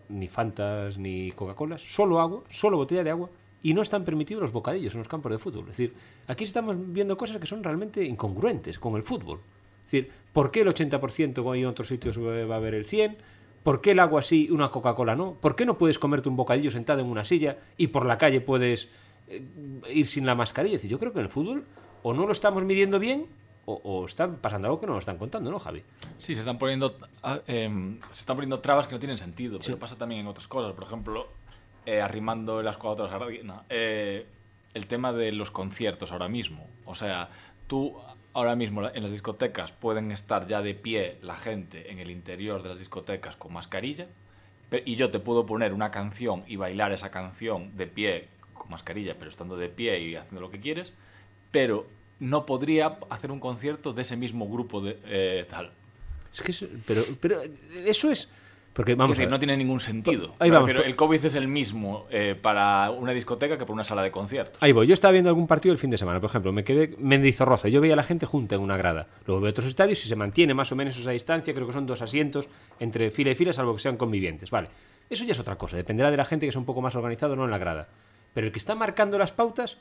ni 0.09 0.27
Fantas 0.27 0.97
ni 0.97 1.31
Coca-Colas, 1.31 1.81
solo 1.81 2.19
agua, 2.19 2.43
solo 2.49 2.77
botella 2.77 3.03
de 3.03 3.09
agua, 3.09 3.29
y 3.63 3.73
no 3.73 3.81
están 3.81 4.05
permitidos 4.05 4.41
los 4.41 4.51
bocadillos 4.51 4.93
en 4.93 4.99
los 4.99 5.07
campos 5.07 5.31
de 5.31 5.39
fútbol. 5.39 5.63
Es 5.63 5.77
decir, 5.77 5.93
aquí 6.27 6.43
estamos 6.43 6.75
viendo 6.93 7.17
cosas 7.17 7.37
que 7.37 7.47
son 7.47 7.63
realmente 7.63 8.03
incongruentes 8.05 8.79
con 8.79 8.95
el 8.95 9.03
fútbol. 9.03 9.39
Es 9.83 9.91
decir, 9.91 10.11
¿por 10.31 10.51
qué 10.51 10.61
el 10.61 10.67
80% 10.67 11.57
y 11.57 11.61
en 11.61 11.65
otros 11.65 11.87
sitios 11.87 12.19
va 12.19 12.53
a 12.53 12.57
haber 12.57 12.73
el 12.73 12.85
100%? 12.85 13.15
¿Por 13.63 13.81
qué 13.81 13.91
el 13.91 13.99
agua 13.99 14.21
sí 14.21 14.45
y 14.45 14.51
una 14.51 14.69
Coca-Cola 14.69 15.15
no? 15.15 15.33
¿Por 15.33 15.55
qué 15.55 15.65
no 15.65 15.77
puedes 15.77 15.99
comerte 15.99 16.29
un 16.29 16.37
bocadillo 16.37 16.71
sentado 16.71 17.01
en 17.01 17.07
una 17.07 17.25
silla 17.25 17.57
y 17.75 17.87
por 17.87 18.05
la 18.05 18.17
calle 18.17 18.39
puedes 18.39 18.87
eh, 19.27 19.41
ir 19.93 20.07
sin 20.07 20.25
la 20.25 20.35
mascarilla? 20.35 20.77
Es 20.77 20.83
decir, 20.83 20.91
yo 20.91 20.99
creo 20.99 21.11
que 21.11 21.19
en 21.19 21.25
el 21.25 21.31
fútbol 21.31 21.65
o 22.03 22.13
no 22.13 22.25
lo 22.25 22.31
estamos 22.31 22.63
midiendo 22.63 22.99
bien 22.99 23.27
o, 23.65 23.81
o 23.83 24.05
están 24.05 24.37
pasando 24.37 24.67
algo 24.67 24.79
que 24.79 24.87
no 24.87 24.93
nos 24.93 25.01
están 25.01 25.17
contando, 25.17 25.51
¿no, 25.51 25.59
Javi? 25.59 25.83
Sí, 26.17 26.33
se 26.33 26.41
están 26.41 26.57
poniendo 26.57 26.97
em, 27.47 27.99
se 28.09 28.21
están 28.21 28.37
poniendo 28.37 28.57
trabas 28.59 28.87
que 28.87 28.93
no 28.93 28.99
tienen 28.99 29.17
sentido, 29.17 29.59
pero 29.63 29.77
pasa 29.77 29.97
también 29.97 30.21
en 30.21 30.27
otras 30.27 30.47
cosas. 30.47 30.73
Por 30.73 30.83
ejemplo, 30.85 31.27
eh, 31.85 32.01
arrimando 32.01 32.59
el 32.59 32.67
asco 32.67 32.91
a 32.91 33.43
no, 33.43 33.63
eh, 33.69 34.25
el 34.73 34.87
tema 34.87 35.13
de 35.13 35.31
los 35.31 35.51
conciertos 35.51 36.11
ahora 36.11 36.27
mismo. 36.27 36.65
O 36.85 36.95
sea, 36.95 37.29
tú 37.67 37.95
ahora 38.33 38.55
mismo 38.55 38.87
en 38.87 39.01
las 39.01 39.11
discotecas 39.11 39.71
pueden 39.71 40.11
estar 40.11 40.47
ya 40.47 40.61
de 40.61 40.73
pie 40.73 41.17
la 41.21 41.35
gente 41.35 41.91
en 41.91 41.99
el 41.99 42.11
interior 42.11 42.61
de 42.61 42.69
las 42.69 42.79
discotecas 42.79 43.35
con 43.35 43.53
mascarilla 43.53 44.07
y 44.85 44.95
yo 44.95 45.09
te 45.11 45.19
puedo 45.19 45.45
poner 45.45 45.73
una 45.73 45.91
canción 45.91 46.43
y 46.47 46.55
bailar 46.55 46.91
esa 46.91 47.09
canción 47.09 47.75
de 47.77 47.87
pie 47.87 48.27
con 48.53 48.69
mascarilla, 48.69 49.15
pero 49.17 49.29
estando 49.29 49.55
de 49.57 49.69
pie 49.69 49.99
y 50.01 50.15
haciendo 50.15 50.41
lo 50.41 50.51
que 50.51 50.59
quieres, 50.59 50.91
pero 51.51 51.87
no 52.19 52.45
podría 52.45 52.97
hacer 53.09 53.31
un 53.31 53.39
concierto 53.39 53.93
de 53.93 54.01
ese 54.01 54.15
mismo 54.15 54.47
grupo 54.49 54.81
de 54.81 54.97
eh, 55.05 55.45
tal. 55.49 55.71
Es 56.33 56.41
que 56.41 56.51
eso- 56.51 56.67
pero, 56.85 57.03
pero 57.19 57.41
eso 57.85 58.11
es... 58.11 58.29
Porque 58.73 58.93
vamos 58.93 59.13
es 59.13 59.17
decir, 59.17 59.31
no 59.31 59.39
tiene 59.39 59.57
ningún 59.57 59.79
sentido. 59.79 60.35
Ahí 60.37 60.51
vamos, 60.51 60.67
refiero, 60.67 60.81
pues- 60.81 60.89
el 60.91 60.95
COVID 60.95 61.25
es 61.25 61.33
el 61.33 61.47
mismo 61.47 62.05
eh, 62.11 62.35
para 62.39 62.91
una 62.91 63.11
discoteca 63.11 63.57
que 63.57 63.63
para 63.63 63.73
una 63.73 63.83
sala 63.83 64.03
de 64.03 64.11
conciertos. 64.11 64.61
Ahí 64.61 64.71
voy, 64.71 64.85
yo 64.85 64.93
estaba 64.93 65.13
viendo 65.13 65.31
algún 65.31 65.47
partido 65.47 65.73
el 65.73 65.79
fin 65.79 65.89
de 65.89 65.97
semana, 65.97 66.19
por 66.19 66.29
ejemplo, 66.29 66.51
me 66.51 66.63
quedé 66.63 66.93
Mendizorroza, 66.99 67.69
yo 67.69 67.81
veía 67.81 67.93
a 67.93 67.95
la 67.95 68.03
gente 68.03 68.27
junta 68.27 68.53
en 68.53 68.61
una 68.61 68.77
grada. 68.77 69.07
Luego 69.25 69.41
veo 69.41 69.49
otros 69.49 69.65
estadios 69.67 70.05
y 70.05 70.07
se 70.07 70.15
mantiene 70.15 70.53
más 70.53 70.71
o 70.71 70.75
menos 70.75 70.95
esa 70.95 71.09
distancia, 71.09 71.55
creo 71.55 71.65
que 71.65 71.73
son 71.73 71.87
dos 71.87 72.03
asientos 72.03 72.49
entre 72.79 73.09
fila 73.09 73.31
y 73.31 73.35
fila, 73.35 73.51
salvo 73.51 73.73
que 73.73 73.79
sean 73.81 73.97
convivientes. 73.97 74.51
Vale, 74.51 74.67
eso 75.09 75.25
ya 75.25 75.31
es 75.31 75.39
otra 75.39 75.55
cosa, 75.55 75.75
dependerá 75.75 76.11
de 76.11 76.17
la 76.17 76.25
gente 76.25 76.45
que 76.45 76.51
sea 76.51 76.59
un 76.59 76.65
poco 76.65 76.81
más 76.81 76.93
organizado 76.93 77.33
o 77.33 77.35
no 77.35 77.45
en 77.45 77.51
la 77.51 77.57
grada. 77.57 77.87
Pero 78.35 78.45
el 78.45 78.53
que 78.53 78.59
está 78.59 78.75
marcando 78.75 79.17
las 79.17 79.31
pautas, 79.31 79.77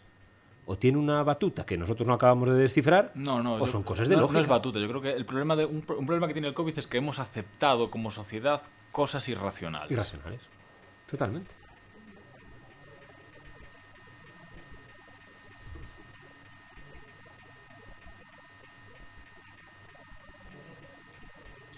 o 0.68 0.76
tiene 0.76 0.98
una 0.98 1.22
batuta 1.22 1.64
que 1.64 1.78
nosotros 1.78 2.06
no 2.08 2.14
acabamos 2.14 2.48
de 2.48 2.54
descifrar, 2.56 3.12
No, 3.14 3.42
no. 3.42 3.54
o 3.54 3.58
yo- 3.60 3.66
son 3.68 3.82
cosas 3.84 4.08
de 4.08 4.16
no, 4.16 4.22
lógica. 4.22 4.38
No 4.38 4.42
es 4.42 4.48
batuta. 4.48 4.78
Yo 4.80 4.88
creo 4.88 5.00
que 5.00 5.12
el 5.12 5.24
problema 5.24 5.54
de, 5.56 5.64
un, 5.64 5.80
pro- 5.82 5.98
un 5.98 6.06
problema 6.06 6.26
que 6.26 6.32
tiene 6.34 6.48
el 6.48 6.54
COVID 6.54 6.76
es 6.78 6.86
que 6.86 6.98
hemos 6.98 7.18
aceptado 7.20 7.90
como 7.90 8.10
sociedad 8.10 8.60
cosas 8.92 9.28
irracionales. 9.28 9.92
Irracionales. 9.92 10.40
Totalmente. 11.08 11.54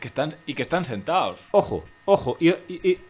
Que 0.01 0.07
están, 0.07 0.36
y 0.47 0.55
que 0.55 0.62
están 0.62 0.84
sentados. 0.84 1.45
Ojo, 1.51 1.84
ojo, 2.05 2.36
y, 2.39 2.51
y- 2.51 2.57
y- 2.68 3.01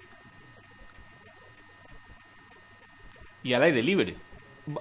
Y 3.45 3.53
al 3.55 3.62
aire 3.62 3.83
libre. 3.83 4.16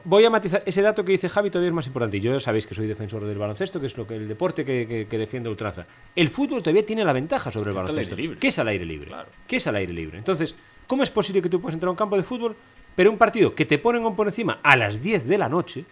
Voy 0.03 0.25
a 0.25 0.29
matizar 0.29 0.63
ese 0.65 0.81
dato 0.81 1.05
que 1.05 1.13
dice 1.13 1.29
Javi 1.29 1.49
todavía 1.49 1.69
es 1.69 1.73
más 1.73 1.87
importante. 1.87 2.17
y 2.17 2.19
Yo 2.19 2.39
sabéis 2.39 2.65
que 2.67 2.75
soy 2.75 2.87
defensor 2.87 3.23
del 3.25 3.37
baloncesto, 3.37 3.79
que 3.79 3.85
es 3.85 3.95
lo 3.97 4.05
que 4.05 4.15
el 4.15 4.27
deporte 4.27 4.65
que, 4.65 4.85
que, 4.87 5.07
que 5.07 5.17
defiende 5.17 5.47
a 5.47 5.51
ultranza. 5.51 5.85
El 6.15 6.29
fútbol 6.29 6.61
todavía 6.61 6.85
tiene 6.85 7.05
la 7.05 7.13
ventaja 7.13 7.51
sobre 7.51 7.69
el 7.71 7.75
Que 7.77 7.81
baloncesto. 7.83 8.15
libre. 8.15 8.37
¿Qué 8.39 8.49
es 8.49 8.59
al 8.59 8.67
aire 8.67 8.85
libre? 8.85 9.07
Claro. 9.07 9.29
¿Qué 9.47 9.55
es 9.55 9.67
al 9.67 9.75
aire 9.77 9.93
libre? 9.93 10.17
Entonces, 10.17 10.55
¿cómo 10.87 11.03
es 11.03 11.09
posible 11.09 11.41
que 11.41 11.49
tú 11.49 11.61
puedas 11.61 11.73
entrar 11.75 11.87
a 11.87 11.91
un 11.91 11.97
campo 11.97 12.17
de 12.17 12.23
fútbol, 12.23 12.55
pero 12.95 13.09
un 13.11 13.17
partido 13.17 13.55
que 13.55 13.65
te 13.65 13.77
ponen 13.77 14.15
por 14.15 14.27
encima 14.27 14.59
a 14.63 14.75
las 14.75 15.01
10 15.01 15.25
de 15.27 15.37
la 15.37 15.47
noche, 15.47 15.85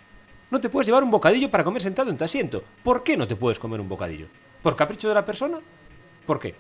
no 0.52 0.60
te 0.60 0.70
puedes 0.70 0.88
llevar 0.88 1.04
un 1.04 1.12
bocadillo 1.12 1.50
para 1.50 1.64
comer 1.64 1.82
sentado 1.82 2.10
en 2.12 2.18
tu 2.18 2.24
asiento? 2.26 2.64
¿Por 2.84 3.02
qué 3.04 3.16
no 3.16 3.28
te 3.28 3.36
puedes 3.36 3.60
comer 3.60 3.80
un 3.80 3.88
bocadillo? 3.88 4.28
¿Por 4.62 4.76
capricho 4.76 5.08
de 5.08 5.14
la 5.14 5.24
persona? 5.24 5.60
¿Por 6.26 6.40
qué? 6.40 6.54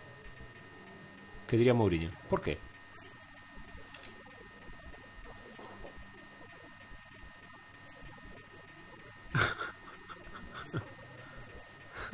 ¿Qué 1.47 1.57
diría 1.57 1.73
Mourinho? 1.73 2.11
¿Por 2.29 2.41
qué? 2.41 2.57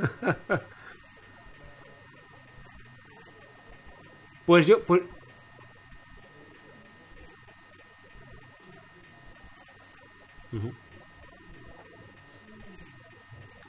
Pues 4.46 4.68
yo, 4.68 4.84
pues... 4.84 5.02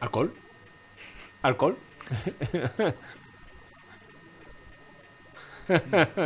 ¿Alcohol? 0.00 0.34
¿Alcohol? 1.42 1.76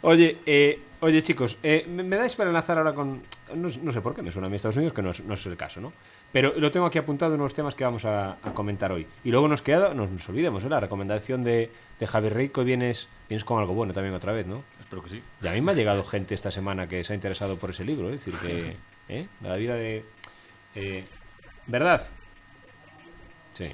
Oye, 0.00 0.38
eh, 0.46 0.80
oye 1.00 1.22
chicos, 1.22 1.58
eh, 1.62 1.86
¿me, 1.86 2.16
dais 2.16 2.34
para 2.34 2.48
enlazar 2.48 2.78
ahora 2.78 2.94
con... 2.94 3.22
No, 3.54 3.92
sé 3.92 4.00
por 4.00 4.14
qué 4.14 4.22
me 4.22 4.32
suena 4.32 4.46
a 4.46 4.50
mí 4.50 4.56
Estados 4.56 4.76
Unidos, 4.76 4.94
que 4.94 5.02
no 5.02 5.10
es 5.10 5.46
el 5.46 5.56
caso, 5.58 5.80
¿no? 5.82 5.92
Pero 6.32 6.54
lo 6.58 6.70
tengo 6.70 6.86
aquí 6.86 6.98
apuntado 6.98 7.34
en 7.34 7.40
unos 7.40 7.54
temas 7.54 7.74
que 7.74 7.84
vamos 7.84 8.04
a, 8.06 8.32
a 8.42 8.54
comentar 8.54 8.90
hoy. 8.90 9.06
Y 9.22 9.30
luego 9.30 9.48
nos 9.48 9.60
queda, 9.60 9.92
no 9.92 10.06
nos 10.06 10.28
olvidemos, 10.28 10.64
¿eh? 10.64 10.68
la 10.68 10.80
recomendación 10.80 11.44
de, 11.44 11.70
de 12.00 12.06
Javier 12.06 12.34
hoy 12.34 12.64
vienes, 12.64 13.08
vienes 13.28 13.44
con 13.44 13.58
algo 13.58 13.74
bueno 13.74 13.92
también 13.92 14.14
otra 14.14 14.32
vez, 14.32 14.46
¿no? 14.46 14.64
Espero 14.80 15.02
que 15.02 15.10
sí. 15.10 15.22
Y 15.42 15.46
a 15.46 15.52
mí 15.52 15.60
me 15.60 15.72
ha 15.72 15.74
llegado 15.74 16.02
gente 16.04 16.34
esta 16.34 16.50
semana 16.50 16.88
que 16.88 17.04
se 17.04 17.12
ha 17.12 17.16
interesado 17.16 17.56
por 17.58 17.70
ese 17.70 17.84
libro, 17.84 18.08
es 18.10 18.24
decir, 18.24 18.34
que... 18.40 18.76
¿eh? 19.14 19.28
La 19.42 19.56
vida 19.56 19.74
de... 19.74 20.04
eh, 20.74 21.04
¿Verdad? 21.66 22.00
Sí. 23.54 23.72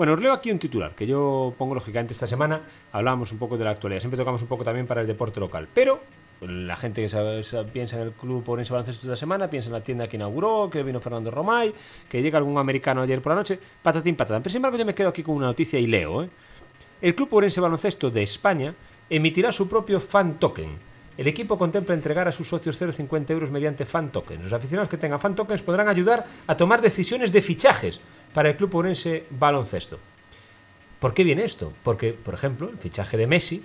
Bueno, 0.00 0.14
os 0.14 0.20
leo 0.22 0.32
aquí 0.32 0.50
un 0.50 0.58
titular 0.58 0.94
que 0.94 1.06
yo 1.06 1.52
pongo 1.58 1.74
lógicamente 1.74 2.14
esta 2.14 2.26
semana. 2.26 2.62
Hablábamos 2.90 3.32
un 3.32 3.38
poco 3.38 3.58
de 3.58 3.64
la 3.64 3.72
actualidad. 3.72 4.00
Siempre 4.00 4.16
tocamos 4.16 4.40
un 4.40 4.48
poco 4.48 4.64
también 4.64 4.86
para 4.86 5.02
el 5.02 5.06
deporte 5.06 5.38
local. 5.40 5.68
Pero 5.74 6.00
la 6.40 6.74
gente 6.76 7.02
que 7.02 7.08
sa- 7.10 7.42
sa- 7.42 7.64
piensa 7.64 7.96
en 7.96 8.04
el 8.04 8.12
club 8.12 8.42
Orense 8.48 8.72
Baloncesto 8.72 9.02
esta 9.06 9.16
semana, 9.18 9.50
piensa 9.50 9.68
en 9.68 9.74
la 9.74 9.82
tienda 9.82 10.08
que 10.08 10.16
inauguró, 10.16 10.70
que 10.70 10.82
vino 10.82 11.00
Fernando 11.00 11.30
Romay, 11.30 11.74
que 12.08 12.22
llega 12.22 12.38
algún 12.38 12.56
americano 12.56 13.02
ayer 13.02 13.20
por 13.20 13.32
la 13.32 13.36
noche, 13.40 13.58
patatín 13.82 14.16
patatán. 14.16 14.42
Pero 14.42 14.50
sin 14.52 14.56
embargo 14.60 14.78
yo 14.78 14.86
me 14.86 14.94
quedo 14.94 15.10
aquí 15.10 15.22
con 15.22 15.34
una 15.34 15.48
noticia 15.48 15.78
y 15.78 15.86
leo. 15.86 16.22
¿eh? 16.22 16.30
El 17.02 17.14
Club 17.14 17.28
Orense 17.34 17.60
Baloncesto 17.60 18.10
de 18.10 18.22
España 18.22 18.74
emitirá 19.10 19.52
su 19.52 19.68
propio 19.68 20.00
fan 20.00 20.38
token. 20.38 20.78
El 21.18 21.26
equipo 21.26 21.58
contempla 21.58 21.94
entregar 21.94 22.26
a 22.26 22.32
sus 22.32 22.48
socios 22.48 22.80
0,50 22.80 23.32
euros 23.32 23.50
mediante 23.50 23.84
fan 23.84 24.10
tokens. 24.10 24.42
Los 24.44 24.52
aficionados 24.54 24.88
que 24.88 24.96
tengan 24.96 25.20
fan 25.20 25.34
tokens 25.34 25.60
podrán 25.60 25.88
ayudar 25.88 26.24
a 26.46 26.56
tomar 26.56 26.80
decisiones 26.80 27.30
de 27.32 27.42
fichajes 27.42 28.00
para 28.34 28.50
el 28.50 28.56
Club 28.56 28.74
Orense 28.76 29.24
Baloncesto. 29.30 29.98
¿Por 30.98 31.14
qué 31.14 31.24
viene 31.24 31.44
esto? 31.44 31.72
Porque, 31.82 32.12
por 32.12 32.34
ejemplo, 32.34 32.68
el 32.68 32.76
fichaje 32.78 33.16
de 33.16 33.26
Messi, 33.26 33.64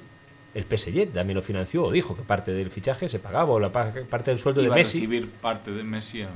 el 0.53 0.63
PSG 0.63 1.11
también 1.13 1.35
lo 1.35 1.41
financió 1.43 1.83
o 1.83 1.91
dijo 1.91 2.15
que 2.15 2.23
parte 2.23 2.53
del 2.53 2.71
fichaje 2.71 3.09
se 3.09 3.19
pagaba 3.19 3.51
o 3.51 3.59
la 3.59 3.71
pa- 3.71 3.91
parte 4.09 4.31
del 4.31 4.39
sueldo 4.39 4.61
de 4.61 4.67
Iba 4.67 4.75
a 4.75 4.77
Messi 4.77 4.99
recibir 4.99 5.29
parte 5.29 5.71
de 5.71 5.83
Messi 5.83 6.21
en, 6.21 6.29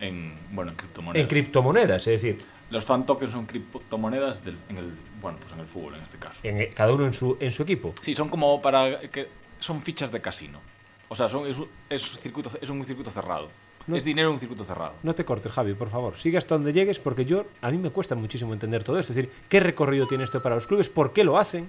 en- 0.00 0.34
bueno, 0.50 0.72
en 0.72 0.76
criptomonedas. 0.76 1.22
en 1.22 1.28
criptomonedas. 1.28 2.06
Es 2.08 2.22
decir, 2.22 2.38
Los 2.70 2.84
fan 2.84 3.06
tokens 3.06 3.32
son 3.32 3.46
criptomonedas 3.46 4.44
del- 4.44 4.58
en 4.68 4.78
el, 4.78 4.92
bueno, 5.20 5.38
pues 5.40 5.52
en 5.52 5.60
el 5.60 5.66
fútbol 5.66 5.94
en 5.94 6.02
este 6.02 6.18
caso. 6.18 6.40
en- 6.42 6.72
cada 6.74 6.92
uno 6.92 7.06
en 7.06 7.12
su, 7.14 7.36
en 7.40 7.52
su 7.52 7.62
equipo. 7.62 7.92
Sí, 8.00 8.14
son 8.16 8.28
como 8.28 8.60
para 8.60 9.00
que 9.10 9.28
son 9.60 9.80
fichas 9.80 10.10
de 10.10 10.20
casino. 10.20 10.60
O 11.08 11.14
sea, 11.16 11.28
son, 11.28 11.46
es, 11.48 11.56
es, 11.88 12.02
circuito, 12.20 12.50
es 12.60 12.68
un 12.70 12.84
circuito 12.84 13.10
cerrado. 13.10 13.50
No. 13.86 13.96
Es 13.96 14.04
dinero 14.04 14.28
en 14.28 14.34
un 14.34 14.38
circuito 14.40 14.62
cerrado. 14.62 14.94
No 15.02 15.14
te 15.14 15.24
cortes, 15.24 15.50
Javi, 15.52 15.74
por 15.74 15.88
favor. 15.90 16.16
Sigue 16.16 16.38
hasta 16.38 16.54
donde 16.54 16.72
llegues 16.72 16.98
porque 16.98 17.24
yo 17.24 17.46
a 17.60 17.70
mí 17.70 17.78
me 17.78 17.90
cuesta 17.90 18.14
muchísimo 18.14 18.52
entender 18.52 18.84
todo 18.84 18.98
esto. 18.98 19.12
Es 19.12 19.16
decir, 19.16 19.32
¿qué 19.48 19.58
recorrido 19.60 20.06
tiene 20.06 20.24
esto 20.24 20.42
para 20.42 20.54
los 20.54 20.66
clubes? 20.66 20.88
¿Por 20.88 21.12
qué 21.12 21.24
lo 21.24 21.38
hacen? 21.38 21.68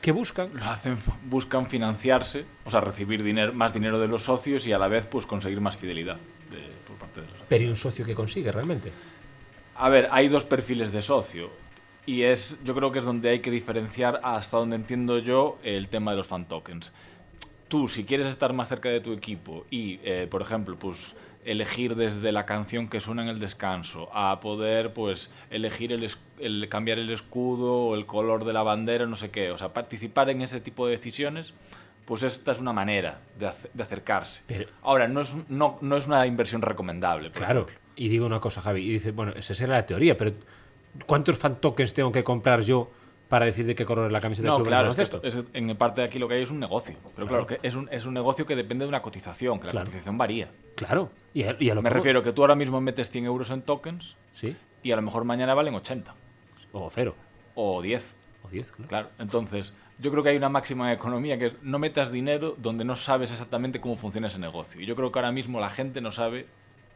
¿Qué 0.00 0.12
buscan? 0.12 0.50
Lo 0.54 0.64
hacen, 0.64 0.96
buscan 1.28 1.66
financiarse, 1.66 2.44
o 2.64 2.70
sea, 2.70 2.80
recibir 2.80 3.22
dinero, 3.22 3.52
más 3.52 3.72
dinero 3.74 3.98
de 3.98 4.08
los 4.08 4.22
socios 4.22 4.66
y 4.66 4.72
a 4.72 4.78
la 4.78 4.88
vez 4.88 5.06
pues 5.06 5.26
conseguir 5.26 5.60
más 5.60 5.76
fidelidad 5.76 6.16
de- 6.50 6.68
por 6.86 6.96
parte 6.96 7.20
de 7.20 7.26
los 7.26 7.32
socios. 7.32 7.46
Pero 7.48 7.64
¿y 7.64 7.68
un 7.68 7.76
socio 7.76 8.04
que 8.06 8.14
consigue 8.14 8.50
realmente? 8.52 8.92
A 9.76 9.88
ver, 9.88 10.08
hay 10.10 10.28
dos 10.28 10.44
perfiles 10.44 10.92
de 10.92 11.02
socio. 11.02 11.50
Y 12.06 12.22
es, 12.22 12.58
yo 12.64 12.74
creo 12.74 12.90
que 12.92 13.00
es 13.00 13.04
donde 13.04 13.28
hay 13.28 13.40
que 13.40 13.50
diferenciar, 13.50 14.20
hasta 14.24 14.56
donde 14.56 14.76
entiendo 14.76 15.18
yo, 15.18 15.58
el 15.62 15.88
tema 15.88 16.12
de 16.12 16.16
los 16.18 16.26
fan 16.28 16.46
tokens. 16.48 16.92
Tú, 17.68 17.86
si 17.86 18.04
quieres 18.04 18.26
estar 18.26 18.52
más 18.52 18.68
cerca 18.68 18.88
de 18.88 19.00
tu 19.00 19.12
equipo 19.12 19.64
y, 19.70 20.00
eh, 20.02 20.26
por 20.30 20.42
ejemplo, 20.42 20.76
pues 20.78 21.14
elegir 21.44 21.96
desde 21.96 22.32
la 22.32 22.44
canción 22.46 22.88
que 22.88 23.00
suena 23.00 23.22
en 23.22 23.28
el 23.28 23.38
descanso, 23.40 24.08
a 24.12 24.40
poder 24.40 24.92
pues 24.92 25.30
elegir 25.50 25.92
el, 25.92 26.08
el 26.38 26.68
cambiar 26.68 26.98
el 26.98 27.10
escudo 27.10 27.72
o 27.86 27.94
el 27.94 28.04
color 28.06 28.44
de 28.44 28.52
la 28.52 28.62
bandera, 28.62 29.06
no 29.06 29.16
sé 29.16 29.30
qué, 29.30 29.50
o 29.50 29.56
sea, 29.56 29.72
participar 29.72 30.28
en 30.30 30.42
ese 30.42 30.60
tipo 30.60 30.86
de 30.86 30.92
decisiones, 30.96 31.54
pues 32.04 32.22
esta 32.24 32.52
es 32.52 32.60
una 32.60 32.72
manera 32.72 33.20
de, 33.38 33.50
de 33.72 33.82
acercarse. 33.82 34.42
Pero- 34.46 34.68
Ahora, 34.82 35.08
no 35.08 35.20
es, 35.22 35.34
no, 35.48 35.78
no 35.80 35.96
es 35.96 36.06
una 36.06 36.26
inversión 36.26 36.60
recomendable. 36.62 37.30
Claro. 37.30 37.62
ejemplo. 37.62 37.80
Y 37.96 38.08
digo 38.08 38.26
una 38.26 38.40
cosa, 38.40 38.60
Javi, 38.60 38.82
y 38.82 38.92
dice, 38.92 39.10
bueno, 39.12 39.32
esa 39.36 39.54
será 39.54 39.74
la 39.76 39.86
teoría, 39.86 40.16
pero 40.16 40.32
¿cuántos 41.06 41.38
fan 41.38 41.56
tokens 41.60 41.94
tengo 41.94 42.10
que 42.12 42.24
comprar 42.24 42.62
yo 42.62 42.90
para 43.30 43.46
decir 43.46 43.64
de 43.64 43.74
qué 43.74 43.86
color 43.86 44.06
es 44.06 44.12
la 44.12 44.20
camiseta 44.20 44.42
del 44.46 44.50
No, 44.50 44.56
club 44.56 44.66
de 44.66 44.70
claro, 44.70 44.88
es 44.90 44.94
que 44.96 45.02
baloncesto? 45.02 45.26
esto- 45.26 45.40
es- 45.50 45.54
en 45.70 45.76
parte 45.78 46.02
de 46.02 46.08
aquí 46.08 46.18
lo 46.18 46.28
que 46.28 46.34
hay 46.34 46.42
es 46.42 46.50
un 46.50 46.60
negocio. 46.60 46.96
Pero 47.16 47.26
claro, 47.28 47.46
que 47.46 47.58
es 47.62 47.74
un, 47.74 47.88
es 47.90 48.04
un 48.04 48.12
negocio 48.12 48.44
que 48.44 48.56
depende 48.56 48.84
de 48.84 48.88
una 48.90 49.00
cotización, 49.00 49.58
que 49.60 49.66
la 49.66 49.70
Claro. 49.72 49.86
cotización 49.86 50.18
varía. 50.18 50.50
Claro. 50.74 51.10
Y 51.32 51.44
a, 51.44 51.56
y 51.58 51.70
a 51.70 51.74
lo 51.74 51.80
Me 51.80 51.88
refiero 51.90 52.22
que 52.22 52.32
tú 52.32 52.42
ahora 52.42 52.56
mismo 52.56 52.80
metes 52.80 53.08
100 53.10 53.24
euros 53.24 53.48
en 53.50 53.62
tokens 53.62 54.16
Sí. 54.32 54.54
y 54.82 54.90
a 54.92 54.96
lo 54.96 55.02
mejor 55.02 55.24
mañana 55.24 55.54
valen 55.54 55.74
80 55.74 56.14
O 56.72 56.90
cero. 56.90 57.14
o 57.54 57.80
10. 57.80 58.14
O 58.42 58.48
diez, 58.48 58.72
claro. 58.72 58.88
Claro, 58.88 59.08
entonces 59.18 59.74
yo 59.98 60.10
creo 60.10 60.22
que 60.22 60.30
hay 60.30 60.36
una 60.36 60.48
máxima 60.48 60.88
de 60.88 60.94
economía 60.94 61.38
que 61.38 61.46
es 61.46 61.52
no 61.62 61.78
metas 61.78 62.10
dinero 62.10 62.54
donde 62.58 62.84
no 62.86 62.96
sabes 62.96 63.30
exactamente 63.30 63.80
cómo 63.80 63.96
funciona 63.96 64.26
ese 64.28 64.38
negocio. 64.38 64.80
Y 64.80 64.86
yo 64.86 64.96
creo 64.96 65.12
que 65.12 65.18
ahora 65.18 65.30
mismo 65.30 65.60
la 65.60 65.70
gente 65.70 66.00
no 66.00 66.10
sabe. 66.10 66.46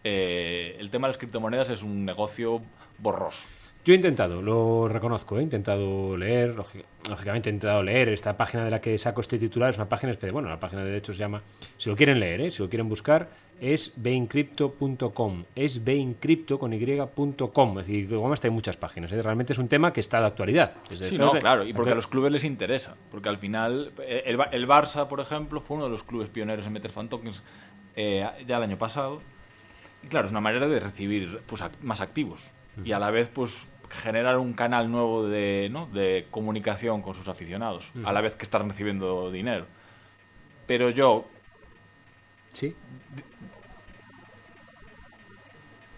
eh, 0.06 0.76
el 0.80 0.90
tema 0.90 1.06
de 1.06 1.12
las 1.12 1.18
criptomonedas 1.18 1.70
es 1.70 1.82
un 1.82 2.04
negocio 2.04 2.60
borroso. 2.98 3.46
Yo 3.84 3.92
he 3.92 3.96
intentado, 3.96 4.40
lo 4.40 4.88
reconozco, 4.88 5.38
he 5.38 5.42
intentado 5.42 6.16
leer, 6.16 6.56
lógic- 6.56 6.84
lógicamente 7.10 7.50
he 7.50 7.52
intentado 7.52 7.82
leer 7.82 8.08
esta 8.08 8.34
página 8.36 8.64
de 8.64 8.70
la 8.70 8.80
que 8.80 8.96
saco 8.96 9.20
este 9.20 9.38
titular, 9.38 9.70
es 9.70 9.76
una 9.76 9.88
página, 9.90 10.14
bueno, 10.32 10.48
la 10.48 10.58
página 10.58 10.82
de 10.84 10.96
hecho 10.96 11.12
se 11.12 11.18
llama, 11.18 11.42
si 11.76 11.90
lo 11.90 11.96
quieren 11.96 12.18
leer, 12.18 12.40
¿eh? 12.40 12.50
si 12.50 12.62
lo 12.62 12.70
quieren 12.70 12.88
buscar, 12.88 13.28
es 13.60 13.92
beincrypto.com, 13.96 15.44
es 15.54 15.84
beincrypto 15.84 16.58
con 16.58 16.72
y.com, 16.72 17.78
es 17.80 17.86
decir, 17.86 18.08
como 18.08 18.32
esta 18.34 18.46
hay 18.48 18.52
muchas 18.54 18.76
páginas, 18.76 19.12
¿eh? 19.12 19.22
realmente 19.22 19.52
es 19.52 19.58
un 19.58 19.68
tema 19.68 19.92
que 19.92 20.00
está 20.00 20.20
de 20.20 20.26
actualidad. 20.26 20.76
Desde 20.88 21.08
Sí, 21.08 21.18
no, 21.18 21.32
claro, 21.32 21.64
y 21.64 21.72
porque 21.72 21.90
a 21.90 21.94
los 21.94 22.06
clubes 22.06 22.32
les 22.32 22.44
interesa. 22.44 22.96
Porque 23.10 23.28
al 23.28 23.38
final, 23.38 23.92
eh, 24.00 24.22
el, 24.26 24.38
el 24.52 24.66
Barça, 24.68 25.06
por 25.08 25.20
ejemplo, 25.20 25.60
fue 25.60 25.76
uno 25.76 25.84
de 25.84 25.90
los 25.90 26.04
clubes 26.04 26.28
pioneros 26.30 26.66
en 26.66 26.72
meter 26.72 26.90
fan 26.90 27.08
tokens 27.08 27.42
eh, 27.96 28.26
ya 28.46 28.56
el 28.56 28.62
año 28.62 28.78
pasado. 28.78 29.20
Y 30.02 30.08
claro, 30.08 30.26
es 30.26 30.32
una 30.32 30.40
manera 30.40 30.68
de 30.68 30.80
recibir 30.80 31.40
pues, 31.46 31.62
act- 31.62 31.80
más 31.82 32.00
activos. 32.00 32.50
Y 32.84 32.90
a 32.90 32.98
la 32.98 33.12
vez, 33.12 33.28
pues 33.32 33.68
generar 34.02 34.38
un 34.38 34.52
canal 34.52 34.90
nuevo 34.90 35.26
de, 35.26 35.68
¿no? 35.70 35.86
de 35.86 36.26
comunicación 36.30 37.02
con 37.02 37.14
sus 37.14 37.28
aficionados, 37.28 37.92
a 38.04 38.12
la 38.12 38.20
vez 38.20 38.34
que 38.36 38.44
están 38.44 38.68
recibiendo 38.68 39.30
dinero. 39.30 39.66
Pero 40.66 40.90
yo, 40.90 41.26
Sí. 42.54 42.74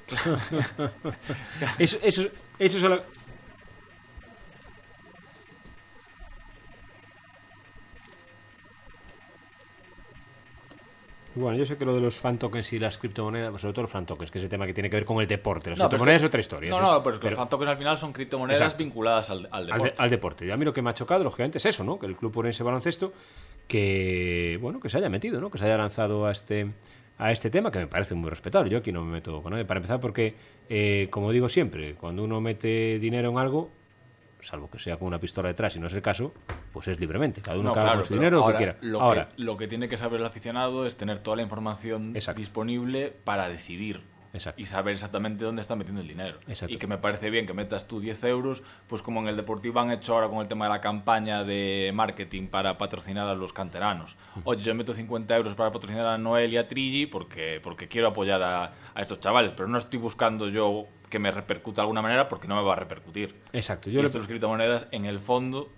eso, 1.79 1.99
eso, 2.03 2.23
eso 2.59 2.81
solo... 2.81 3.01
Bueno, 11.37 11.57
yo 11.59 11.67
sé 11.67 11.77
que 11.77 11.85
lo 11.85 11.95
de 11.95 12.01
los 12.01 12.17
fan 12.19 12.39
tokens 12.39 12.73
y 12.73 12.79
las 12.79 12.99
criptomonedas, 12.99 13.51
pues 13.51 13.61
sobre 13.63 13.75
todo 13.75 13.83
los 13.83 13.91
fan 13.91 14.07
tokens, 14.07 14.31
que 14.31 14.39
es 14.39 14.45
el 14.45 14.51
tema 14.51 14.67
que 14.67 14.73
tiene 14.75 14.89
que 14.91 14.97
ver 14.97 15.05
con 15.05 15.21
el 15.21 15.27
deporte. 15.27 15.71
Las 15.71 15.79
No, 15.79 15.85
es 15.85 15.89
criptomonedas 15.91 16.21
que- 16.21 16.25
es 16.25 16.29
otra 16.29 16.41
historia. 16.41 16.71
No, 16.71 16.77
¿sí? 16.79 16.83
no, 16.83 17.03
pero 17.03 17.15
es 17.17 17.19
que 17.21 17.23
Pero- 17.27 17.31
los 17.33 17.39
fan 17.39 17.49
tokens 17.51 17.71
al 17.71 17.79
final 17.79 17.99
son 17.99 18.13
criptomonedas 18.13 18.61
Exacto. 18.63 18.83
vinculadas 18.85 19.31
al, 19.31 19.47
al 19.51 19.53
al, 19.53 19.67
de- 19.67 19.73
deporte. 19.73 19.95
al 20.03 20.11
deporte. 20.11 20.47
Y 20.47 20.51
a 20.51 20.57
mí 20.57 20.65
lo 20.65 20.73
que 20.73 20.83
me 20.83 20.91
ha 20.91 20.95
chocado, 20.95 21.23
lógicamente, 21.23 21.59
es 21.59 21.67
eso, 21.67 21.85
¿no? 21.85 21.99
Que 21.99 22.07
el 22.07 22.17
Club 22.17 22.37
Orense 22.39 22.63
Baloncesto, 22.65 23.13
que, 23.69 24.59
bueno, 24.61 24.81
que 24.81 24.89
se 24.89 24.97
haya 24.99 25.09
metido, 25.09 25.41
¿no? 25.41 25.51
Que 25.51 25.59
se 25.59 25.65
haya 25.67 25.77
lanzado 25.77 26.27
a 26.27 26.33
este, 26.33 26.71
a 27.19 27.33
este 27.33 27.51
tema, 27.51 27.71
que 27.71 27.79
me 27.81 27.87
parece 27.87 28.15
muy 28.15 28.31
respetable. 28.31 28.71
Yo 28.71 28.79
aquí 28.79 28.93
no 28.93 29.05
me 29.05 29.13
meto 29.13 29.43
con 29.43 29.51
nadie. 29.53 29.65
Para 29.65 29.79
empezar, 29.79 30.01
porque, 30.01 30.35
eh, 30.69 31.09
como 31.11 31.33
digo 31.33 31.49
siempre, 31.49 31.95
cuando 31.95 32.25
uno 32.25 32.41
mete 32.41 32.99
dinero 32.99 33.31
en 33.31 33.39
algo, 33.39 33.71
salvo 34.41 34.71
que 34.71 34.79
sea 34.79 34.97
con 34.99 35.09
una 35.09 35.19
pistola 35.19 35.49
detrás 35.49 35.77
y 35.77 35.81
no 35.81 35.87
es 35.87 35.93
el 35.93 36.03
caso, 36.03 36.33
pues 36.73 36.89
es 36.89 37.01
libremente. 37.01 37.41
Cada 37.41 37.59
uno 37.59 37.71
No, 37.71 37.73
claro, 37.75 37.97
con 37.97 38.05
su 38.05 38.15
dinero 38.15 38.37
lo 38.39 38.43
ahora, 38.45 38.57
que 38.59 38.65
quiera. 38.65 38.79
Lo, 38.83 39.01
Ahora, 39.01 39.29
que, 39.35 39.43
lo 39.43 39.57
que 39.57 39.69
tiene 39.69 39.89
que 39.89 39.97
saber 39.97 40.21
el 40.21 40.27
aficionado 40.27 40.87
es 40.87 40.97
tener 40.97 41.19
toda 41.19 41.37
la 41.37 41.43
información 41.43 42.15
Exacto. 42.15 42.41
disponible 42.41 43.13
para 43.25 43.49
decidir. 43.49 44.03
Exacto. 44.37 44.61
Y 44.61 44.67
saber 44.67 44.95
exactamente 44.95 45.45
dónde 45.45 45.63
está 45.63 45.75
metiendo 45.77 46.01
el 46.01 46.09
dinero. 46.09 46.39
Exacto. 46.47 46.73
Y 46.75 46.79
que 46.79 46.87
me 46.87 46.99
parece 46.99 47.31
bien 47.31 47.47
que 47.47 47.53
metas 47.55 47.89
tú 47.89 48.01
10 48.01 48.23
euros, 48.25 48.63
pues 48.87 49.03
como 49.03 49.21
en 49.21 49.29
el 49.29 49.37
Deportivo 49.37 49.81
han 49.81 49.91
hecho 49.91 50.15
ahora 50.15 50.29
con 50.29 50.39
el 50.39 50.49
tema 50.49 50.67
de 50.67 50.71
la 50.73 50.81
campaña 50.81 51.43
de 51.45 51.91
marketing 51.95 52.49
para 52.49 52.79
patrocinar 52.79 53.27
a 53.29 53.35
los 53.35 53.53
canteranos. 53.53 54.17
Oye, 54.45 54.63
yo 54.63 54.75
meto 54.75 54.93
50 54.93 55.37
euros 55.37 55.55
para 55.55 55.73
patrocinar 55.73 56.07
a 56.07 56.19
Noel 56.19 56.53
y 56.53 56.57
a 56.57 56.69
Trigi 56.69 57.07
porque, 57.07 57.61
porque 57.63 57.89
quiero 57.89 58.09
apoyar 58.09 58.43
a, 58.43 58.73
a 58.95 59.01
estos 59.03 59.21
chavales, 59.21 59.53
pero 59.53 59.69
no 59.69 59.79
estoy 59.79 59.99
buscando 59.99 60.49
yo 60.49 60.87
que 61.11 61.19
me 61.19 61.31
repercuta 61.31 61.77
de 61.77 61.83
alguna 61.83 62.03
manera 62.03 62.29
porque 62.29 62.49
no 62.49 62.57
me 62.57 62.63
va 62.63 62.73
a 62.73 62.77
repercutir. 62.77 63.35
exacto. 63.53 63.89
Y 63.91 63.93
Yo 63.95 64.01
le- 64.01 64.07
esto 64.07 64.19
de 64.19 64.23
las 64.23 64.29
criptomonedas, 64.29 64.89
en 64.91 65.05
el 65.05 65.21
fondo, 65.21 65.71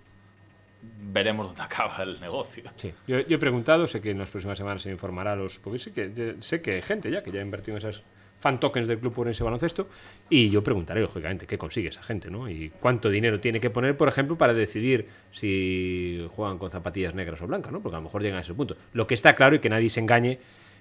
veremos 1.01 1.47
dónde 1.49 1.63
acaba 1.63 2.03
el 2.03 2.21
negocio. 2.21 2.65
Sí, 2.77 2.93
yo, 3.07 3.21
yo 3.21 3.37
he 3.37 3.39
preguntado, 3.39 3.87
sé 3.87 4.01
que 4.01 4.11
en 4.11 4.19
las 4.19 4.31
próximas 4.31 4.57
semanas 4.59 4.83
se 4.83 4.91
informará 4.91 5.33
a 5.33 5.37
los. 5.37 5.59
Porque 5.59 5.79
sé 5.79 5.93
que, 5.93 6.37
sé 6.41 6.63
que 6.63 6.73
hay 6.77 6.83
gente 6.83 7.11
ya 7.11 7.23
que 7.23 7.31
ya 7.33 7.41
ha 7.41 7.43
invertido 7.43 7.77
en 7.77 7.79
esas 7.79 8.03
fan 8.39 8.61
tokens 8.61 8.87
del 8.89 8.99
Club 8.99 9.19
Orense 9.19 9.43
Baloncesto. 9.45 9.89
Y 10.31 10.51
yo 10.51 10.63
preguntaré, 10.63 11.01
lógicamente, 11.01 11.47
qué 11.47 11.59
consigue 11.59 11.89
esa 11.89 12.03
gente, 12.03 12.31
¿no? 12.31 12.49
Y 12.49 12.71
cuánto 12.81 13.11
dinero 13.11 13.41
tiene 13.41 13.61
que 13.61 13.71
poner, 13.71 13.97
por 13.97 14.09
ejemplo, 14.09 14.39
para 14.39 14.55
decidir 14.55 15.07
si 15.53 16.27
juegan 16.35 16.59
con 16.59 16.71
zapatillas 16.71 17.15
negras 17.15 17.41
o 17.43 17.47
blancas, 17.47 17.73
¿no? 17.73 17.81
Porque 17.81 17.97
a 17.97 17.99
lo 17.99 18.05
mejor 18.05 18.23
llegan 18.23 18.39
a 18.39 18.43
ese 18.43 18.55
punto. 18.55 18.77
Lo 18.93 19.07
que 19.07 19.15
está 19.15 19.35
claro 19.35 19.57
y 19.57 19.59
que 19.59 19.69
nadie 19.69 19.91
se 19.91 20.01
engañe. 20.01 20.39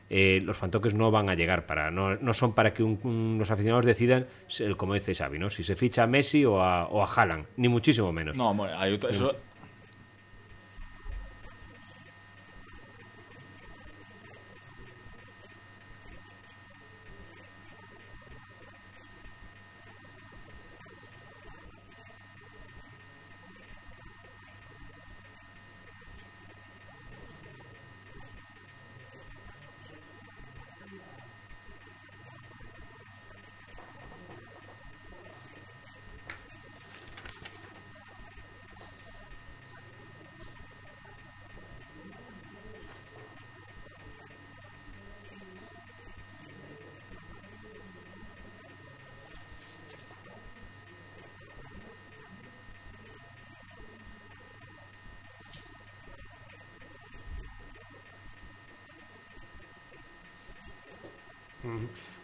eh, 0.10 0.40
los 0.42 0.56
fan 0.56 0.72
tokens 0.72 0.94
no 0.96 1.12
van 1.12 1.28
a 1.28 1.36
llegar 1.36 1.66
para 1.66 1.92
no, 1.92 2.16
no 2.16 2.34
son 2.34 2.54
para 2.54 2.74
que 2.74 2.82
un- 2.82 2.98
un- 3.04 3.36
los 3.38 3.52
aficionados 3.52 3.86
decidan 3.86 4.26
como 4.78 4.94
dice 4.94 5.14
Xavi 5.14 5.38
¿no? 5.38 5.50
si 5.50 5.64
se 5.66 5.76
ficha 5.76 6.04
a 6.04 6.08
Messi 6.08 6.46
o 6.46 6.62
a, 6.64 6.88
o 6.88 7.04
a 7.04 7.06
Haaland 7.14 7.46
ni 7.58 7.68
muchísimo 7.68 8.14
menos 8.14 8.38
No, 8.38 8.54
bueno, 8.54 8.80
hay 8.80 8.94
otro- 8.94 9.10
eso, 9.10 9.36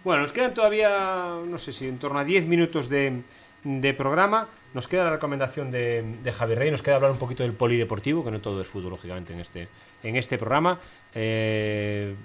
Bueno, 0.03 0.23
nos 0.23 0.33
quedan 0.33 0.53
todavía, 0.53 1.39
no 1.45 1.57
sé 1.57 1.71
si 1.71 1.87
en 1.87 1.97
torno 1.97 2.19
a 2.19 2.23
10 2.23 2.45
minutos 2.45 2.89
de, 2.89 3.23
programa. 3.97 4.49
Nos 4.73 4.87
queda 4.87 5.05
la 5.05 5.11
recomendación 5.11 5.71
de, 5.71 6.33
Javier 6.35 6.59
Rey, 6.59 6.71
nos 6.71 6.81
queda 6.81 6.95
hablar 6.95 7.11
un 7.11 7.17
poquito 7.17 7.43
del 7.43 7.53
polideportivo, 7.53 8.23
que 8.23 8.31
no 8.31 8.41
todo 8.41 8.59
es 8.61 8.67
fútbol, 8.67 8.91
lógicamente, 8.91 9.33
en 9.33 9.39
este, 9.39 9.67
en 10.01 10.15
este 10.15 10.37
programa. 10.37 10.79
Eh, 11.13 12.15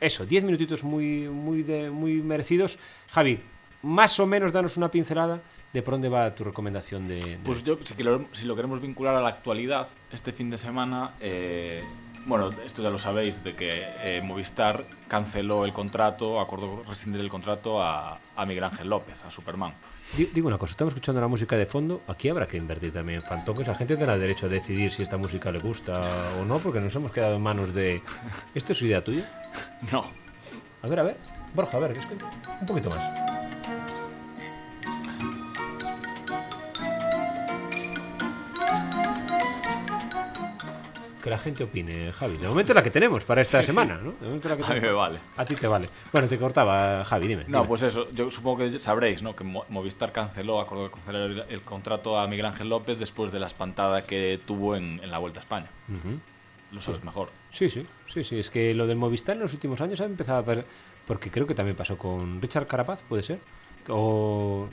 eso, 0.00 0.26
10 0.26 0.44
minutitos 0.44 0.82
muy, 0.82 1.28
muy, 1.28 1.62
muy 1.90 2.14
merecidos. 2.22 2.78
Javi, 3.10 3.40
más 3.82 4.18
o 4.18 4.26
menos 4.26 4.52
danos 4.52 4.76
una 4.76 4.90
pincelada 4.90 5.40
de 5.72 5.82
por 5.82 5.94
dónde 5.94 6.08
va 6.08 6.34
tu 6.34 6.42
recomendación 6.42 7.06
de... 7.06 7.38
Pues 7.44 7.62
yo, 7.62 7.78
si, 7.82 7.94
que 7.94 8.02
lo, 8.02 8.26
si 8.32 8.46
lo 8.46 8.56
queremos 8.56 8.80
vincular 8.80 9.14
a 9.14 9.20
la 9.20 9.28
actualidad, 9.28 9.86
este 10.12 10.32
fin 10.32 10.50
de 10.50 10.58
semana, 10.58 11.12
eh, 11.20 11.80
bueno, 12.26 12.50
esto 12.64 12.82
ya 12.82 12.90
lo 12.90 12.98
sabéis, 12.98 13.42
de 13.44 13.54
que 13.56 13.70
eh, 14.02 14.20
Movistar 14.22 14.78
canceló 15.08 15.64
el 15.64 15.72
contrato, 15.72 16.40
acordó 16.40 16.82
rescindir 16.88 17.20
el 17.20 17.28
contrato 17.28 17.82
a, 17.82 18.18
a 18.36 18.46
Miguel 18.46 18.64
Ángel 18.64 18.88
López, 18.88 19.24
a 19.24 19.30
Superman. 19.30 19.72
Di- 20.16 20.26
Digo 20.26 20.48
una 20.48 20.58
cosa, 20.58 20.72
estamos 20.72 20.92
escuchando 20.92 21.20
la 21.20 21.28
música 21.28 21.56
de 21.56 21.66
fondo, 21.66 22.02
aquí 22.08 22.28
habrá 22.28 22.46
que 22.46 22.56
invertir 22.56 22.92
también 22.92 23.20
en 23.20 23.24
fan 23.26 23.44
tokens, 23.44 23.68
la 23.68 23.74
gente 23.74 23.96
tendrá 23.96 24.18
derecho 24.18 24.46
a 24.46 24.48
decidir 24.48 24.92
si 24.92 25.02
esta 25.02 25.16
música 25.16 25.50
le 25.52 25.58
gusta 25.60 26.00
o 26.40 26.44
no, 26.44 26.58
porque 26.58 26.80
nos 26.80 26.94
hemos 26.94 27.12
quedado 27.12 27.36
en 27.36 27.42
manos 27.42 27.74
de... 27.74 28.02
¿Esto 28.54 28.72
es 28.72 28.82
idea 28.82 29.02
tuya? 29.04 29.28
No, 29.92 30.02
A 30.82 30.86
ver, 30.88 31.00
a 31.00 31.02
ver, 31.04 31.16
Borja, 31.54 31.76
a 31.76 31.80
ver, 31.80 31.96
un 32.60 32.66
poquito 32.66 32.90
más. 32.90 33.39
Que 41.22 41.28
la 41.30 41.38
gente 41.38 41.64
opine, 41.64 42.12
Javi. 42.12 42.38
De 42.38 42.48
momento 42.48 42.72
es 42.72 42.76
la 42.76 42.82
que 42.82 42.90
tenemos 42.90 43.24
para 43.24 43.42
esta 43.42 43.58
Sí, 43.60 43.64
sí. 43.66 43.70
semana, 43.72 43.96
¿no? 43.98 44.12
De 44.12 44.26
momento 44.26 44.48
es 44.48 44.58
la 44.58 44.66
que 44.66 44.72
A 44.72 44.74
mí 44.74 44.80
me 44.80 44.92
vale. 44.92 45.18
A 45.36 45.44
ti 45.44 45.54
te 45.54 45.66
vale. 45.66 45.88
Bueno, 46.12 46.28
te 46.28 46.38
cortaba, 46.38 47.04
Javi, 47.04 47.28
dime. 47.28 47.44
No, 47.46 47.58
dime. 47.58 47.68
pues 47.68 47.82
eso, 47.82 48.10
yo 48.12 48.30
supongo 48.30 48.58
que 48.58 48.78
sabréis, 48.78 49.22
¿no? 49.22 49.36
Que 49.36 49.44
Mo- 49.44 49.64
Movistar 49.68 50.12
canceló, 50.12 50.60
acordó 50.60 50.84
de 50.84 50.90
cancelar 50.90 51.22
el, 51.22 51.40
el 51.48 51.60
contrato 51.62 52.18
a 52.18 52.26
Miguel 52.26 52.46
Ángel 52.46 52.68
López 52.70 52.98
después 52.98 53.32
de 53.32 53.40
la 53.40 53.46
espantada 53.48 54.02
que 54.02 54.40
tuvo 54.46 54.76
en, 54.76 54.98
en 55.02 55.10
la 55.10 55.18
Vuelta 55.18 55.40
a 55.40 55.42
España. 55.42 55.68
Lo 56.72 56.80
sabes 56.80 57.02
mejor. 57.04 57.30
Sí, 57.50 57.68
sí, 57.68 57.84
sí, 58.06 58.24
sí. 58.24 58.38
Es 58.38 58.48
que 58.48 58.72
lo 58.74 58.86
del 58.86 58.96
Movistar 58.96 59.34
en 59.36 59.42
los 59.42 59.52
últimos 59.52 59.80
años 59.80 60.00
ha 60.00 60.04
empezado 60.06 60.38
a 60.38 60.42
ver. 60.42 60.64
Porque 61.06 61.30
creo 61.30 61.46
que 61.46 61.54
también 61.54 61.76
pasó 61.76 61.98
con 61.98 62.40
Richard 62.40 62.66
Carapaz, 62.68 63.02
puede 63.02 63.22
ser. 63.24 63.40
O 63.88 64.68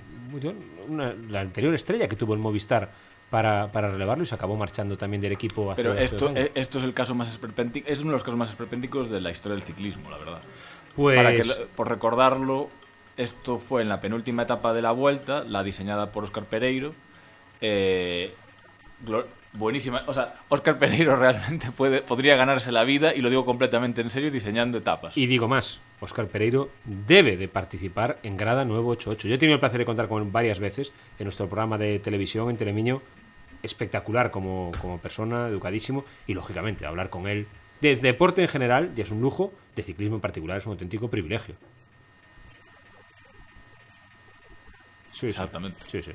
una- 0.88 1.14
la 1.30 1.41
anterior 1.41 1.74
estrella 1.74 2.08
que 2.08 2.16
tuvo 2.16 2.34
el 2.34 2.39
Movistar 2.39 2.91
para, 3.30 3.71
para 3.71 3.89
relevarlo 3.89 4.23
y 4.23 4.28
se 4.28 4.36
acabó 4.36 4.55
marchando 4.55 4.97
también 4.97 5.21
del 5.21 5.32
equipo 5.34 5.71
hace 5.71 5.82
Pero 5.84 5.95
esto, 5.95 6.30
años. 6.30 6.39
eh, 6.45 6.51
esto 6.55 6.78
es 6.78 6.84
el 6.84 6.93
caso 6.93 7.13
más 7.15 7.30
esperpéntico, 7.30 7.88
es 7.89 7.99
uno 8.01 8.11
de 8.11 8.15
los 8.15 8.23
casos 8.23 8.38
más 8.38 8.49
esperpénticos 8.49 9.09
de 9.09 9.19
la 9.21 9.32
historia 9.32 9.55
del 9.55 9.63
ciclismo, 9.63 10.09
la 10.09 10.17
verdad. 10.17 10.41
pues, 10.95 11.17
Para 11.17 11.34
que, 11.36 11.43
lo- 11.43 11.67
por 11.75 11.89
recordarlo, 11.89 12.69
esto 13.17 13.59
fue 13.59 13.82
en 13.82 13.89
la 13.89 13.99
penúltima 13.99 14.43
etapa 14.43 14.73
de 14.73 14.82
la 14.82 14.91
vuelta, 14.91 15.43
la 15.43 15.63
diseñada 15.63 16.11
por 16.11 16.23
Oscar 16.23 16.45
Pereiro. 16.45 16.93
Eh, 17.61 18.34
buenísima. 19.54 20.04
O 20.08 20.14
sea, 20.14 20.36
Oscar 20.50 20.78
Pereiro 20.78 21.16
realmente 21.16 21.72
puede, 21.72 22.02
podría 22.02 22.36
ganarse 22.36 22.72
la 22.72 22.84
vida, 22.84 23.14
y 23.14 23.22
lo 23.22 23.30
digo 23.30 23.45
completamente 23.45 24.02
en 24.02 24.10
serio, 24.10 24.32
diseñando 24.32 24.78
etapas. 24.78 25.18
Y 25.18 25.28
digo 25.28 25.48
más, 25.48 25.80
Óscar 26.00 26.28
Pereiro 26.28 26.70
debe 26.86 27.38
de 27.38 27.48
participar 27.48 28.20
en 28.24 28.38
Grada 28.38 28.66
988. 28.66 29.28
Yo 29.28 29.36
he 29.36 29.38
tenido 29.38 29.56
el 29.56 29.60
placer 29.60 29.80
de 29.80 29.86
contar 29.86 30.08
con 30.08 30.22
él 30.22 30.30
varias 30.32 30.60
veces 30.60 30.91
en 31.20 31.26
nuestro 31.26 31.48
programa 31.48 31.78
de 31.78 32.00
televisión 32.00 32.50
en 32.50 32.58
Telemiño. 32.58 33.02
Espectacular 33.64 34.30
como, 34.30 34.72
como 34.80 35.00
persona, 35.00 35.48
educadísimo. 35.48 36.06
Y 36.28 36.36
lógicamente, 36.36 36.86
hablar 36.86 37.10
con 37.10 37.28
él 37.28 37.48
de 37.82 37.95
deporte 37.95 38.41
en 38.41 38.48
general 38.48 38.93
ya 38.95 39.04
es 39.04 39.12
un 39.12 39.22
lujo, 39.22 39.54
de 39.76 39.84
ciclismo 39.84 40.16
en 40.16 40.22
particular 40.22 40.58
es 40.58 40.66
un 40.66 40.74
auténtico 40.74 41.10
privilegio. 41.10 41.56
Sí. 45.12 45.28
Exactamente. 45.28 45.80
Sí, 45.88 46.04
sí. 46.04 46.12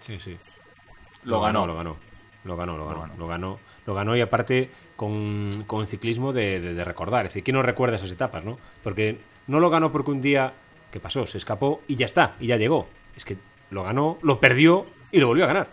Sí, 0.00 0.18
sí. 0.18 0.38
Lo 1.24 1.40
ganó. 1.40 1.66
Lo 1.66 1.74
ganó. 1.76 1.96
Lo 2.44 2.56
ganó, 2.56 2.76
lo 2.78 2.86
ganó. 2.86 3.00
ganó. 3.00 3.14
Lo 3.16 3.26
ganó. 3.26 3.58
Lo 3.86 3.94
ganó 3.94 4.16
y 4.16 4.20
aparte 4.20 4.70
con, 4.96 5.64
con 5.66 5.80
el 5.80 5.86
ciclismo 5.86 6.32
de, 6.32 6.60
de- 6.60 6.74
de 6.74 6.84
recordar. 6.84 7.26
Es 7.26 7.30
decir, 7.32 7.44
¿quién 7.44 7.56
no 7.56 7.62
recuerda 7.62 7.96
esas 7.96 8.10
etapas, 8.10 8.44
no? 8.44 8.58
Porque 8.82 9.18
no 9.46 9.58
lo 9.60 9.68
ganó 9.70 9.90
porque 9.92 10.10
un 10.10 10.20
día, 10.20 10.52
¿qué 10.90 11.00
pasó? 11.00 11.26
Se 11.26 11.38
escapó 11.38 11.80
y 11.88 11.96
ya 11.96 12.06
está, 12.06 12.36
y 12.40 12.46
ya 12.46 12.56
llegó. 12.56 12.88
Es 13.16 13.24
que 13.24 13.36
lo 13.70 13.82
ganó, 13.82 14.18
lo 14.22 14.38
perdió 14.40 14.86
y 15.10 15.18
lo 15.18 15.26
volvió 15.28 15.44
a 15.44 15.48
ganar. 15.48 15.68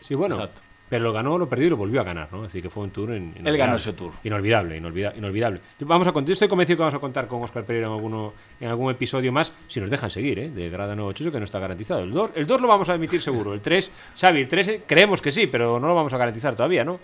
Sí, 0.00 0.14
bueno. 0.14 0.34
Exacto. 0.36 0.62
Pero 0.88 1.04
lo 1.04 1.12
ganó, 1.12 1.36
lo 1.36 1.48
perdió 1.48 1.66
y 1.66 1.70
lo 1.70 1.76
volvió 1.76 2.00
a 2.00 2.04
ganar, 2.04 2.28
¿no? 2.32 2.38
Es 2.38 2.44
decir, 2.44 2.62
que 2.62 2.70
fue 2.70 2.82
un 2.84 2.90
tour 2.90 3.10
inolvidable. 3.14 3.58
ganó 3.58 3.76
ese 3.76 3.92
tour. 3.92 4.12
Inolvidable, 4.24 4.76
inolvida- 4.80 5.12
inolvidable. 5.16 5.60
Vamos 5.80 6.06
a, 6.08 6.14
cont- 6.14 6.24
yo 6.24 6.32
estoy 6.32 6.48
convencido 6.48 6.78
que 6.78 6.82
vamos 6.82 6.94
a 6.94 6.98
contar 6.98 7.26
con 7.28 7.42
Oscar 7.42 7.64
Pereira 7.64 7.88
en, 7.88 7.92
alguno, 7.92 8.32
en 8.58 8.68
algún 8.68 8.90
episodio 8.90 9.30
más, 9.30 9.52
si 9.68 9.80
nos 9.80 9.90
dejan 9.90 10.10
seguir, 10.10 10.38
¿eh? 10.38 10.48
De 10.48 10.70
Grada 10.70 10.94
988, 10.94 11.32
que 11.32 11.38
no 11.38 11.44
está 11.44 11.58
garantizado. 11.58 12.00
El 12.04 12.12
2, 12.12 12.30
el 12.36 12.46
2 12.46 12.60
lo 12.62 12.68
vamos 12.68 12.88
a 12.88 12.94
emitir 12.94 13.20
seguro. 13.20 13.52
El 13.52 13.60
3, 13.60 13.90
Xavi, 14.18 14.40
el 14.40 14.48
3 14.48 14.68
eh, 14.68 14.82
creemos 14.86 15.20
que 15.20 15.30
sí, 15.30 15.46
pero 15.46 15.78
no 15.78 15.88
lo 15.88 15.94
vamos 15.94 16.12
a 16.14 16.16
garantizar 16.18 16.56
todavía, 16.56 16.84
¿no? 16.84 16.98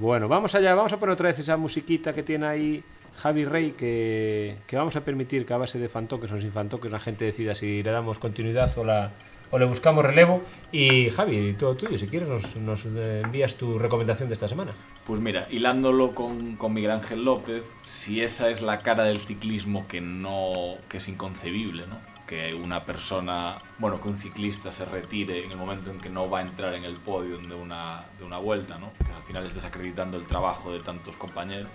Bueno, 0.00 0.28
vamos 0.28 0.54
allá, 0.54 0.74
vamos 0.74 0.94
a 0.94 0.98
poner 0.98 1.12
otra 1.12 1.28
vez 1.28 1.38
esa 1.40 1.58
musiquita 1.58 2.14
que 2.14 2.22
tiene 2.22 2.46
ahí 2.46 2.82
Javi 3.16 3.44
Rey, 3.44 3.72
que, 3.72 4.56
que 4.66 4.76
vamos 4.76 4.96
a 4.96 5.02
permitir 5.02 5.44
que 5.44 5.52
a 5.52 5.58
base 5.58 5.78
de 5.78 5.90
fantoques 5.90 6.32
o 6.32 6.40
sin 6.40 6.52
fantoques 6.52 6.90
la 6.90 6.98
gente 6.98 7.26
decida 7.26 7.54
si 7.54 7.82
le 7.82 7.90
damos 7.90 8.18
continuidad 8.18 8.70
o, 8.78 8.84
la, 8.84 9.10
o 9.50 9.58
le 9.58 9.66
buscamos 9.66 10.02
relevo. 10.02 10.40
Y 10.72 11.10
Javi, 11.10 11.52
todo 11.52 11.74
tuyo, 11.76 11.98
si 11.98 12.06
quieres 12.06 12.30
nos, 12.30 12.56
nos 12.56 12.86
eh, 12.86 13.20
envías 13.22 13.56
tu 13.56 13.78
recomendación 13.78 14.30
de 14.30 14.36
esta 14.36 14.48
semana. 14.48 14.70
Pues 15.04 15.20
mira, 15.20 15.46
hilándolo 15.50 16.14
con, 16.14 16.56
con 16.56 16.72
Miguel 16.72 16.92
Ángel 16.92 17.22
López, 17.22 17.70
si 17.82 18.22
esa 18.22 18.48
es 18.48 18.62
la 18.62 18.78
cara 18.78 19.04
del 19.04 19.18
ciclismo 19.18 19.86
que 19.86 20.00
no. 20.00 20.78
que 20.88 20.96
es 20.96 21.08
inconcebible, 21.08 21.86
¿no? 21.86 21.98
Que 22.30 22.54
una 22.54 22.84
persona, 22.84 23.58
bueno, 23.78 24.00
que 24.00 24.06
un 24.06 24.16
ciclista 24.16 24.70
se 24.70 24.84
retire 24.84 25.44
en 25.44 25.50
el 25.50 25.56
momento 25.56 25.90
en 25.90 25.98
que 25.98 26.08
no 26.08 26.30
va 26.30 26.38
a 26.38 26.42
entrar 26.42 26.74
en 26.74 26.84
el 26.84 26.94
podio 26.94 27.38
de 27.38 27.56
una, 27.56 28.06
de 28.20 28.24
una 28.24 28.38
vuelta, 28.38 28.78
¿no? 28.78 28.92
Que 29.04 29.12
al 29.12 29.24
final 29.24 29.44
es 29.46 29.52
desacreditando 29.52 30.16
el 30.16 30.28
trabajo 30.28 30.70
de 30.70 30.78
tantos 30.78 31.16
compañeros. 31.16 31.66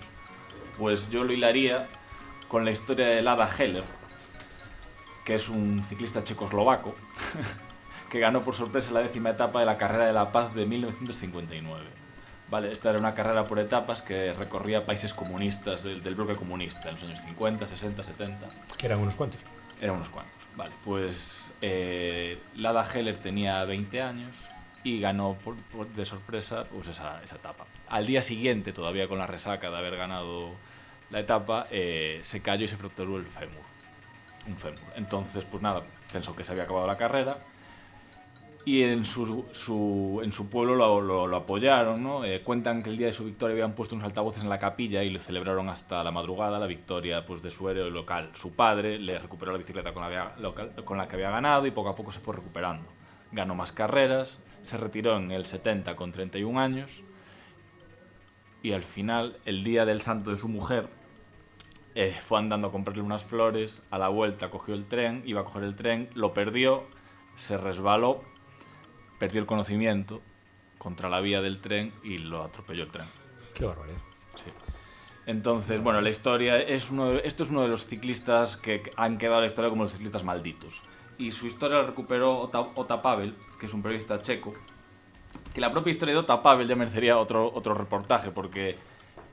Pues 0.78 1.10
yo 1.10 1.24
lo 1.24 1.34
hilaría 1.34 1.86
con 2.48 2.64
la 2.64 2.70
historia 2.70 3.06
de 3.06 3.20
Lada 3.20 3.46
Heller, 3.46 3.84
que 5.26 5.34
es 5.34 5.50
un 5.50 5.84
ciclista 5.84 6.24
checoslovaco, 6.24 6.94
que 8.10 8.18
ganó 8.18 8.42
por 8.42 8.54
sorpresa 8.54 8.92
la 8.92 9.00
décima 9.00 9.28
etapa 9.28 9.60
de 9.60 9.66
la 9.66 9.76
Carrera 9.76 10.06
de 10.06 10.14
la 10.14 10.32
Paz 10.32 10.54
de 10.54 10.64
1959. 10.64 11.84
Vale, 12.48 12.72
esta 12.72 12.88
era 12.88 12.98
una 12.98 13.14
carrera 13.14 13.44
por 13.44 13.58
etapas 13.58 14.00
que 14.00 14.32
recorría 14.32 14.86
países 14.86 15.12
comunistas 15.12 15.82
del, 15.82 16.02
del 16.02 16.14
bloque 16.14 16.34
comunista 16.34 16.88
en 16.88 16.94
los 16.94 17.04
años 17.04 17.20
50, 17.20 17.66
60, 17.66 18.02
70. 18.02 18.48
Que 18.78 18.86
eran 18.86 19.00
unos 19.00 19.16
cuantos. 19.16 19.40
Eran 19.82 19.96
unos 19.96 20.08
cuantos. 20.08 20.45
Vale, 20.56 20.72
pues 20.84 21.52
eh, 21.60 22.38
Lada 22.56 22.84
Heller 22.92 23.18
tenía 23.18 23.62
20 23.64 24.00
años 24.02 24.34
y 24.82 25.00
ganó 25.00 25.34
por- 25.44 25.56
de 25.88 26.04
sorpresa 26.04 26.64
pues 26.72 26.88
esa, 26.88 27.22
esa 27.22 27.36
etapa. 27.36 27.66
Al 27.88 28.06
día 28.06 28.22
siguiente, 28.22 28.72
todavía 28.72 29.06
con 29.08 29.18
la 29.18 29.26
resaca 29.26 29.70
de 29.70 29.76
haber 29.76 29.96
ganado 29.96 30.52
la 31.10 31.20
etapa, 31.20 31.66
eh, 31.70 32.20
se 32.22 32.40
cayó 32.40 32.64
y 32.64 32.68
se 32.68 32.76
fracturó 32.76 33.16
el 33.18 33.26
fémur. 33.26 33.62
Un 34.46 34.56
fémur. 34.56 34.78
Entonces, 34.96 35.44
pues 35.44 35.62
nada, 35.62 35.82
pensó 36.12 36.34
que 36.34 36.44
se 36.44 36.52
había 36.52 36.64
acabado 36.64 36.86
la 36.86 36.96
carrera 36.96 37.38
y 38.66 38.82
en 38.82 39.04
su, 39.04 39.46
su- 39.52 40.20
en 40.24 40.32
su 40.32 40.50
pueblo 40.50 40.74
lo, 40.74 41.00
lo- 41.00 41.26
lo 41.26 41.36
apoyaron, 41.36 42.02
¿no? 42.02 42.24
Eh, 42.24 42.42
cuentan 42.42 42.82
que 42.82 42.90
el 42.90 42.96
día 42.98 43.06
de 43.06 43.12
su 43.14 43.24
victoria 43.24 43.54
habían 43.54 43.74
puesto 43.74 43.94
unos 43.94 44.04
altavoces 44.06 44.42
en 44.42 44.48
la 44.50 44.58
capilla 44.58 45.02
y 45.04 45.10
le 45.10 45.20
celebraron 45.20 45.68
hasta 45.70 46.02
la 46.04 46.10
madrugada 46.10 46.58
la 46.58 46.66
victoria 46.66 47.24
pues, 47.24 47.42
de 47.42 47.50
su 47.50 47.70
héroe 47.70 47.90
local. 47.90 48.28
Su 48.34 48.52
padre 48.54 48.98
le 48.98 49.16
recuperó 49.18 49.52
la 49.52 49.58
bicicleta 49.58 49.94
con 49.94 50.02
la, 50.02 50.08
había- 50.08 50.34
local- 50.40 50.72
con 50.84 50.98
la 50.98 51.06
que 51.08 51.14
había 51.16 51.30
ganado 51.30 51.66
y 51.66 51.70
poco 51.70 51.90
a 51.90 51.94
poco 51.94 52.10
se 52.12 52.18
fue 52.20 52.34
recuperando. 52.34 52.84
Ganó 53.32 53.54
más 53.54 53.70
carreras, 53.72 54.40
se 54.62 54.76
retiró 54.76 55.16
en 55.16 55.30
el 55.30 55.44
70 55.46 55.94
con 55.96 56.10
31 56.12 56.58
años 56.60 56.90
y 58.62 58.72
al 58.72 58.82
final, 58.82 59.36
el 59.44 59.62
día 59.62 59.84
del 59.84 60.00
santo 60.02 60.30
de 60.32 60.38
su 60.38 60.48
mujer, 60.48 60.88
eh, 61.94 62.10
fue 62.20 62.38
andando 62.40 62.68
a 62.68 62.72
comprarle 62.72 63.02
unas 63.02 63.22
flores, 63.24 63.82
a 63.90 63.98
la 63.98 64.08
vuelta 64.08 64.50
cogió 64.50 64.74
el 64.74 64.86
tren, 64.86 65.22
iba 65.24 65.42
a 65.42 65.44
coger 65.44 65.62
el 65.62 65.76
tren, 65.76 66.08
lo 66.14 66.34
perdió, 66.34 66.84
se 67.36 67.56
resbaló, 67.58 68.22
perdió 69.18 69.40
el 69.40 69.46
conocimiento 69.46 70.20
contra 70.78 71.08
la 71.08 71.20
vía 71.20 71.40
del 71.40 71.60
tren 71.60 71.92
y 72.04 72.18
lo 72.18 72.42
atropelló 72.42 72.84
el 72.84 72.90
tren. 72.90 73.06
Qué 73.54 73.64
barbaridad. 73.64 73.98
Sí. 74.34 74.50
Entonces, 75.26 75.82
bueno, 75.82 76.00
la 76.00 76.10
historia 76.10 76.58
es 76.60 76.90
uno 76.90 77.10
de- 77.12 77.22
esto 77.24 77.42
es 77.42 77.50
uno 77.50 77.62
de 77.62 77.68
los 77.68 77.86
ciclistas 77.86 78.56
que 78.56 78.82
han 78.96 79.18
quedado 79.18 79.36
en 79.38 79.42
la 79.42 79.46
historia 79.46 79.70
como 79.70 79.82
los 79.82 79.92
ciclistas 79.92 80.22
malditos. 80.24 80.82
Y 81.18 81.32
su 81.32 81.46
historia 81.46 81.78
la 81.78 81.84
recuperó 81.86 82.38
Ota, 82.38 82.60
Ota 82.60 83.00
Pavel, 83.00 83.34
que 83.58 83.66
es 83.66 83.74
un 83.74 83.82
periodista 83.82 84.20
checo, 84.20 84.52
que 85.52 85.60
la 85.60 85.72
propia 85.72 85.90
historia 85.90 86.14
de 86.14 86.20
Ota 86.20 86.42
Pavel 86.42 86.68
ya 86.68 86.76
merecería 86.76 87.18
otro, 87.18 87.50
otro 87.52 87.74
reportaje, 87.74 88.30
porque 88.30 88.76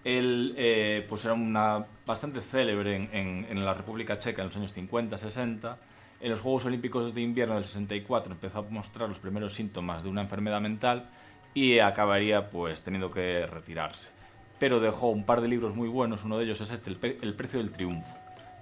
él 0.03 0.53
eh, 0.57 1.05
pues 1.07 1.25
era 1.25 1.33
una 1.33 1.85
bastante 2.05 2.41
célebre 2.41 2.95
en, 2.95 3.09
en- 3.13 3.45
en 3.49 3.63
la 3.65 3.73
República 3.73 4.17
Checa 4.17 4.41
en 4.41 4.47
los 4.47 4.57
años 4.57 4.73
50, 4.73 5.17
60. 5.17 5.77
En 6.23 6.31
los 6.31 6.39
Juegos 6.39 6.63
Olímpicos 6.63 7.13
de 7.13 7.19
Invierno 7.19 7.55
del 7.55 7.65
64 7.65 8.31
empezó 8.31 8.59
a 8.59 8.61
mostrar 8.61 9.09
los 9.09 9.19
primeros 9.19 9.55
síntomas 9.55 10.03
de 10.03 10.09
una 10.09 10.21
enfermedad 10.21 10.61
mental 10.61 11.09
y 11.53 11.79
acabaría 11.79 12.47
pues 12.47 12.81
teniendo 12.81 13.11
que 13.11 13.45
retirarse. 13.45 14.09
Pero 14.57 14.79
dejó 14.79 15.09
un 15.09 15.25
par 15.25 15.41
de 15.41 15.49
libros 15.49 15.75
muy 15.75 15.89
buenos, 15.89 16.23
uno 16.23 16.37
de 16.37 16.45
ellos 16.45 16.61
es 16.61 16.71
este, 16.71 16.91
El, 16.91 17.33
precio 17.35 17.59
del 17.59 17.71
triunfo, 17.71 18.15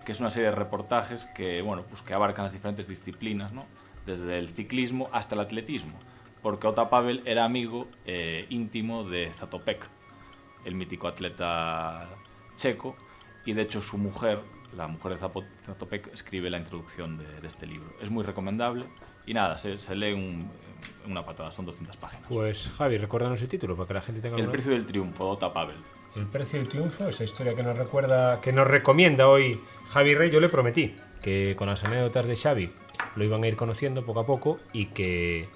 que 0.03 0.11
es 0.11 0.19
una 0.19 0.31
serie 0.31 0.49
de 0.49 0.55
reportajes 0.55 1.27
que, 1.35 1.61
bueno, 1.61 1.83
pues 1.87 2.01
que 2.01 2.15
abarcan 2.15 2.45
las 2.45 2.53
diferentes 2.53 2.87
disciplinas, 2.87 3.53
¿no? 3.53 3.67
desde 4.07 4.39
el 4.39 4.49
ciclismo 4.49 5.11
hasta 5.11 5.35
el 5.35 5.41
atletismo, 5.41 5.99
porque 6.41 6.65
Ota 6.65 6.89
Pavel 6.89 7.21
era 7.25 7.45
amigo 7.45 7.87
eh, 8.07 8.47
íntimo 8.49 9.03
de 9.03 9.29
Zatopek, 9.29 9.87
el 10.65 10.73
mítico 10.73 11.07
atleta 11.07 12.09
checo, 12.55 12.95
y 13.45 13.53
de 13.53 13.61
hecho 13.61 13.83
su 13.83 13.99
mujer, 13.99 14.39
la 14.75 14.87
mujer 14.87 15.13
de 15.13 15.17
Zapo- 15.19 15.45
Zatopek, 15.65 16.13
escribe 16.13 16.49
la 16.49 16.57
introducción 16.57 17.17
de, 17.17 17.25
de 17.39 17.47
este 17.47 17.65
libro. 17.67 17.93
Es 18.01 18.09
muy 18.09 18.23
recomendable 18.23 18.85
y 19.25 19.33
nada, 19.33 19.57
se, 19.57 19.77
se 19.77 19.95
lee 19.95 20.13
un- 20.13 20.49
una 21.07 21.23
patada, 21.23 21.51
son 21.51 21.65
200 21.65 21.97
páginas. 21.97 22.25
Pues 22.29 22.69
Javi, 22.77 22.97
recuérdanos 22.97 23.41
el 23.41 23.49
título 23.49 23.75
para 23.75 23.87
que 23.87 23.93
la 23.95 24.01
gente 24.01 24.21
tenga 24.21 24.37
El 24.37 24.43
una- 24.43 24.51
precio 24.51 24.71
del 24.71 24.85
triunfo, 24.85 25.25
de 25.25 25.29
Ota 25.31 25.51
Pavel. 25.51 25.75
El 26.15 26.27
precio 26.27 26.59
del 26.59 26.67
triunfo, 26.67 27.07
esa 27.07 27.23
historia 27.23 27.55
que 27.55 27.63
nos 27.63 27.77
recuerda, 27.77 28.39
que 28.41 28.51
nos 28.51 28.67
recomienda 28.67 29.27
hoy 29.27 29.59
Javi 29.91 30.13
Rey, 30.13 30.29
yo 30.29 30.39
le 30.41 30.49
prometí 30.49 30.93
que 31.23 31.55
con 31.55 31.69
las 31.69 31.83
anécdotas 31.85 32.27
de 32.27 32.35
Xavi 32.35 32.69
lo 33.15 33.23
iban 33.23 33.43
a 33.43 33.47
ir 33.47 33.55
conociendo 33.55 34.05
poco 34.05 34.19
a 34.19 34.25
poco 34.25 34.57
y 34.73 34.87
que 34.87 35.47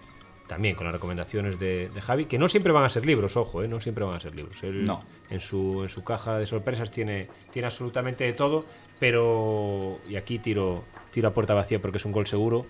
también 0.47 0.75
con 0.75 0.85
las 0.85 0.93
recomendaciones 0.93 1.59
de, 1.59 1.89
de 1.89 2.01
Javi, 2.01 2.25
que 2.25 2.37
no 2.37 2.47
siempre 2.47 2.71
van 2.71 2.83
a 2.85 2.89
ser 2.89 3.05
libros, 3.05 3.35
ojo, 3.35 3.63
¿eh? 3.63 3.67
no 3.67 3.79
siempre 3.79 4.05
van 4.05 4.15
a 4.15 4.19
ser 4.19 4.35
libros. 4.35 4.63
Él, 4.63 4.83
No. 4.85 5.03
En 5.29 5.39
su, 5.39 5.83
en 5.83 5.89
su 5.89 6.03
caja 6.03 6.37
de 6.37 6.45
sorpresas 6.45 6.91
tiene, 6.91 7.27
tiene 7.51 7.65
absolutamente 7.67 8.23
de 8.23 8.33
todo, 8.33 8.63
pero, 8.99 9.99
y 10.07 10.15
aquí 10.17 10.39
tiro, 10.39 10.83
tiro 11.11 11.27
a 11.27 11.33
puerta 11.33 11.53
vacía 11.53 11.81
porque 11.81 11.97
es 11.97 12.05
un 12.05 12.11
gol 12.11 12.27
seguro, 12.27 12.65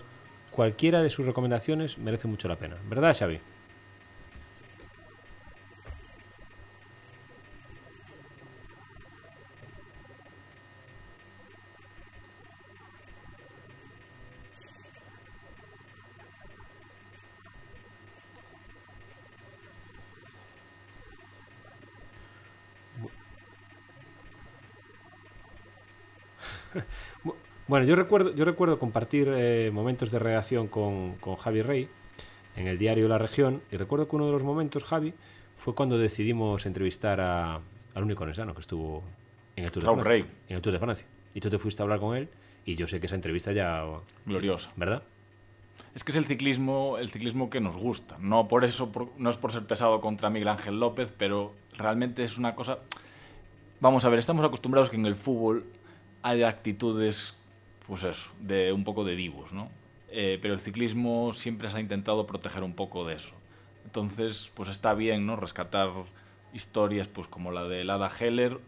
cualquiera 0.50 1.02
de 1.02 1.10
sus 1.10 1.26
recomendaciones 1.26 1.98
merece 1.98 2.28
mucho 2.28 2.48
la 2.48 2.56
pena, 2.56 2.76
¿verdad, 2.88 3.14
Xavi? 3.16 3.40
Bueno, 27.68 27.84
yo 27.86 27.96
recuerdo, 27.96 28.32
yo 28.34 28.44
recuerdo 28.44 28.78
compartir 28.78 29.28
eh, 29.34 29.70
momentos 29.72 30.10
de 30.10 30.18
redacción 30.18 30.68
con, 30.68 31.14
con 31.16 31.34
Javi 31.36 31.62
Rey 31.62 31.88
en 32.54 32.68
el 32.68 32.78
diario 32.78 33.08
La 33.08 33.18
Región 33.18 33.60
y 33.72 33.76
recuerdo 33.76 34.08
que 34.08 34.16
uno 34.16 34.26
de 34.26 34.32
los 34.32 34.44
momentos, 34.44 34.84
Javi, 34.84 35.12
fue 35.54 35.74
cuando 35.74 35.98
decidimos 35.98 36.64
entrevistar 36.66 37.20
a, 37.20 37.56
al 37.94 38.02
único 38.04 38.22
orense 38.22 38.44
que 38.54 38.60
estuvo 38.60 39.02
en 39.56 39.64
el 39.64 39.72
Tour 39.72 39.82
de 39.82 39.90
Francia. 39.90 40.10
Rey. 40.10 40.26
En 40.48 40.56
el 40.56 40.62
Tour 40.62 40.72
de 40.74 40.78
Francia. 40.78 41.06
Y 41.34 41.40
tú 41.40 41.50
te 41.50 41.58
fuiste 41.58 41.82
a 41.82 41.84
hablar 41.84 41.98
con 41.98 42.16
él 42.16 42.28
y 42.64 42.76
yo 42.76 42.86
sé 42.86 43.00
que 43.00 43.06
esa 43.06 43.14
entrevista 43.16 43.52
ya... 43.52 43.84
Gloriosa. 44.24 44.70
¿Verdad? 44.76 45.02
Es 45.94 46.04
que 46.04 46.12
es 46.12 46.16
el 46.16 46.24
ciclismo, 46.26 46.98
el 46.98 47.08
ciclismo 47.08 47.50
que 47.50 47.60
nos 47.60 47.76
gusta. 47.76 48.16
No 48.20 48.46
por 48.48 48.64
eso, 48.64 48.92
por- 48.92 49.10
no 49.18 49.28
es 49.28 49.38
por 49.38 49.52
ser 49.52 49.66
pesado 49.66 50.00
contra 50.00 50.30
Miguel 50.30 50.48
Ángel 50.48 50.78
López, 50.78 51.12
pero 51.16 51.52
realmente 51.76 52.22
es 52.22 52.38
una 52.38 52.54
cosa. 52.54 52.78
Vamos 53.80 54.04
a 54.04 54.08
ver, 54.08 54.18
estamos 54.20 54.44
acostumbrados 54.44 54.88
que 54.88 54.96
en 54.96 55.06
el 55.06 55.16
fútbol 55.16 55.64
haya 56.22 56.48
actitudes, 56.48 57.36
pues 57.86 58.04
eso, 58.04 58.30
de 58.40 58.72
un 58.72 58.84
poco 58.84 59.04
de 59.04 59.16
divos, 59.16 59.52
¿no? 59.52 59.70
Eh, 60.10 60.38
pero 60.40 60.54
el 60.54 60.60
ciclismo 60.60 61.32
siempre 61.34 61.68
se 61.70 61.76
ha 61.76 61.80
intentado 61.80 62.26
proteger 62.26 62.62
un 62.62 62.72
poco 62.74 63.06
de 63.06 63.14
eso. 63.16 63.34
Entonces, 63.84 64.50
pues 64.54 64.68
está 64.68 64.94
bien, 64.94 65.26
¿no? 65.26 65.36
Rescatar 65.36 65.90
historias, 66.52 67.08
pues 67.08 67.28
como 67.28 67.50
la 67.52 67.64
de 67.64 67.84
Lada 67.84 68.10
Heller 68.20 68.58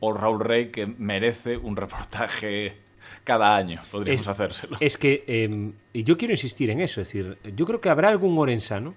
o 0.00 0.12
Raúl 0.12 0.40
Rey, 0.40 0.70
que 0.70 0.86
merece 0.86 1.56
un 1.56 1.76
reportaje 1.76 2.76
cada 3.24 3.56
año. 3.56 3.80
Podríamos 3.90 4.22
Es- 4.22 4.28
hacérselo. 4.28 4.76
Es 4.80 4.96
que, 4.98 5.24
eh, 5.26 5.72
y 5.92 6.04
yo 6.04 6.16
quiero 6.16 6.32
insistir 6.32 6.70
en 6.70 6.80
eso, 6.80 7.00
es 7.00 7.08
decir, 7.08 7.38
yo 7.56 7.66
creo 7.66 7.80
que 7.80 7.88
habrá 7.88 8.08
algún 8.08 8.38
orensano 8.38 8.94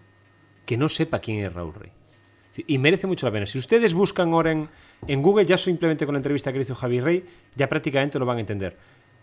que 0.65 0.78
no 0.78 0.89
sepa 0.89 1.20
quién 1.20 1.43
es 1.45 1.53
Raúl 1.53 1.74
Rey. 1.74 1.91
Y 2.65 2.80
merece 2.80 3.05
mucho 3.05 3.28
la 3.28 3.32
pena. 3.32 3.45
Si 3.45 3.59
ustedes 3.59 3.93
buscan 3.93 4.34
ahora 4.34 4.51
en, 4.51 4.68
en 5.07 5.22
Google, 5.22 5.45
ya 5.45 5.57
simplemente 5.59 6.05
con 6.07 6.13
la 6.15 6.20
entrevista 6.20 6.51
que 6.51 6.57
le 6.57 6.63
hizo 6.63 6.74
Javi 6.74 6.99
Rey, 6.99 7.24
ya 7.55 7.70
prácticamente 7.70 8.18
lo 8.18 8.26
van 8.26 8.38
a 8.38 8.39
entender. 8.39 8.76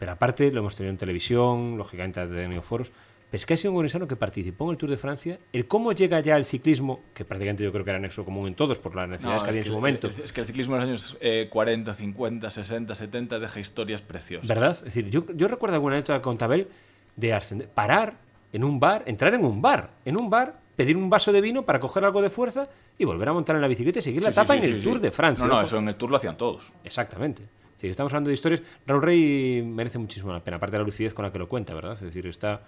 Pero 0.05 0.13
aparte, 0.13 0.53
lo 0.53 0.61
hemos 0.61 0.77
tenido 0.77 0.91
en 0.91 0.99
televisión, 0.99 1.79
lógicamente 1.79 2.21
ha 2.21 2.29
tenido 2.29 2.61
foros. 2.61 2.93
Pero 3.31 3.39
es 3.39 3.47
que 3.47 3.55
ha 3.55 3.57
sido 3.57 3.73
un 3.73 3.79
orensano 3.79 4.07
que 4.07 4.17
participó 4.17 4.67
en 4.67 4.73
el 4.73 4.77
Tour 4.77 4.91
de 4.91 4.99
Francia. 4.99 5.39
El 5.51 5.67
cómo 5.67 5.93
llega 5.93 6.21
ya 6.21 6.37
el 6.37 6.45
ciclismo, 6.45 7.01
que 7.15 7.25
prácticamente 7.25 7.65
yo 7.65 7.73
creo 7.73 7.87
que 7.87 7.91
era 7.91 7.99
nexo 7.99 8.23
común 8.23 8.47
en 8.49 8.55
todos 8.55 8.79
por 8.79 8.95
las 8.95 9.09
necesidades 9.09 9.41
No, 9.41 9.45
que 9.45 9.49
había 9.51 9.63
en 9.63 9.67
su 9.67 9.73
momento. 9.73 10.09
Es, 10.09 10.19
es 10.19 10.33
que 10.35 10.43
el 10.43 10.47
ciclismo 10.47 10.75
en 10.77 10.83
los 10.83 10.89
años 10.89 11.17
eh, 11.23 11.49
40, 11.51 11.95
50, 11.95 12.51
60, 12.51 12.95
70 12.95 13.39
deja 13.39 13.61
historias 13.61 14.03
preciosas. 14.03 14.47
¿Verdad? 14.47 14.73
Es 14.73 14.85
decir, 14.85 15.09
yo, 15.09 15.25
yo 15.35 15.49
recuerdo 15.49 15.75
alguna 15.77 15.95
anécdota 15.95 16.21
con 16.21 16.37
Tabel 16.37 16.69
de 17.17 17.33
ascender- 17.35 17.69
parar 17.69 18.19
en 18.53 18.63
un 18.63 18.79
bar, 18.79 19.05
entrar 19.07 19.33
en 19.33 19.43
un 19.43 19.63
bar, 19.63 19.89
en 20.05 20.19
un 20.19 20.29
bar, 20.29 20.61
pedir 20.77 20.99
un 20.99 21.09
vaso 21.09 21.33
de 21.33 21.41
vino 21.41 21.63
para 21.65 21.81
coger 21.81 22.05
algo 22.05 22.21
de 22.21 22.29
fuerza 22.29 22.69
y 22.99 23.07
volver 23.07 23.31
a 23.31 23.33
montar 23.33 23.57
en 23.57 23.63
la 23.63 23.69
bicicleta 23.69 24.01
y 24.01 24.03
seguir 24.03 24.21
la 24.23 24.33
Sí, 24.33 24.39
etapa 24.39 24.53
sí, 24.61 24.67
en 24.67 24.75
el 24.75 24.83
Tour 24.83 25.01
de 25.01 25.11
Francia. 25.11 25.47
No, 25.47 25.55
no, 25.55 25.63
eso 25.63 25.79
en 25.79 25.89
el 25.89 25.95
Tour 25.97 26.11
lo 26.11 26.19
hacían 26.19 26.37
todos. 26.37 26.73
Exactamente. 26.85 27.43
Es 27.85 27.89
decir, 27.89 27.91
estamos 27.91 28.13
hablando 28.15 28.29
de 28.29 28.35
historias. 28.35 28.63
Raúl 28.87 29.03
Rey 29.03 29.63
merece 29.63 29.99
muchísimo 29.99 30.33
la 30.33 30.43
pena, 30.43 30.57
aparte 30.57 30.73
de 30.73 30.79
la 30.79 30.85
lucidez 30.87 31.13
con 31.13 31.23
la 31.23 31.31
que 31.31 31.39
lo 31.39 31.49
cuenta, 31.51 31.75
¿verdad? 31.75 31.93
Es 31.93 32.01
decir, 32.01 32.27
está. 32.27 32.63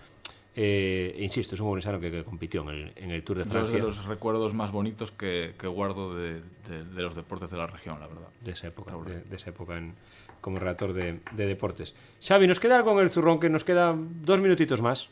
eh, 0.54 1.16
insisto, 1.20 1.54
es 1.54 1.60
un 1.62 1.68
orensano 1.68 1.98
que, 1.98 2.10
que 2.10 2.22
compitió 2.22 2.60
en 2.64 2.68
el, 2.68 2.92
en 2.96 3.10
el 3.12 3.22
Tour 3.24 3.38
de 3.38 3.44
Francia 3.44 3.78
de 3.78 3.82
los 3.82 4.04
recuerdos 4.04 4.52
más 4.52 4.72
bonitos 4.72 5.12
que, 5.12 5.54
que 5.58 5.66
guardo 5.68 6.14
de, 6.14 6.42
de- 6.68 6.84
de 6.84 7.02
los 7.02 7.14
deportes 7.14 7.50
de 7.50 7.56
la 7.56 7.66
región, 7.66 7.98
la 7.98 8.08
verdad. 8.08 8.28
de 8.42 8.50
esa 8.52 8.66
época, 8.66 8.94
de, 9.30 9.36
esa 9.36 9.48
época 9.48 9.78
en- 9.78 9.94
como 10.42 10.58
relator 10.58 10.92
de, 10.92 11.20
de 11.32 11.46
deportes. 11.46 11.94
Xavi, 12.22 12.46
nos 12.46 12.60
queda 12.60 12.76
algo 12.76 12.92
en 12.92 12.98
el 13.04 13.08
zurrón 13.10 13.40
que 13.40 13.48
nos 13.48 13.64
quedan 13.64 14.22
dos 14.22 14.38
minutitos 14.38 14.82
más. 14.82 15.08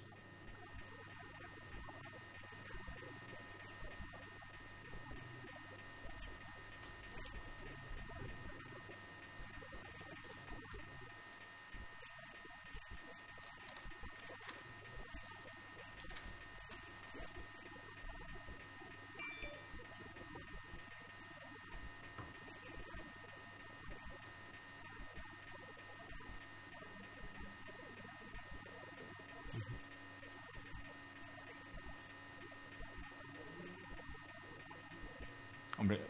Hombre. 35.78 36.00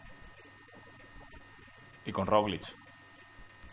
Y 2.06 2.12
con 2.12 2.23
Roglic. 2.34 2.64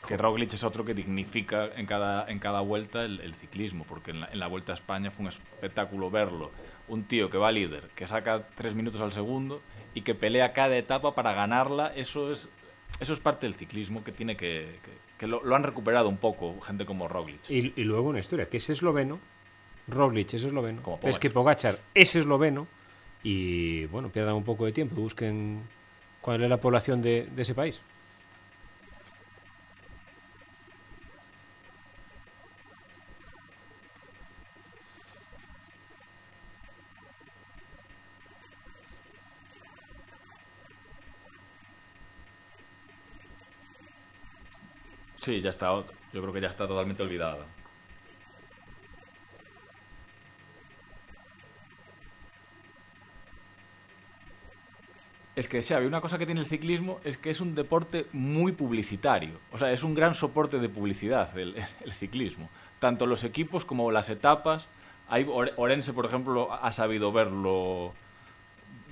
Que 0.07 0.18
Roglic 0.18 0.53
es 0.53 0.64
otro 0.64 0.84
que 0.84 0.93
dignifica 0.95 1.68
en 1.76 1.86
cada, 1.86 2.30
en 2.30 2.39
cada 2.39 2.62
vuelta 2.62 3.03
el, 3.05 3.20
el 3.22 3.34
ciclismo, 3.36 3.86
porque 3.88 4.12
en 4.12 4.22
la, 4.22 4.28
en 4.32 4.39
la 4.39 4.47
Vuelta 4.47 4.72
a 4.72 4.76
España 4.76 5.12
fue 5.12 5.24
un 5.24 5.30
espectáculo 5.30 6.09
verlo. 6.09 6.51
Un 6.88 7.03
tío 7.03 7.30
que 7.30 7.38
va 7.38 7.51
líder, 7.51 7.89
que 7.95 8.07
saca 8.07 8.47
tres 8.55 8.74
minutos 8.74 8.99
al 9.01 9.12
segundo 9.12 9.62
y 9.93 10.01
que 10.01 10.16
pelea 10.16 10.53
cada 10.53 10.76
etapa 10.76 11.14
para 11.14 11.34
ganarla, 11.34 11.93
eso 11.95 12.32
es, 12.32 12.49
eso 12.99 13.14
es 13.14 13.20
parte 13.20 13.45
del 13.45 13.53
ciclismo 13.55 14.03
que 14.03 14.12
tiene 14.12 14.36
que... 14.36 14.80
que- 14.84 15.12
que 15.22 15.28
lo, 15.28 15.43
lo 15.43 15.55
han 15.55 15.62
recuperado 15.62 16.09
un 16.09 16.18
poco 16.18 16.59
gente 16.62 16.84
como 16.84 17.07
Roglic. 17.07 17.47
Y, 17.51 17.74
y 17.80 17.84
luego 17.84 18.09
una 18.09 18.18
historia, 18.22 18.49
que 18.49 18.57
es 18.57 18.68
esloveno, 18.72 19.20
Roglic 19.88 20.34
es 20.34 20.43
esloveno, 20.45 20.82
Como 20.82 20.97
es 21.03 21.20
que 21.20 21.30
Pogachar 21.30 21.76
es 21.93 22.16
esloveno, 22.16 22.66
y 23.22 23.86
bueno, 23.86 24.09
pierdan 24.09 24.34
un 24.34 24.43
poco 24.43 24.66
de 24.66 24.72
tiempo, 24.72 24.95
busquen 24.95 25.62
cuál 26.22 26.41
es 26.43 26.49
la 26.49 26.57
población 26.59 27.03
de, 27.03 27.28
de 27.36 27.41
ese 27.43 27.53
país. 27.53 27.80
Sí, 45.26 45.39
ya 45.41 45.49
está. 45.51 45.67
Yo 46.13 46.22
creo 46.22 46.34
que 46.34 46.41
ya 46.41 46.49
está 46.49 46.67
totalmente 46.67 47.01
olvidada. 47.03 47.45
Es 55.36 55.47
que, 55.47 55.61
Xavi, 55.61 55.86
una 55.86 56.01
cosa 56.01 56.17
que 56.17 56.26
tiene 56.26 56.41
el 56.41 56.45
ciclismo 56.45 56.99
es 57.05 57.17
que 57.17 57.30
es 57.30 57.39
un 57.39 57.55
deporte 57.55 58.05
muy 58.11 58.51
publicitario. 58.51 59.39
O 59.51 59.57
sea, 59.57 59.72
es 59.72 59.82
un 59.84 59.95
gran 59.95 60.13
soporte 60.13 60.59
de 60.59 60.67
publicidad 60.69 61.38
el, 61.38 61.55
el 61.86 61.91
ciclismo. 61.91 62.49
Tanto 62.80 63.05
los 63.05 63.24
equipos 63.24 63.63
como 63.63 63.91
las 63.91 64.09
etapas. 64.09 64.67
Hay, 65.07 65.24
Ore- 65.26 65.53
Orense, 65.55 65.93
por 65.93 66.05
ejemplo, 66.05 66.51
ha 66.53 66.72
sabido 66.74 67.11
verlo 67.11 67.93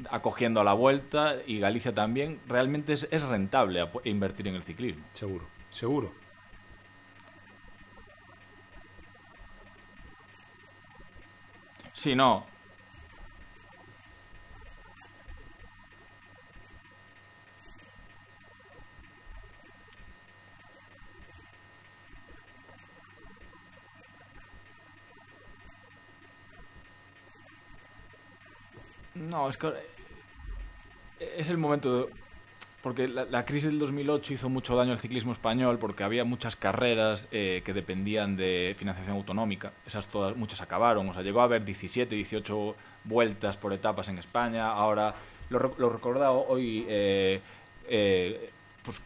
acogiendo 0.09 0.61
a 0.61 0.63
la 0.63 0.73
vuelta 0.73 1.35
y 1.45 1.59
Galicia 1.59 1.93
también. 1.93 2.39
Realmente 2.47 2.93
es, 2.93 3.07
es 3.11 3.21
rentable 3.23 3.85
invertir 4.05 4.47
en 4.47 4.55
el 4.55 4.63
ciclismo. 4.63 5.03
Seguro, 5.13 5.45
seguro. 5.69 6.18
Sí, 11.99 12.15
no. 12.15 12.45
No, 29.15 29.49
es 29.49 29.57
que 29.57 29.73
es 31.19 31.49
el 31.49 31.57
momento 31.57 32.07
de... 32.07 32.28
porque 32.81 33.07
la, 33.07 33.25
la 33.25 33.45
crisis 33.45 33.69
del 33.69 33.79
2008 33.79 34.33
hizo 34.33 34.49
mucho 34.49 34.75
daño 34.75 34.91
al 34.91 34.97
ciclismo 34.97 35.31
español 35.31 35.79
porque 35.79 36.03
había 36.03 36.23
muchas 36.23 36.55
carreras 36.55 37.27
eh, 37.31 37.61
que 37.65 37.73
dependían 37.73 38.37
de 38.37 38.73
financiación 38.77 39.17
autonómica. 39.17 39.73
Esas 39.85 40.07
todas, 40.07 40.35
muchas 40.37 40.61
acabaron. 40.61 41.09
O 41.09 41.13
sea, 41.13 41.23
llegó 41.23 41.41
a 41.41 41.43
haber 41.45 41.65
17, 41.65 42.15
18 42.15 42.75
vueltas 43.03 43.57
por 43.57 43.73
etapas 43.73 44.07
en 44.09 44.17
España. 44.17 44.71
Ahora, 44.71 45.13
lo, 45.49 45.75
lo 45.77 45.89
recordado 45.89 46.45
hoy, 46.47 46.85
eh, 46.87 47.41
eh, 47.87 48.49
pues 48.83 49.01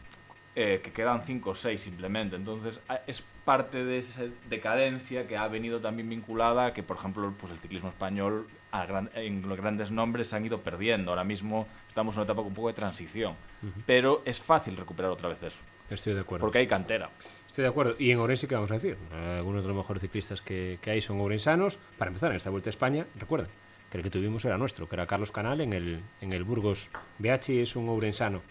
eh, 0.54 0.80
que 0.82 0.92
quedan 0.92 1.22
5 1.22 1.50
o 1.50 1.54
6 1.54 1.80
simplemente. 1.80 2.36
Entonces, 2.36 2.78
es 3.06 3.24
parte 3.44 3.84
de 3.84 3.98
esa 3.98 4.22
decadencia 4.48 5.26
que 5.26 5.36
ha 5.36 5.46
venido 5.48 5.80
también 5.80 6.08
vinculada 6.08 6.66
a 6.66 6.72
que, 6.72 6.82
por 6.82 6.96
ejemplo, 6.96 7.32
pues 7.38 7.52
el 7.52 7.58
ciclismo 7.58 7.88
español 7.88 8.46
a 8.72 8.86
gran- 8.86 9.10
en 9.14 9.46
los 9.48 9.56
grandes 9.58 9.90
nombres 9.90 10.28
se 10.28 10.36
han 10.36 10.44
ido 10.46 10.62
perdiendo. 10.62 11.10
Ahora 11.12 11.24
mismo 11.24 11.66
estamos 11.86 12.14
en 12.14 12.20
una 12.20 12.24
etapa 12.24 12.38
con 12.42 12.48
un 12.48 12.54
poco 12.54 12.68
de 12.68 12.74
transición. 12.74 13.34
Pero 13.86 14.22
es 14.24 14.40
fácil 14.40 14.76
recuperar 14.76 15.10
otra 15.10 15.28
vez 15.28 15.42
eso, 15.42 15.58
Estoy 15.90 16.14
de 16.14 16.20
acuerdo. 16.20 16.42
porque 16.44 16.58
hay 16.58 16.66
cantera. 16.66 17.10
Estoy 17.46 17.62
de 17.62 17.68
acuerdo. 17.68 17.94
Y 17.98 18.10
en 18.10 18.18
Ourense, 18.18 18.48
¿qué 18.48 18.54
vamos 18.56 18.70
a 18.70 18.74
decir? 18.74 18.96
Algunos 19.12 19.62
de 19.62 19.68
los 19.68 19.76
mejores 19.76 20.00
ciclistas 20.00 20.42
que, 20.42 20.78
que 20.82 20.90
hay 20.90 21.00
son 21.00 21.20
ourensanos. 21.20 21.78
Para 21.98 22.08
empezar, 22.08 22.30
en 22.30 22.36
esta 22.38 22.50
Vuelta 22.50 22.68
a 22.68 22.72
España, 22.72 23.06
recuerden 23.18 23.48
que 23.90 23.98
el 23.98 24.02
que 24.02 24.10
tuvimos 24.10 24.44
era 24.44 24.58
nuestro, 24.58 24.88
que 24.88 24.96
era 24.96 25.06
Carlos 25.06 25.30
Canal 25.30 25.60
en 25.60 25.72
el, 25.72 26.00
en 26.20 26.32
el 26.32 26.42
Burgos 26.42 26.90
BH 27.20 27.62
es 27.62 27.76
un 27.76 27.88
ourensano. 27.88 28.42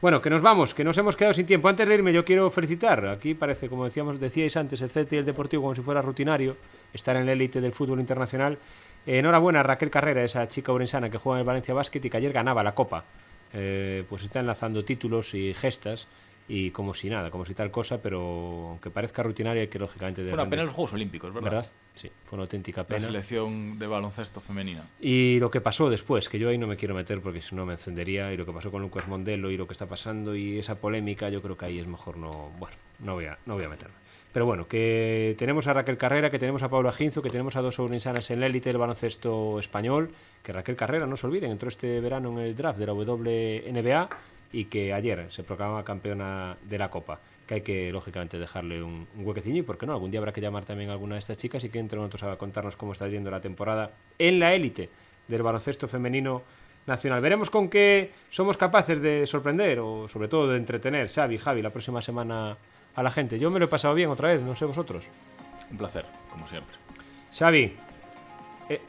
Bueno, 0.00 0.22
que 0.22 0.30
nos 0.30 0.40
vamos, 0.40 0.72
que 0.72 0.82
nos 0.82 0.96
hemos 0.96 1.14
quedado 1.14 1.34
sin 1.34 1.44
tiempo. 1.44 1.68
Antes 1.68 1.86
de 1.86 1.92
irme, 1.92 2.10
yo 2.10 2.24
quiero 2.24 2.50
felicitar. 2.50 3.06
Aquí 3.06 3.34
parece, 3.34 3.68
como 3.68 3.84
decíamos, 3.84 4.18
decíais 4.18 4.56
antes, 4.56 4.80
el 4.80 4.88
CT 4.88 5.12
y 5.12 5.16
el 5.16 5.26
Deportivo 5.26 5.62
como 5.62 5.74
si 5.74 5.82
fuera 5.82 6.00
rutinario, 6.00 6.56
estar 6.94 7.16
en 7.16 7.26
la 7.26 7.32
élite 7.32 7.60
del 7.60 7.72
fútbol 7.72 8.00
internacional. 8.00 8.56
Eh, 9.04 9.18
enhorabuena 9.18 9.60
a 9.60 9.62
Raquel 9.62 9.90
Carrera, 9.90 10.24
esa 10.24 10.48
chica 10.48 10.72
ourensana 10.72 11.10
que 11.10 11.18
juega 11.18 11.36
en 11.36 11.40
el 11.40 11.46
Valencia 11.46 11.74
Basket 11.74 12.00
y 12.02 12.08
que 12.08 12.16
ayer 12.16 12.32
ganaba 12.32 12.62
la 12.62 12.74
Copa. 12.74 13.04
Eh, 13.52 14.04
pues 14.08 14.24
está 14.24 14.40
enlazando 14.40 14.86
títulos 14.86 15.34
y 15.34 15.52
gestas 15.52 16.08
y 16.52 16.72
como 16.72 16.94
si 16.94 17.08
nada, 17.08 17.30
como 17.30 17.46
si 17.46 17.54
tal 17.54 17.70
cosa, 17.70 18.02
pero 18.02 18.70
aunque 18.70 18.90
parezca 18.90 19.22
rutinaria 19.22 19.62
y 19.62 19.68
que 19.68 19.78
lógicamente... 19.78 20.24
Fue 20.24 20.34
una 20.34 20.50
pena 20.50 20.64
los 20.64 20.72
Juegos 20.72 20.94
Olímpicos, 20.94 21.32
¿verdad? 21.32 21.48
¿Verdad? 21.48 21.66
Sí, 21.94 22.10
fue 22.24 22.36
una 22.36 22.42
auténtica 22.42 22.80
La 22.80 22.86
pena. 22.88 22.98
selección 22.98 23.78
de 23.78 23.86
baloncesto 23.86 24.40
femenina. 24.40 24.82
Y 25.00 25.38
lo 25.38 25.48
que 25.48 25.60
pasó 25.60 25.88
después, 25.88 26.28
que 26.28 26.40
yo 26.40 26.48
ahí 26.48 26.58
no 26.58 26.66
me 26.66 26.76
quiero 26.76 26.96
meter 26.96 27.20
porque 27.20 27.40
si 27.40 27.54
no 27.54 27.64
me 27.66 27.74
encendería, 27.74 28.32
y 28.32 28.36
lo 28.36 28.44
que 28.44 28.52
pasó 28.52 28.72
con 28.72 28.82
Lucas 28.82 29.06
Mondelo 29.06 29.52
y 29.52 29.56
lo 29.56 29.68
que 29.68 29.74
está 29.74 29.86
pasando 29.86 30.34
y 30.34 30.58
esa 30.58 30.74
polémica, 30.74 31.28
yo 31.28 31.40
creo 31.40 31.56
que 31.56 31.66
ahí 31.66 31.78
es 31.78 31.86
mejor 31.86 32.16
no, 32.16 32.50
bueno, 32.58 32.76
no 32.98 33.14
voy 33.14 33.26
a, 33.26 33.38
no 33.46 33.54
voy 33.54 33.62
a 33.62 33.68
meterme. 33.68 33.94
Pero 34.32 34.44
bueno, 34.44 34.66
que 34.66 35.36
tenemos 35.38 35.68
a 35.68 35.72
Raquel 35.72 35.98
Carrera, 35.98 36.30
que 36.30 36.40
tenemos 36.40 36.64
a 36.64 36.68
Paula 36.68 36.90
Ginzo, 36.90 37.22
que 37.22 37.30
tenemos 37.30 37.54
a 37.54 37.60
dos 37.60 37.78
ourensanas 37.78 38.28
en 38.32 38.40
la 38.40 38.46
élite 38.46 38.70
del 38.70 38.78
baloncesto 38.78 39.60
español, 39.60 40.10
que 40.42 40.52
Raquel 40.52 40.74
Carrera, 40.74 41.06
no 41.06 41.16
se 41.16 41.28
olviden, 41.28 41.52
entró 41.52 41.68
este 41.68 42.00
verano 42.00 42.32
en 42.32 42.38
el 42.46 42.56
draft 42.56 42.80
de 42.80 42.86
la 42.86 42.92
WNBA 42.92 44.08
y 44.52 44.64
que 44.66 44.92
ayer 44.92 45.26
se 45.30 45.42
proclama 45.42 45.84
campeona 45.84 46.56
de 46.62 46.78
la 46.78 46.90
Copa. 46.90 47.20
Que 47.46 47.54
hay 47.54 47.60
que, 47.62 47.90
lógicamente, 47.90 48.38
dejarle 48.38 48.82
un, 48.82 49.08
un 49.16 49.26
huequecillo 49.26 49.58
y, 49.58 49.62
¿por 49.62 49.76
qué 49.76 49.86
no? 49.86 49.92
Algún 49.92 50.10
día 50.10 50.20
habrá 50.20 50.32
que 50.32 50.40
llamar 50.40 50.64
también 50.64 50.90
a 50.90 50.92
alguna 50.92 51.16
de 51.16 51.20
estas 51.20 51.36
chicas 51.36 51.64
y 51.64 51.68
que 51.68 51.78
entre 51.78 51.98
nosotros 51.98 52.22
a 52.24 52.36
contarnos 52.36 52.76
cómo 52.76 52.92
está 52.92 53.08
yendo 53.08 53.30
la 53.30 53.40
temporada 53.40 53.90
en 54.18 54.38
la 54.38 54.54
élite 54.54 54.88
del 55.26 55.42
baloncesto 55.42 55.88
femenino 55.88 56.42
nacional. 56.86 57.20
Veremos 57.20 57.50
con 57.50 57.68
qué 57.68 58.12
somos 58.30 58.56
capaces 58.56 59.00
de 59.00 59.26
sorprender 59.26 59.80
o, 59.80 60.08
sobre 60.08 60.28
todo, 60.28 60.48
de 60.48 60.56
entretener, 60.56 61.08
Xavi, 61.08 61.38
Javi, 61.38 61.62
la 61.62 61.70
próxima 61.70 62.02
semana 62.02 62.56
a 62.94 63.02
la 63.02 63.10
gente. 63.10 63.38
Yo 63.38 63.50
me 63.50 63.58
lo 63.58 63.66
he 63.66 63.68
pasado 63.68 63.94
bien 63.94 64.10
otra 64.10 64.28
vez, 64.28 64.42
no 64.42 64.54
sé 64.54 64.64
vosotros. 64.64 65.06
Un 65.70 65.78
placer, 65.78 66.04
como 66.30 66.46
siempre. 66.46 66.74
Xavi, 67.32 67.72
eh, 68.68 68.80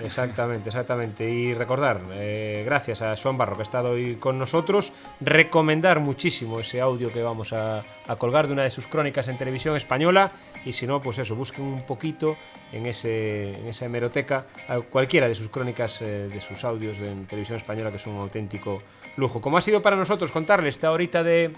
Exactamente, 0.00 0.68
exactamente. 0.68 1.28
Y 1.28 1.54
recordar, 1.54 2.00
eh, 2.12 2.62
gracias 2.64 3.02
a 3.02 3.16
Joan 3.16 3.38
Barro 3.38 3.56
que 3.56 3.62
ha 3.62 3.64
estado 3.64 3.90
hoy 3.90 4.16
con 4.16 4.38
nosotros, 4.38 4.92
recomendar 5.20 6.00
muchísimo 6.00 6.60
ese 6.60 6.80
audio 6.80 7.12
que 7.12 7.22
vamos 7.22 7.52
a, 7.52 7.84
colgar 8.18 8.46
de 8.46 8.52
una 8.52 8.62
de 8.62 8.70
sus 8.70 8.86
crónicas 8.86 9.28
en 9.28 9.36
televisión 9.36 9.76
española. 9.76 10.28
Y 10.64 10.72
si 10.72 10.86
no, 10.86 11.02
pues 11.02 11.18
eso, 11.18 11.34
busquen 11.34 11.64
un 11.64 11.80
poquito 11.80 12.36
en, 12.72 12.86
ese, 12.86 13.58
en 13.58 13.66
esa 13.66 13.86
hemeroteca 13.86 14.46
a 14.68 14.80
cualquiera 14.80 15.28
de 15.28 15.34
sus 15.34 15.48
crónicas, 15.48 16.02
eh, 16.02 16.28
de 16.28 16.40
sus 16.40 16.64
audios 16.64 16.98
en 16.98 17.26
televisión 17.26 17.56
española, 17.56 17.90
que 17.90 17.98
son 17.98 18.14
un 18.14 18.20
auténtico 18.20 18.78
lujo. 19.16 19.40
Como 19.40 19.58
ha 19.58 19.62
sido 19.62 19.82
para 19.82 19.96
nosotros 19.96 20.30
contarles 20.30 20.76
esta 20.76 20.92
horita 20.92 21.22
de 21.22 21.52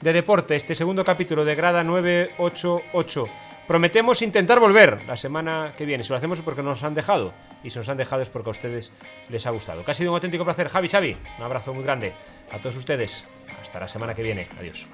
deporte, 0.00 0.56
este 0.56 0.74
segundo 0.74 1.04
capítulo 1.04 1.44
de 1.44 1.54
Grada 1.54 1.84
988. 1.84 3.26
Prometemos 3.66 4.22
intentar 4.22 4.60
volver 4.60 5.04
la 5.06 5.16
semana 5.16 5.72
que 5.76 5.86
viene. 5.86 6.04
Si 6.04 6.10
lo 6.10 6.16
hacemos 6.16 6.38
es 6.38 6.44
porque 6.44 6.62
nos 6.62 6.82
han 6.82 6.94
dejado. 6.94 7.32
Y 7.62 7.70
si 7.70 7.78
nos 7.78 7.88
han 7.88 7.96
dejado 7.96 8.22
es 8.22 8.28
porque 8.28 8.50
a 8.50 8.52
ustedes 8.52 8.92
les 9.28 9.46
ha 9.46 9.50
gustado. 9.50 9.84
Que 9.84 9.92
ha 9.92 9.94
sido 9.94 10.10
un 10.10 10.16
auténtico 10.16 10.44
placer. 10.44 10.68
Javi, 10.68 10.88
Xavi, 10.88 11.16
un 11.38 11.44
abrazo 11.44 11.72
muy 11.72 11.84
grande 11.84 12.12
a 12.50 12.58
todos 12.58 12.76
ustedes. 12.76 13.24
Hasta 13.62 13.80
la 13.80 13.88
semana 13.88 14.14
que 14.14 14.22
viene. 14.22 14.48
Adiós. 14.58 14.88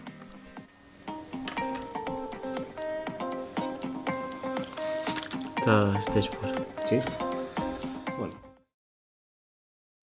Está 5.57 6.01
Stage 6.01 6.31
4. 6.41 6.67
¿Sí? 6.89 6.99